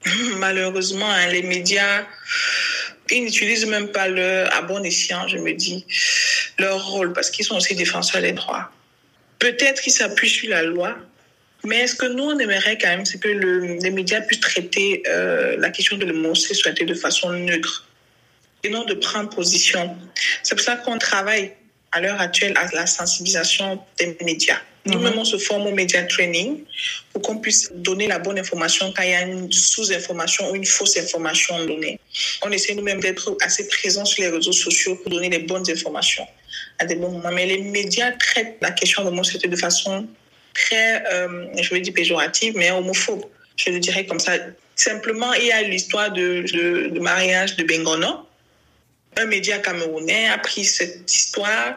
[0.37, 2.05] malheureusement, hein, les médias,
[3.09, 5.85] ils n'utilisent même pas leur, à bon escient, je me dis,
[6.59, 8.71] leur rôle, parce qu'ils sont aussi défenseurs des droits.
[9.39, 10.97] Peut-être qu'ils s'appuient sur la loi,
[11.63, 15.03] mais est-ce que nous, on aimerait quand même, c'est que le- les médias puissent traiter
[15.07, 17.85] euh, la question de l'homosexualité de façon neutre
[18.63, 19.95] et non de prendre position.
[20.43, 21.51] C'est pour ça qu'on travaille
[21.91, 24.59] à l'heure actuelle à la sensibilisation des médias.
[24.85, 26.63] Nous-mêmes, on se forme au média training
[27.11, 30.65] pour qu'on puisse donner la bonne information quand il y a une sous-information ou une
[30.65, 31.99] fausse information donnée.
[32.41, 36.25] On essaie nous-mêmes d'être assez présents sur les réseaux sociaux pour donner les bonnes informations
[36.79, 37.31] à des bons moments.
[37.31, 40.07] Mais les médias traitent la question de l'homosexualité de façon
[40.53, 43.25] très, euh, je vais dire péjorative, mais homophobe.
[43.55, 44.33] Je le dirais comme ça.
[44.75, 48.27] Simplement, il y a l'histoire de, de, de mariage de Bengono.
[49.17, 51.75] Un média camerounais a pris cette histoire,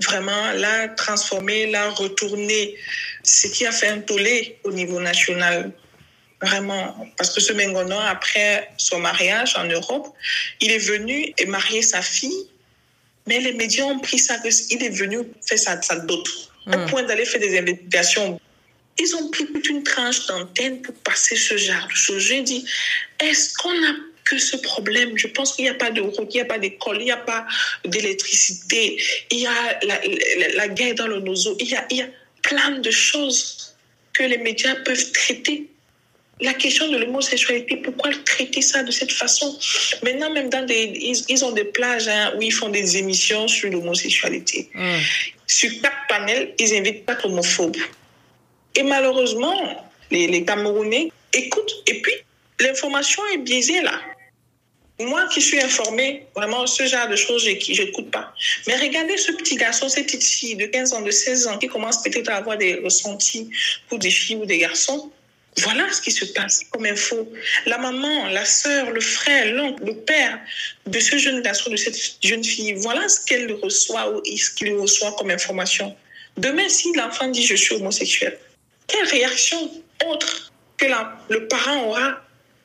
[0.00, 2.76] vraiment l'a transformée, l'a retournée,
[3.22, 5.72] ce qui a fait un tollé au niveau national.
[6.42, 10.08] Vraiment, parce que ce Bengono, après son mariage en Europe,
[10.60, 12.46] il est venu et marier sa fille,
[13.26, 16.26] mais les médias ont pris ça, qu'il est venu faire sa, sa dot,
[16.66, 18.40] au point d'aller faire des investigations.
[18.98, 22.22] Ils ont pris toute une tranche d'antenne pour passer ce genre de choses.
[22.22, 22.64] J'ai dit,
[23.20, 23.94] est-ce qu'on a
[24.24, 25.16] que ce problème?
[25.16, 27.10] Je pense qu'il n'y a pas de route, il n'y a pas d'école, il n'y
[27.10, 27.46] a pas
[27.84, 29.00] d'électricité,
[29.30, 32.02] il y a la, la, la guerre dans le nozo, il y a, il y
[32.02, 32.08] a
[32.42, 33.74] plein de choses
[34.12, 35.68] que les médias peuvent traiter
[36.40, 39.58] la question de l'homosexualité, pourquoi traiter ça de cette façon?
[40.02, 43.48] Maintenant, même dans des, ils, ils ont des plages hein, où ils font des émissions
[43.48, 44.68] sur l'homosexualité.
[44.74, 44.98] Mm.
[45.46, 47.76] Sur quatre panels, ils invitent pas homophobes.
[48.74, 51.82] Et malheureusement, les, les Camerounais écoutent.
[51.86, 52.12] Et puis,
[52.60, 53.98] l'information est biaisée là.
[54.98, 58.32] Moi qui suis informée, vraiment, ce genre de choses, je n'écoute pas.
[58.66, 61.66] Mais regardez ce petit garçon, cette petite fille de 15 ans, de 16 ans, qui
[61.66, 63.50] commence peut-être à avoir des ressentis
[63.88, 65.12] pour des filles ou des garçons.
[65.62, 67.32] Voilà ce qui se passe comme info.
[67.64, 70.38] La maman, la sœur, le frère, l'oncle, le père
[70.86, 74.74] de ce jeune garçon, de cette jeune fille, voilà ce qu'elle reçoit ou ce qu'il
[74.74, 75.96] reçoit comme information.
[76.36, 78.38] Demain, si l'enfant dit je suis homosexuel,
[78.86, 79.70] quelle réaction
[80.06, 82.22] autre que la, le parent aura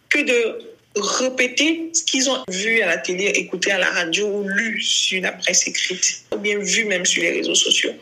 [0.09, 4.47] que de répéter ce qu'ils ont vu à la télé, écouté à la radio ou
[4.47, 7.93] lu sur la presse écrite, ou bien vu même sur les réseaux sociaux.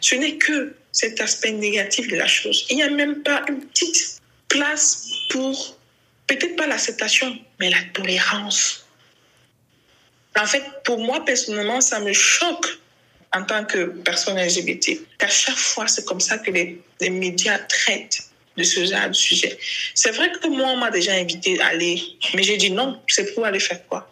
[0.00, 2.66] Ce n'est que cet aspect négatif de la chose.
[2.68, 4.13] Il n'y a même pas une petite
[4.48, 5.76] place pour,
[6.26, 8.86] peut-être pas l'acceptation, mais la tolérance.
[10.38, 12.78] En fait, pour moi, personnellement, ça me choque
[13.34, 17.58] en tant que personne LGBT, qu'à chaque fois, c'est comme ça que les, les médias
[17.58, 18.22] traitent
[18.56, 19.58] de ce genre de sujet.
[19.94, 22.00] C'est vrai que moi, on m'a déjà invité à aller,
[22.34, 24.08] mais j'ai dit non, c'est pour aller faire quoi?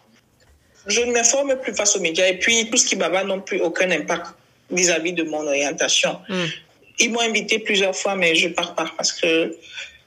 [0.87, 3.61] Je ne m'informe plus face aux médias et puis tout ce qui baba n'ont plus
[3.61, 4.27] aucun impact
[4.69, 6.19] vis-à-vis de mon orientation.
[6.27, 6.45] Mm.
[6.99, 9.55] Ils m'ont invité plusieurs fois, mais je pars pas parce que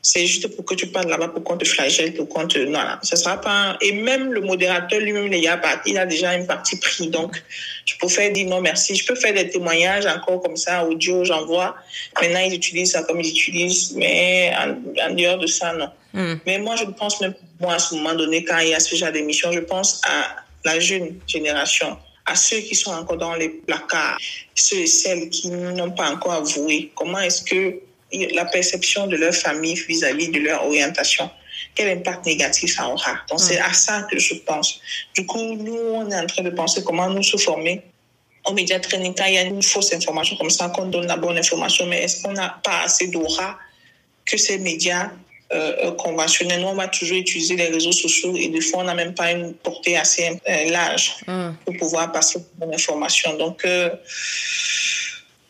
[0.06, 2.58] c'est juste pour que tu parles là-bas pour qu'on te flagelle, pour qu'on te...
[2.58, 3.76] Non, ça sera pas...
[3.80, 7.08] Et même le modérateur lui-même, il a, il a déjà une partie pris.
[7.08, 7.42] Donc,
[7.84, 8.94] je peux faire dire non, merci.
[8.94, 11.74] Je peux faire des témoignages encore comme ça, audio, j'envoie.
[12.22, 15.88] Maintenant, ils utilisent ça comme ils utilisent, mais en, dehors de ça, non.
[16.12, 16.36] Hmm.
[16.46, 18.94] Mais moi, je pense même, moi, à ce moment donné, quand il y a ce
[18.94, 23.48] genre d'émission, je pense à la jeune génération à ceux qui sont encore dans les
[23.48, 24.18] placards,
[24.54, 26.90] ceux et celles qui n'ont pas encore avoué.
[26.96, 27.80] Comment est-ce que
[28.12, 31.28] la perception de leur famille vis-à-vis de leur orientation.
[31.74, 33.18] Quel impact négatif ça aura.
[33.28, 34.80] Donc, c'est à ça que je pense.
[35.14, 37.82] Du coup, nous, on est en train de penser comment nous se former
[38.46, 41.16] au média training quand il y a une fausse information comme ça, qu'on donne la
[41.16, 43.58] bonne information, mais est-ce qu'on n'a pas assez d'aura
[44.24, 45.10] que ces médias
[45.52, 46.60] euh, euh, conventionnels?
[46.60, 49.32] Nous, on va toujours utiliser les réseaux sociaux et des fois, on n'a même pas
[49.32, 51.50] une portée assez euh, large mm.
[51.64, 53.36] pour pouvoir passer bonne information.
[53.36, 53.66] Donc,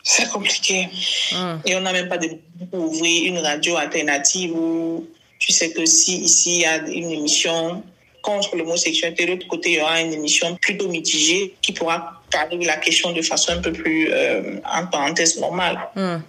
[0.07, 0.87] c'est compliqué.
[1.33, 1.57] Hmm.
[1.65, 2.29] Et on n'a même pas de
[2.71, 5.05] pour ouvrir une radio alternative où
[5.37, 7.83] tu sais que si ici il y a une émission
[8.21, 12.57] contre l'homosexualité, de l'autre côté il y aura une émission plutôt mitigée qui pourra parler
[12.57, 15.77] de la question de façon un peu plus euh, en parenthèse normale.
[15.95, 16.19] Hmm.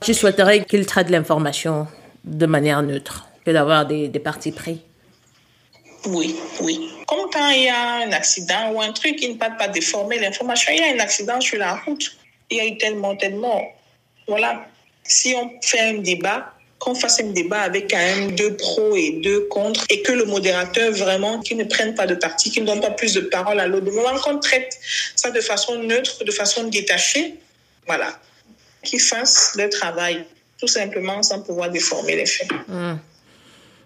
[0.00, 1.86] Tu souhaiterais qu'il traite l'information
[2.24, 4.80] de manière neutre que d'avoir des, des partis pris?
[6.06, 6.88] Oui, oui.
[7.06, 9.80] Comme quand il y a un accident ou un truc, il ne parle pas de
[9.80, 10.72] former l'information.
[10.74, 12.17] Il y a un accident sur la route
[12.50, 13.62] il y a eu tellement, tellement.
[14.26, 14.66] Voilà.
[15.04, 19.20] Si on fait un débat, qu'on fasse un débat avec quand même deux pros et
[19.22, 22.66] deux contre, et que le modérateur vraiment, qui ne prenne pas de parti, qui ne
[22.66, 24.78] donne pas plus de parole à l'autre, du moment qu'on traite
[25.16, 27.34] ça de façon neutre, de façon détachée,
[27.86, 28.18] voilà,
[28.84, 30.24] qu'il fasse le travail,
[30.58, 32.48] tout simplement sans pouvoir déformer les faits.
[32.68, 32.94] Mmh.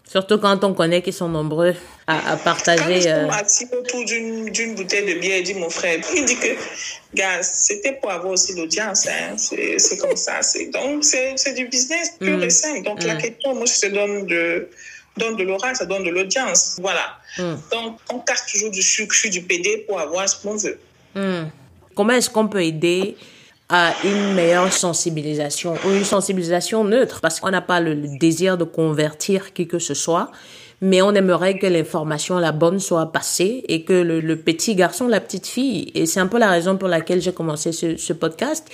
[0.08, 1.74] Surtout quand on connaît qu'ils sont nombreux
[2.06, 3.00] à, à partager.
[3.08, 6.48] Quand assis autour d'une bouteille de bière, il dit mon frère, il dit que,
[7.14, 9.36] gars, c'était pour avoir aussi l'audience, hein.
[9.38, 10.40] c'est comme ça.
[10.72, 12.42] Donc, c'est du business pur mm.
[12.42, 12.82] et simple.
[12.82, 13.18] Donc, la mm.
[13.18, 14.68] question, moi, je te donne de,
[15.16, 16.76] donne de l'oral, ça donne de l'audience.
[16.80, 17.18] Voilà.
[17.38, 17.54] Mm.
[17.70, 20.78] Donc, on casse toujours du sucre, du PD pour avoir ce qu'on veut.
[21.94, 23.16] Comment est-ce qu'on peut aider
[23.74, 28.64] à une meilleure sensibilisation ou une sensibilisation neutre parce qu'on n'a pas le, désir de
[28.64, 30.30] convertir qui que ce soit,
[30.82, 35.20] mais on aimerait que l'information, la bonne, soit passée et que le, petit garçon, la
[35.20, 38.68] petite fille, et c'est un peu la raison pour laquelle j'ai commencé ce, ce podcast,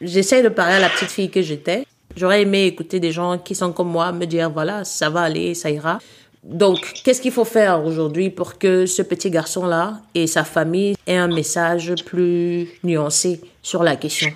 [0.00, 1.84] j'essaie de parler à la petite fille que j'étais.
[2.14, 5.54] J'aurais aimé écouter des gens qui sont comme moi me dire voilà, ça va aller,
[5.54, 5.98] ça ira.
[6.42, 11.16] Donc, qu'est-ce qu'il faut faire aujourd'hui pour que ce petit garçon-là et sa famille aient
[11.16, 14.30] un message plus nuancé sur la question?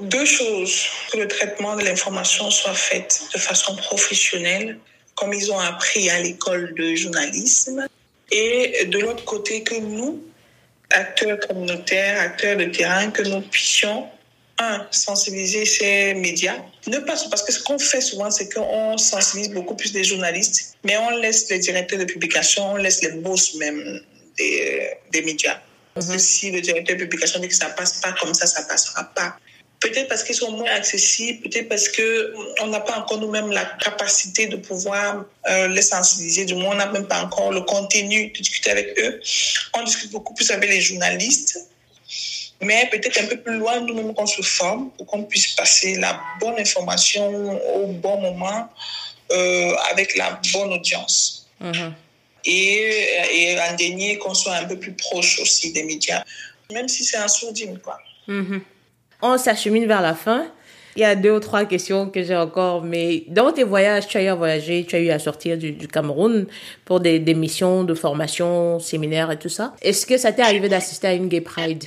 [0.00, 0.86] Deux choses.
[1.10, 4.78] Que le traitement de l'information soit fait de façon professionnelle,
[5.14, 7.86] comme ils ont appris à l'école de journalisme.
[8.30, 10.22] Et de l'autre côté, que nous,
[10.90, 14.06] acteurs communautaires, acteurs de terrain, que nous puissions
[14.58, 16.56] un, sensibiliser ces médias.
[16.86, 20.76] Ne pas, parce que ce qu'on fait souvent, c'est qu'on sensibilise beaucoup plus les journalistes,
[20.84, 24.00] mais on laisse les directeurs de publication, on laisse les boss même
[24.38, 25.58] des, des médias.
[25.94, 26.18] Parce que mhm.
[26.18, 29.36] si le directeur de publication dit que ça passe pas comme ça, ça passera pas.
[29.80, 34.46] Peut-être parce qu'ils sont moins accessibles, peut-être parce qu'on n'a pas encore nous-mêmes la capacité
[34.46, 36.46] de pouvoir euh, les sensibiliser.
[36.46, 39.20] Du moins, on n'a même pas encore le contenu de discuter avec eux.
[39.74, 41.58] On discute beaucoup plus avec les journalistes
[42.62, 46.18] mais peut-être un peu plus loin, nous-mêmes qu'on se forme pour qu'on puisse passer la
[46.40, 48.68] bonne information au bon moment
[49.32, 51.48] euh, avec la bonne audience.
[51.62, 51.92] Mm-hmm.
[52.44, 56.22] Et, et en dernier, qu'on soit un peu plus proche aussi des médias,
[56.72, 57.78] même si c'est un sourdine.
[57.78, 57.98] Quoi.
[58.28, 58.60] Mm-hmm.
[59.22, 60.46] On s'achemine vers la fin.
[60.94, 64.16] Il y a deux ou trois questions que j'ai encore, mais dans tes voyages, tu
[64.16, 66.46] as eu à voyager, tu as eu à sortir du, du Cameroun
[66.86, 69.74] pour des, des missions de formation, séminaires et tout ça.
[69.82, 71.84] Est-ce que ça t'est arrivé d'assister à une Gay Pride?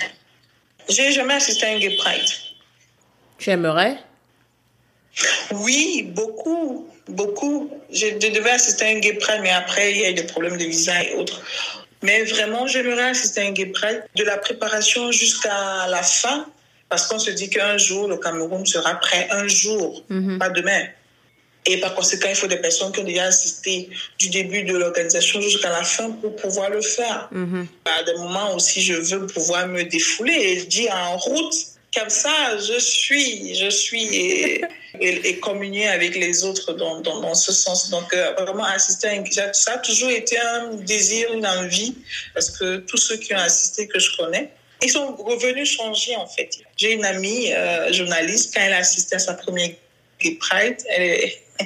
[0.89, 2.29] J'ai jamais assisté à un gay pride.
[3.37, 3.97] Tu aimerais
[5.51, 7.69] Oui, beaucoup, beaucoup.
[7.91, 10.57] Je, devais assister à un gay pride, mais après, il y a eu des problèmes
[10.57, 11.41] de visa et autres.
[12.01, 16.45] Mais vraiment, j'aimerais assister à un gay pride de la préparation jusqu'à la fin,
[16.87, 20.39] parce qu'on se dit qu'un jour, le Cameroun sera prêt, un jour, Mhm.
[20.39, 20.85] pas demain.
[21.65, 25.41] Et par conséquent, il faut des personnes qui ont déjà assisté du début de l'organisation
[25.41, 27.27] jusqu'à la fin pour pouvoir le faire.
[27.31, 27.67] Mhm.
[27.85, 31.55] À des moments aussi, je veux pouvoir me défouler et dire en route,
[31.95, 34.61] comme ça, je suis, je suis et,
[34.99, 37.89] et, et communier avec les autres dans, dans, dans ce sens.
[37.89, 41.95] Donc, euh, vraiment assister à une ça a toujours été un désir, une envie,
[42.33, 44.49] parce que tous ceux qui ont assisté que je connais,
[44.81, 46.57] ils sont revenus changer en fait.
[46.77, 49.71] J'ai une amie euh, journaliste, quand elle a assisté à sa première
[50.39, 51.41] Pride, elle est,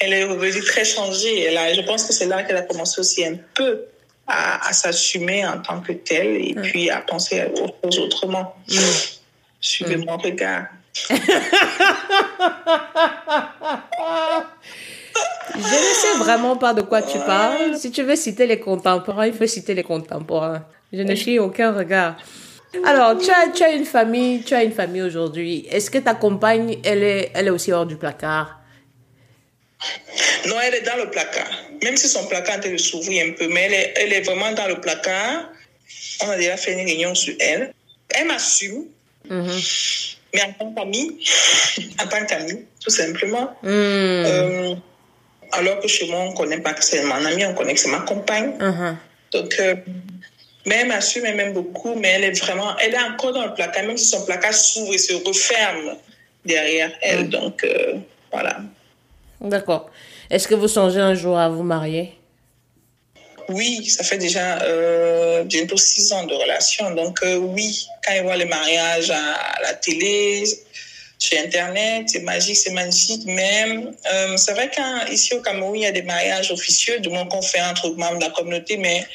[0.00, 1.44] elle est revenue très changée.
[1.44, 3.84] Elle a, je pense que c'est là qu'elle a commencé aussi un peu
[4.26, 8.56] à, à s'assumer en tant que telle et puis à penser aux choses autrement.
[9.60, 10.66] Suivez mon regard.
[15.54, 17.76] Je ne sais vraiment pas de quoi tu parles.
[17.76, 20.64] Si tu veux citer les contemporains, il faut citer les contemporains.
[20.92, 22.16] Je ne suis aucun regard.
[22.84, 25.66] Alors, tu as, tu as une famille, tu as une famille aujourd'hui.
[25.70, 28.60] Est-ce que ta compagne, elle est, elle est aussi hors du placard?
[30.46, 31.50] Non, elle est dans le placard.
[31.82, 34.80] Même si son placard s'ouvrir un peu, mais elle est, elle est vraiment dans le
[34.80, 35.50] placard.
[36.22, 37.72] On a déjà fait une réunion sur elle.
[38.10, 38.86] Elle m'assume,
[39.28, 41.18] mais en tant qu'amie,
[42.02, 43.56] en tant qu'amie, tout simplement.
[43.62, 43.68] Hmm.
[43.68, 44.74] Euh,
[45.52, 47.80] alors que chez moi, on ne connaît pas que c'est mon amie, on connaît que
[47.80, 48.54] c'est ma compagne.
[48.58, 48.96] Mhm.
[49.32, 49.74] Donc, euh,
[50.66, 53.54] mais elle m'assume, elle m'aime beaucoup, mais elle est vraiment, elle est encore dans le
[53.54, 55.96] placard, même si son placard s'ouvre et se referme
[56.44, 57.28] derrière elle.
[57.28, 57.94] Donc, euh,
[58.32, 58.58] voilà.
[59.40, 59.90] D'accord.
[60.30, 62.14] Est-ce que vous songez un jour à vous marier?
[63.50, 66.90] Oui, ça fait déjà euh, bientôt six ans de relation.
[66.92, 70.44] Donc, euh, oui, quand ils voient les mariages à la télé,
[71.18, 73.22] sur Internet, c'est magique, c'est magnifique.
[73.26, 73.66] Mais
[74.12, 77.42] euh, c'est vrai qu'ici au Cameroun, il y a des mariages officieux, du moins qu'on
[77.42, 79.06] fait entre membres de la communauté, mais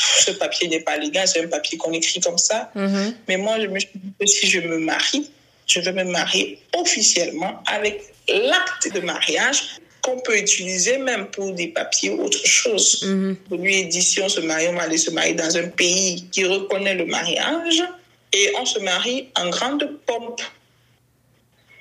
[0.00, 2.70] ce papier n'est pas légal, c'est un papier qu'on écrit comme ça.
[2.74, 3.14] Mhm.
[3.28, 5.30] Mais moi, je me suis dit que si je me marie,
[5.66, 11.68] je veux me marier officiellement avec l'acte de mariage qu'on peut utiliser même pour des
[11.68, 13.06] papiers ou autre chose.
[13.48, 16.24] Pour lui, dit si on se marie, on va aller se marier dans un pays
[16.32, 17.82] qui reconnaît le mariage
[18.32, 20.40] et on se marie en grande pompe.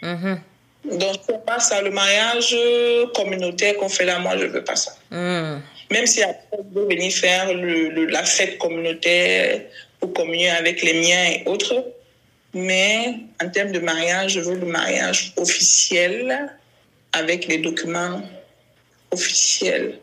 [0.02, 0.42] Mhm.
[0.86, 2.56] Donc, c'est pas ça, le mariage
[3.14, 4.92] communautaire qu'on fait là, moi, je veux pas ça.
[5.12, 5.60] Hmm.
[5.92, 9.62] Même si après, je veux venir faire le, le- la fête communautaire
[10.00, 11.84] pour communier avec les miens et autres.
[12.54, 16.50] Mais en termes de mariage, je veux le mariage officiel
[17.14, 18.22] avec les documents
[19.12, 20.00] officiels.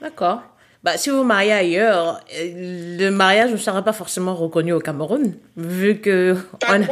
[0.00, 0.42] D'accord.
[0.82, 4.80] Bah, si vous vous mariez ailleurs, euh, le mariage ne sera pas forcément reconnu au
[4.80, 6.36] Cameroun, vu que...
[6.60, 6.86] Pas on-.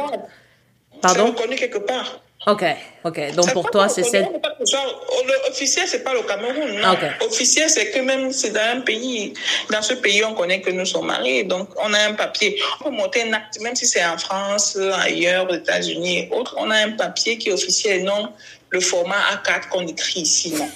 [1.01, 1.25] Pardon?
[1.35, 2.21] C'est reconnu quelque part.
[2.47, 2.63] Ok,
[3.03, 3.35] ok.
[3.35, 4.29] Donc pour toi, c'est reconnu, cette...
[4.29, 4.83] on n'est pas que ça-
[5.27, 6.79] Le officiel, c'est pas le Cameroun.
[6.81, 6.93] Non.
[6.93, 7.27] Ok.
[7.27, 9.33] Officiel, c'est que même c'est dans un pays.
[9.69, 11.43] Dans ce pays, on connaît que nous sommes mariés.
[11.43, 12.59] Donc, on a un papier.
[12.79, 16.55] On peut monter un acte, même si c'est en France, ailleurs, aux États-Unis et autres.
[16.57, 18.33] On a un papier qui est officiel non
[18.71, 20.53] le format A4 qu'on écrit ici.
[20.57, 20.69] Non.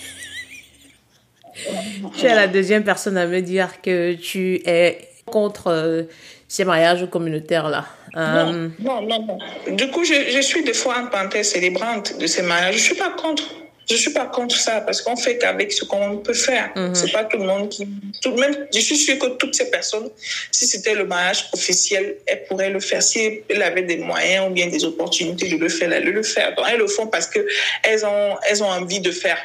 [2.18, 6.04] Tu es la deuxième personne à me dire que tu es contre euh,
[6.48, 7.86] ces mariages communautaires-là.
[8.16, 9.26] Euh, Non, non, non,
[9.68, 9.76] non.
[9.76, 12.76] Du coup, je, je suis des fois en panthère célébrante de ces mariages.
[12.76, 13.44] Je suis pas contre.
[13.88, 16.72] Je suis pas contre ça parce qu'on fait qu'avec ce qu'on peut faire.
[16.94, 17.88] C'est pas tout le monde qui.
[18.20, 20.10] Tout, même, je suis sûre que toutes ces personnes,
[20.50, 23.04] si c'était le mariage officiel, elles pourraient le faire.
[23.04, 26.56] Si elles avaient des moyens ou bien des opportunités de le faire, elles le faire.
[26.56, 27.46] Donc, elles le font parce que
[27.84, 29.38] elles ont, elles ont envie de faire.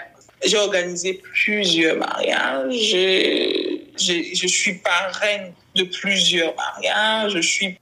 [0.42, 2.94] J'ai organisé plusieurs mariages.
[4.00, 7.32] Je, suis parraine de plusieurs mariages.
[7.34, 7.78] Je suis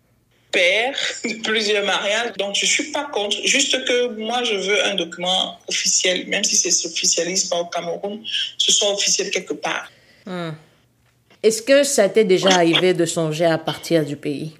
[0.50, 2.32] père de plusieurs mariages.
[2.38, 3.36] Donc, je suis pas contre.
[3.44, 8.20] Juste que moi, je veux un document officiel, même si c'est officialiste pas au Cameroun,
[8.56, 9.90] ce soit officiel quelque part.
[11.42, 14.54] Est-ce que ça t'est déjà arrivé de songer à partir du pays?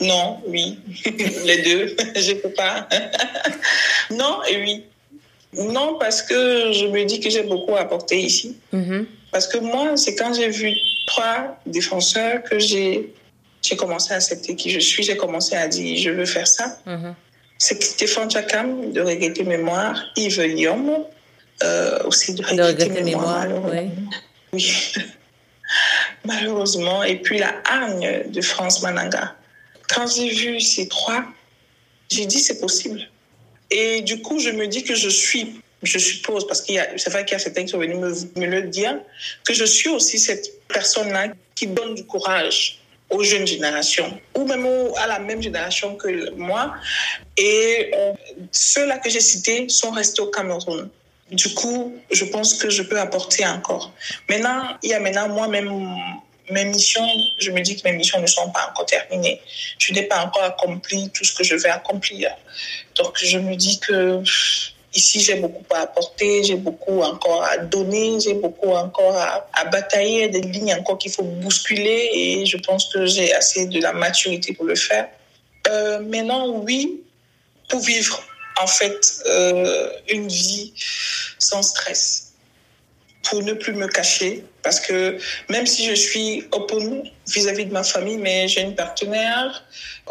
[0.00, 0.78] Non, oui.
[1.44, 1.96] Les deux.
[2.16, 2.88] je peux pas.
[4.10, 4.84] non et oui.
[5.56, 8.56] Non, parce que je me dis que j'ai beaucoup apporté ici.
[8.72, 9.06] Mhm.
[9.34, 10.76] Parce que moi, c'est quand j'ai vu
[11.08, 13.12] trois défenseurs que j'ai
[13.62, 15.02] j'ai commencé à accepter qui je suis.
[15.02, 16.78] J'ai commencé à dire, je veux faire ça.
[16.86, 17.16] Mhm.
[17.58, 21.08] C'est Stéphane Chakam de Regretter Mémoire, Yves Lyon,
[21.64, 23.48] euh, aussi de Regretter, regretter Mémoire.
[23.48, 23.90] mémoire, oui.
[24.52, 24.92] Oui.
[26.24, 27.02] Malheureusement.
[27.02, 29.34] Et puis la hargne de France Mananga.
[29.88, 31.24] Quand j'ai vu ces trois,
[32.08, 33.00] j'ai dit c'est possible.
[33.72, 36.88] Et du coup, je me dis que je suis, je suppose, parce qu'il y a,
[36.96, 38.98] c'est vrai qu'il y a certains qui sont venus me, me le dire,
[39.44, 42.80] que je suis aussi cette personne-là qui donne du courage
[43.10, 44.66] aux jeunes générations, ou même
[44.96, 46.74] à la même génération que moi.
[47.36, 48.12] Et euh,
[48.50, 50.88] ceux-là que j'ai cités sont restés au Cameroun.
[51.30, 53.92] Du coup, je pense que je peux apporter encore.
[54.28, 55.70] Maintenant, il y a maintenant moi-même
[56.50, 57.06] mes missions,
[57.38, 59.40] je me dis que mes missions ne sont pas encore terminées.
[59.78, 62.30] Je n'ai pas encore accompli tout ce que je vais accomplir.
[62.96, 64.22] Donc, je me dis que
[64.94, 70.28] ici, j'ai beaucoup à apporter, j'ai beaucoup encore à donner, j'ai beaucoup encore à, batailler,
[70.28, 74.52] des lignes encore qu'il faut bousculer et je pense que j'ai assez de la maturité
[74.52, 75.08] pour le faire.
[75.68, 77.02] Euh, maintenant, oui,
[77.68, 78.22] pour vivre
[78.62, 80.72] en fait euh, une vie
[81.38, 82.23] sans stress
[83.24, 84.44] pour ne plus me cacher.
[84.62, 85.18] Parce que
[85.48, 89.64] même si je suis open vis-à-vis de ma famille, mais j'ai une partenaire,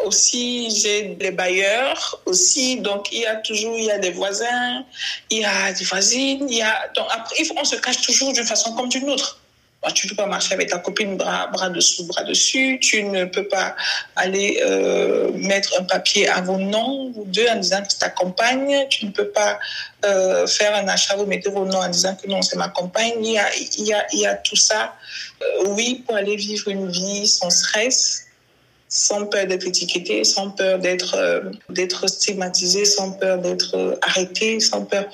[0.04, 4.84] aussi j'ai des bailleurs, aussi, donc il y a toujours, il y a des voisins,
[5.30, 8.44] il y a des voisines, il y a, donc après, on se cache toujours d'une
[8.44, 9.40] façon comme d'une autre.
[9.84, 12.78] Bah, tu ne peux pas marcher avec ta copine bras, bras dessous, bras dessus.
[12.80, 13.76] Tu ne peux pas
[14.16, 18.08] aller euh, mettre un papier à vos noms ou deux en disant que c'est ta
[18.08, 18.86] compagne.
[18.88, 19.58] Tu ne peux pas
[20.06, 23.22] euh, faire un achat, vous mettez vos noms en disant que non, c'est ma compagne.
[23.22, 24.94] Il y a, tout ça.
[25.42, 28.24] Euh, oui, pour aller vivre une vie sans stress,
[28.88, 34.86] sans peur d'être étiqueté, sans peur d'être euh, stigmatisé, sans peur d'être euh, arrêté, sans
[34.86, 35.04] peur.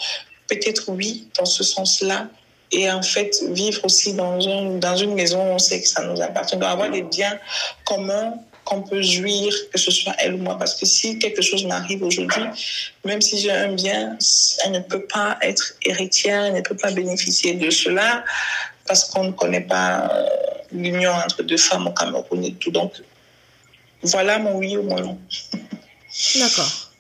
[0.49, 2.29] Peut-être oui, dans ce sens-là,
[2.73, 6.21] et en fait vivre aussi dans une, dans une maison on sait que ça nous
[6.21, 7.39] appartient, doit avoir des biens
[7.85, 8.35] communs
[8.65, 10.57] qu'on peut jouir, que ce soit elle ou moi.
[10.57, 12.43] Parce que si quelque chose m'arrive aujourd'hui,
[13.05, 14.17] même si j'ai un bien,
[14.65, 18.25] elle ne peut pas être héritière, elle ne peut pas bénéficier de cela
[18.87, 20.29] parce qu'on ne connaît pas euh,
[20.73, 22.71] l'union entre deux femmes au Cameroun et tout.
[22.71, 22.93] Donc,
[24.03, 25.19] voilà mon oui ou mon non.
[26.37, 26.91] D'accord.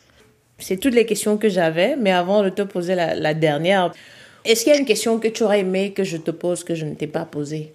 [0.58, 3.92] C'est toutes les questions que j'avais, mais avant de te poser la dernière,
[4.44, 6.74] est-ce qu'il y a une question que tu aurais aimé que je te pose que
[6.74, 7.72] je ne t'ai pas posée?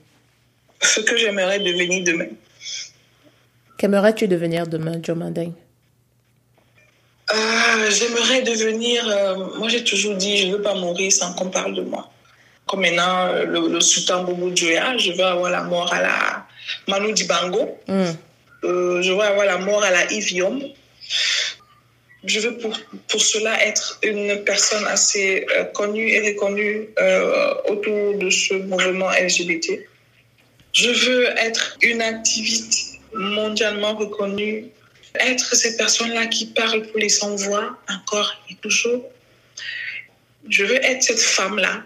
[0.81, 2.27] Ce que j'aimerais devenir demain.
[3.77, 5.53] Qu'aimerais-tu devenir demain, Joe Manding
[7.27, 9.07] ah, J'aimerais devenir.
[9.07, 12.09] Euh, moi, j'ai toujours dit, je ne veux pas mourir sans qu'on parle de moi.
[12.67, 16.47] Comme maintenant, euh, le, le sultan Boubou Djoya, je veux avoir la mort à la
[16.87, 17.77] Manu Dibango.
[17.87, 18.03] Mm.
[18.63, 20.61] Euh, je veux avoir la mort à la Yvium
[22.25, 22.77] je veux pour,
[23.07, 29.11] pour cela être une personne assez euh, connue et reconnue euh, autour de ce mouvement
[29.11, 29.79] LGBT.
[30.73, 34.65] Je veux être une activiste mondialement reconnue,
[35.19, 39.09] être cette personne-là qui parle pour les sans-voix encore et toujours.
[40.49, 41.83] Je veux être cette femme-là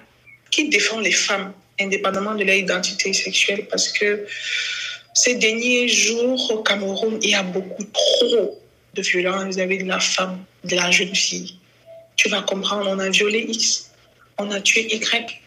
[0.51, 4.25] qui défend les femmes indépendamment de leur identité sexuelle parce que
[5.13, 8.59] ces derniers jours au Cameroun, il y a beaucoup trop
[8.99, 11.55] de violence vis-à-vis de la femme, de la jeune fille.
[12.15, 13.91] Tu vas comprendre, on a violé X,
[14.37, 15.41] on a tué Y.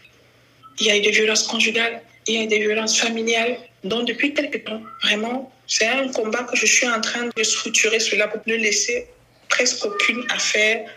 [0.79, 3.57] Il y a eu des violences conjugales, il y a eu des violences familiales.
[3.83, 7.99] Donc, depuis quelques temps, vraiment, c'est un combat que je suis en train de structurer
[7.99, 9.07] cela pour ne laisser
[9.49, 10.89] presque aucune affaire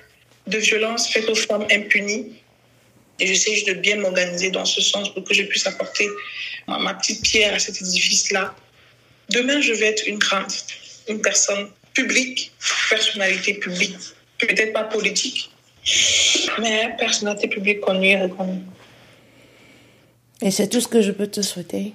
[0.46, 2.32] de violence faite aux femmes impunies.
[3.18, 6.08] Et j'essaie de bien m'organiser dans ce sens pour que je puisse apporter
[6.66, 8.54] ma petite pierre à cet édifice-là.
[9.30, 10.52] Demain, je vais être une grande,
[11.08, 12.52] une personne public,
[12.90, 13.96] personnalité publique,
[14.38, 15.50] peut-être pas politique,
[16.60, 18.60] mais personnalité publique connue et reconnue.
[20.42, 21.94] Et c'est tout ce que je peux te souhaiter.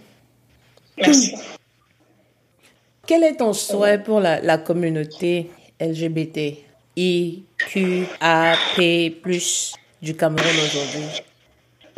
[0.98, 1.36] Merci.
[3.08, 6.58] Quel est ton souhait pour la, la communauté LGBT,
[6.96, 8.82] IQAP+,
[10.02, 11.22] du Cameroun aujourd'hui?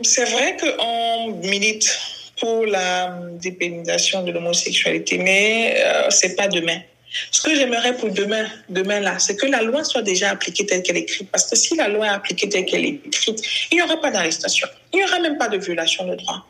[0.02, 2.00] C'est vrai qu'on milite
[2.40, 6.82] pour la dépénalisation de l'homosexualité, mais euh, c'est pas demain.
[7.32, 10.82] Ce que j'aimerais pour demain, demain là, c'est que la loi soit déjà appliquée telle
[10.82, 11.30] qu'elle est écrite.
[11.32, 13.42] Parce que si la loi est appliquée telle qu'elle est écrite,
[13.72, 14.68] il n'y aura pas d'arrestation.
[14.92, 16.46] Il n'y aura même pas de violation de droit.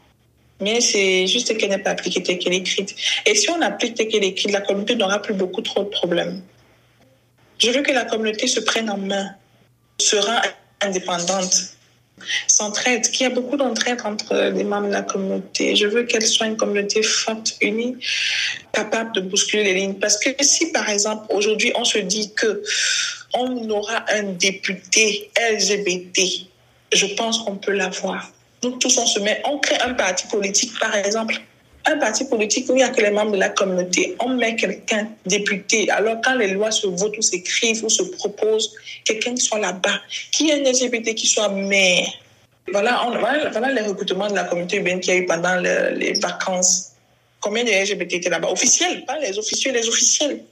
[0.61, 2.95] Mais c'est juste qu'elle n'est pas appliquée telle qu'elle est écrite.
[3.26, 5.90] Et si on applique telle qu'elle est écrite, la communauté n'aura plus beaucoup trop de
[5.90, 6.41] problèmes.
[7.60, 9.35] Je veux que la communauté se prenne en main,
[9.99, 10.41] sera
[10.81, 11.76] indépendante,
[12.48, 15.76] s'entraide, qu'il y a beaucoup d'entraide entre les membres de la communauté.
[15.76, 17.98] Je veux qu'elle soit une communauté forte, unie,
[18.72, 19.95] capable de bousculer les lignes.
[19.95, 22.64] Parce que si, par exemple, aujourd'hui, on se dit que
[23.34, 26.22] on aura un député LGBT,
[26.94, 28.31] je pense qu'on peut l'avoir.
[28.64, 31.35] Nous tous, on se met, on crée un parti politique, par exemple,
[31.85, 34.15] un parti politique où il n'y a que les membres de la communauté.
[34.19, 35.89] On met quelqu'un député.
[35.89, 38.73] Alors, quand les lois se votent ou s'écrivent ou se proposent,
[39.03, 39.99] quelqu'un qui soit là-bas,
[40.31, 42.07] qui est un LGBT, qui soit maire.
[42.72, 43.05] Voilà,
[43.51, 46.91] voilà, les recrutements de la communauté urbaine qu'il y a eu pendant le, les vacances.
[47.41, 48.49] Combien de LGBT étaient là-bas?
[48.49, 50.43] Officiels, pas les officiels, les officiels.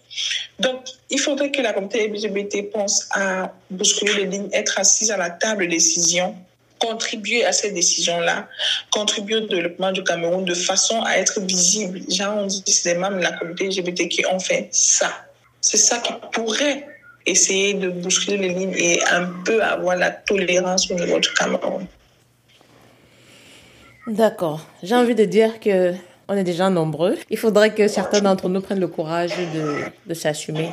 [0.60, 5.16] Donc, il faudrait que la communauté LGBT pense à bousculer les lignes, être assise à
[5.16, 6.36] la table de décision
[6.82, 8.48] contribuer à ces décisions-là,
[8.92, 12.02] contribuer au développement du Cameroun de façon à être visible.
[12.10, 15.12] Genre, on dit c'est des membres de la communauté LGBT qui ont fait ça.
[15.62, 16.88] C'est ça qui pourrait
[17.26, 21.86] essayer de bousculer les lignes et un peu avoir la tolérance au niveau du Cameroun.
[24.08, 24.66] D'accord.
[24.82, 25.94] J'ai envie de dire que
[26.28, 27.18] on est déjà nombreux.
[27.30, 30.70] Il faudrait que certains d'entre nous prennent le courage de, de s'assumer.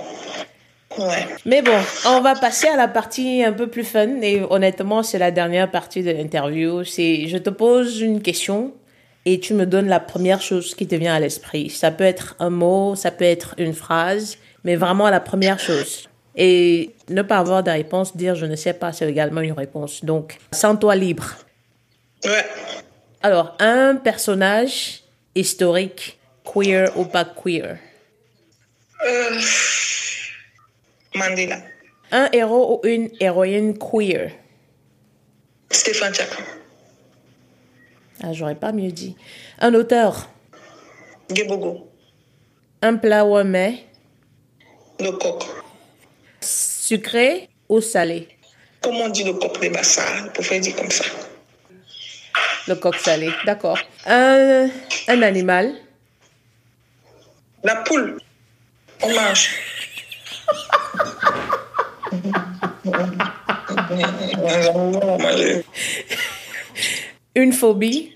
[0.99, 1.27] Ouais.
[1.45, 4.21] Mais bon, on va passer à la partie un peu plus fun.
[4.23, 6.85] Et honnêtement, c'est la dernière partie de l'interview.
[6.85, 8.73] C'est, je te pose une question
[9.25, 11.71] et tu me donnes la première chose qui te vient à l'esprit.
[11.71, 16.09] Ça peut être un mot, ça peut être une phrase, mais vraiment la première chose.
[16.35, 20.05] Et ne pas avoir de réponse, dire je ne sais pas, c'est également une réponse.
[20.05, 21.37] Donc, sens-toi libre.
[22.25, 22.45] Ouais.
[23.23, 25.03] Alors, un personnage
[25.35, 27.79] historique, queer ou pas queer?
[29.05, 29.41] Euh,
[31.15, 31.59] Mandela.
[32.11, 34.33] Un héros ou une héroïne queer?
[35.71, 36.37] Stéphane Chaka.
[38.23, 39.17] Ah, j'aurais pas mieux dit.
[39.61, 40.29] Un auteur?
[41.35, 41.89] Gebogo.
[42.83, 43.85] Un plat ou un mets?
[45.01, 45.45] Le coq.
[46.41, 48.29] Sucré ou salé?
[48.81, 49.61] Comment on dit le coq?
[49.61, 51.05] Des bassins Pour faire dire comme ça.
[52.67, 53.79] Le coq salé, d'accord.
[54.07, 54.69] Un,
[55.09, 55.75] un animal?
[57.63, 58.19] La poule.
[59.03, 59.51] On mange.
[67.35, 68.13] Une phobie?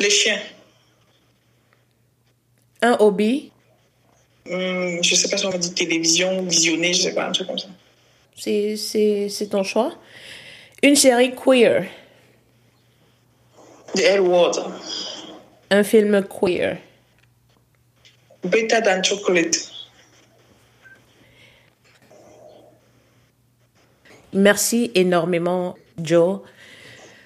[0.00, 0.40] Les chiens.
[2.82, 3.50] Un hobby?
[4.50, 7.58] Hum, je sais pas si on dit télévision, visionner, je sais pas, un truc comme
[7.58, 7.68] ça.
[8.36, 9.94] C'est, c'est, c'est ton choix?
[10.82, 11.86] Une série queer?
[13.94, 14.58] The L Word.
[15.70, 16.78] Un film queer?
[18.44, 19.70] Better than chocolate.
[24.34, 26.40] Merci énormément, Joe,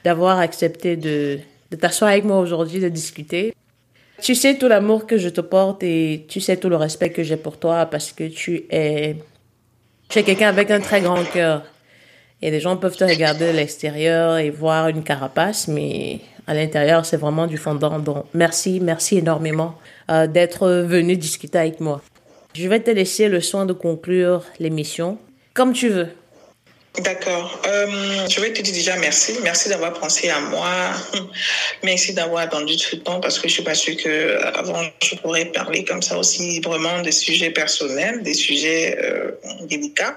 [0.04, 1.38] d'avoir accepté de,
[1.70, 3.54] de t'asseoir avec moi aujourd'hui, de discuter.
[4.20, 7.22] Tu sais tout l'amour que je te porte et tu sais tout le respect que
[7.22, 9.16] j'ai pour toi parce que tu es,
[10.08, 11.62] tu es quelqu'un avec un très grand cœur.
[12.42, 17.04] Et les gens peuvent te regarder de l'extérieur et voir une carapace, mais à l'intérieur,
[17.04, 17.98] c'est vraiment du fondant.
[17.98, 19.74] Donc, merci, merci énormément
[20.10, 22.00] euh, d'être venu discuter avec moi.
[22.54, 25.18] Je vais te laisser le soin de conclure l'émission
[25.54, 26.08] comme tu veux.
[27.00, 27.60] D'accord.
[27.66, 29.36] Euh, je vais te dire déjà merci.
[29.42, 30.68] Merci d'avoir pensé à moi.
[31.84, 35.14] Merci d'avoir attendu tout le temps parce que je suis pas sûre que avant je
[35.16, 39.30] pourrais parler comme ça aussi librement des sujets personnels, des sujets euh,
[39.66, 40.16] délicats.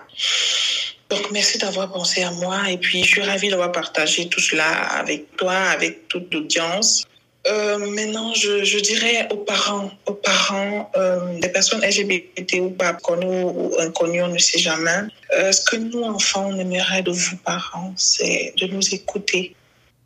[1.09, 4.67] Donc merci d'avoir pensé à moi et puis je suis ravie d'avoir partagé tout cela
[4.67, 7.05] avec toi, avec toute l'audience.
[7.47, 13.43] Euh, maintenant, je, dirais aux parents, aux parents, euh, des personnes LGBT ou pas connues
[13.43, 14.99] ou inconnues, on ne sait jamais.
[15.33, 19.55] Euh, ce que nous, enfants, on aimerait de vous, parents, c'est de nous écouter,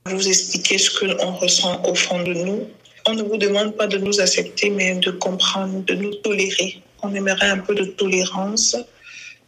[0.06, 2.70] vous expliquer ce que l'on ressent au fond de nous.
[3.06, 6.82] On ne vous demande pas de nous accepter, mais de comprendre, de nous tolérer.
[7.04, 8.78] On aimerait un peu de tolérance,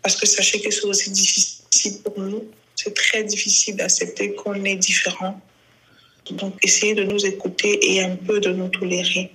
[0.03, 2.43] parce que sachez que c'est aussi difficile pour nous.
[2.75, 5.39] C'est très difficile d'accepter qu'on est différent
[6.31, 9.31] donc, essayez de nous écouter et un peu de nous tolérer.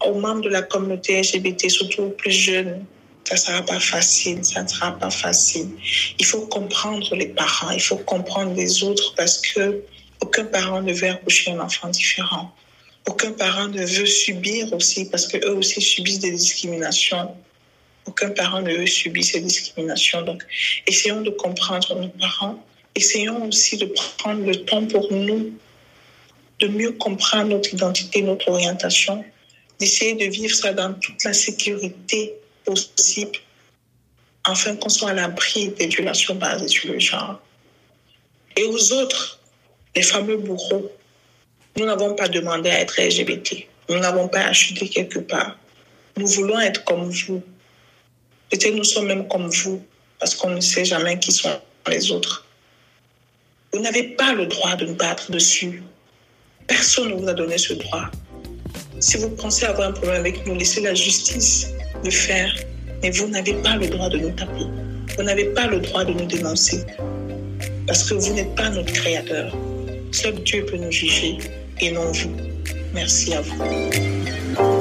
[0.00, 2.84] Aux membres de la communauté LGBT, surtout aux plus jeunes,
[3.24, 5.68] ça ne sera pas facile, ça ne sera pas facile.
[6.18, 9.82] Il faut comprendre les parents, il faut comprendre les autres parce que
[10.20, 12.54] aucun parent ne veut accoucher un enfant différent.
[13.08, 17.34] Aucun parent ne veut subir aussi parce qu'eux aussi subissent des discriminations.
[18.06, 20.22] Aucun parent ne veut subir ces discriminations.
[20.22, 20.42] Donc,
[20.86, 22.62] essayons de comprendre nos parents.
[22.94, 23.86] Essayons aussi de
[24.18, 25.52] prendre le temps pour nous
[26.60, 29.24] de mieux comprendre notre identité, notre orientation,
[29.78, 33.38] d'essayer de vivre ça dans toute la sécurité possible,
[34.44, 37.40] afin qu'on soit à l'abri des violations basées sur le genre.
[38.56, 39.40] Et aux autres,
[39.96, 40.90] les fameux bourreaux,
[41.76, 43.66] nous n'avons pas demandé à être LGBT.
[43.88, 45.56] Nous n'avons pas acheté quelque part.
[46.16, 47.42] Nous voulons être comme vous.
[48.50, 49.82] Peut-être nous sommes même comme vous,
[50.20, 52.46] parce qu'on ne sait jamais qui sont les autres.
[53.72, 55.82] Vous n'avez pas le droit de nous battre dessus.
[56.66, 58.10] Personne ne vous a donné ce droit.
[59.00, 61.68] Si vous pensez avoir un problème avec nous, laissez la justice
[62.04, 62.54] le faire.
[63.02, 64.66] Mais vous n'avez pas le droit de nous taper.
[65.16, 66.84] Vous n'avez pas le droit de nous dénoncer.
[67.86, 69.54] Parce que vous n'êtes pas notre créateur.
[70.12, 71.38] Seul Dieu peut nous juger
[71.80, 72.36] et non vous.
[72.94, 74.73] Merci à vous.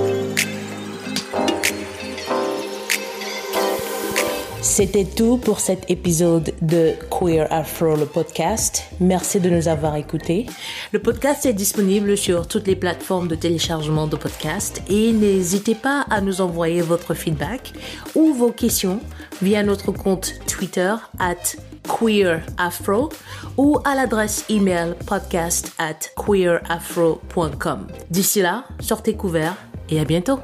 [4.64, 8.86] C'était tout pour cet épisode de Queer Afro, le podcast.
[9.02, 10.46] Merci de nous avoir écoutés.
[10.94, 16.06] Le podcast est disponible sur toutes les plateformes de téléchargement de podcasts et n'hésitez pas
[16.10, 17.74] à nous envoyer votre feedback
[18.16, 19.02] ou vos questions
[19.42, 23.10] via notre compte Twitter at queerafro
[23.58, 27.88] ou à l'adresse email podcast at queerafro.com.
[28.10, 29.58] D'ici là, sortez couverts
[29.90, 30.40] et à bientôt.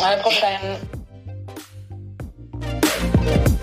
[0.00, 0.78] À la prochaine.
[3.14, 3.57] Bye.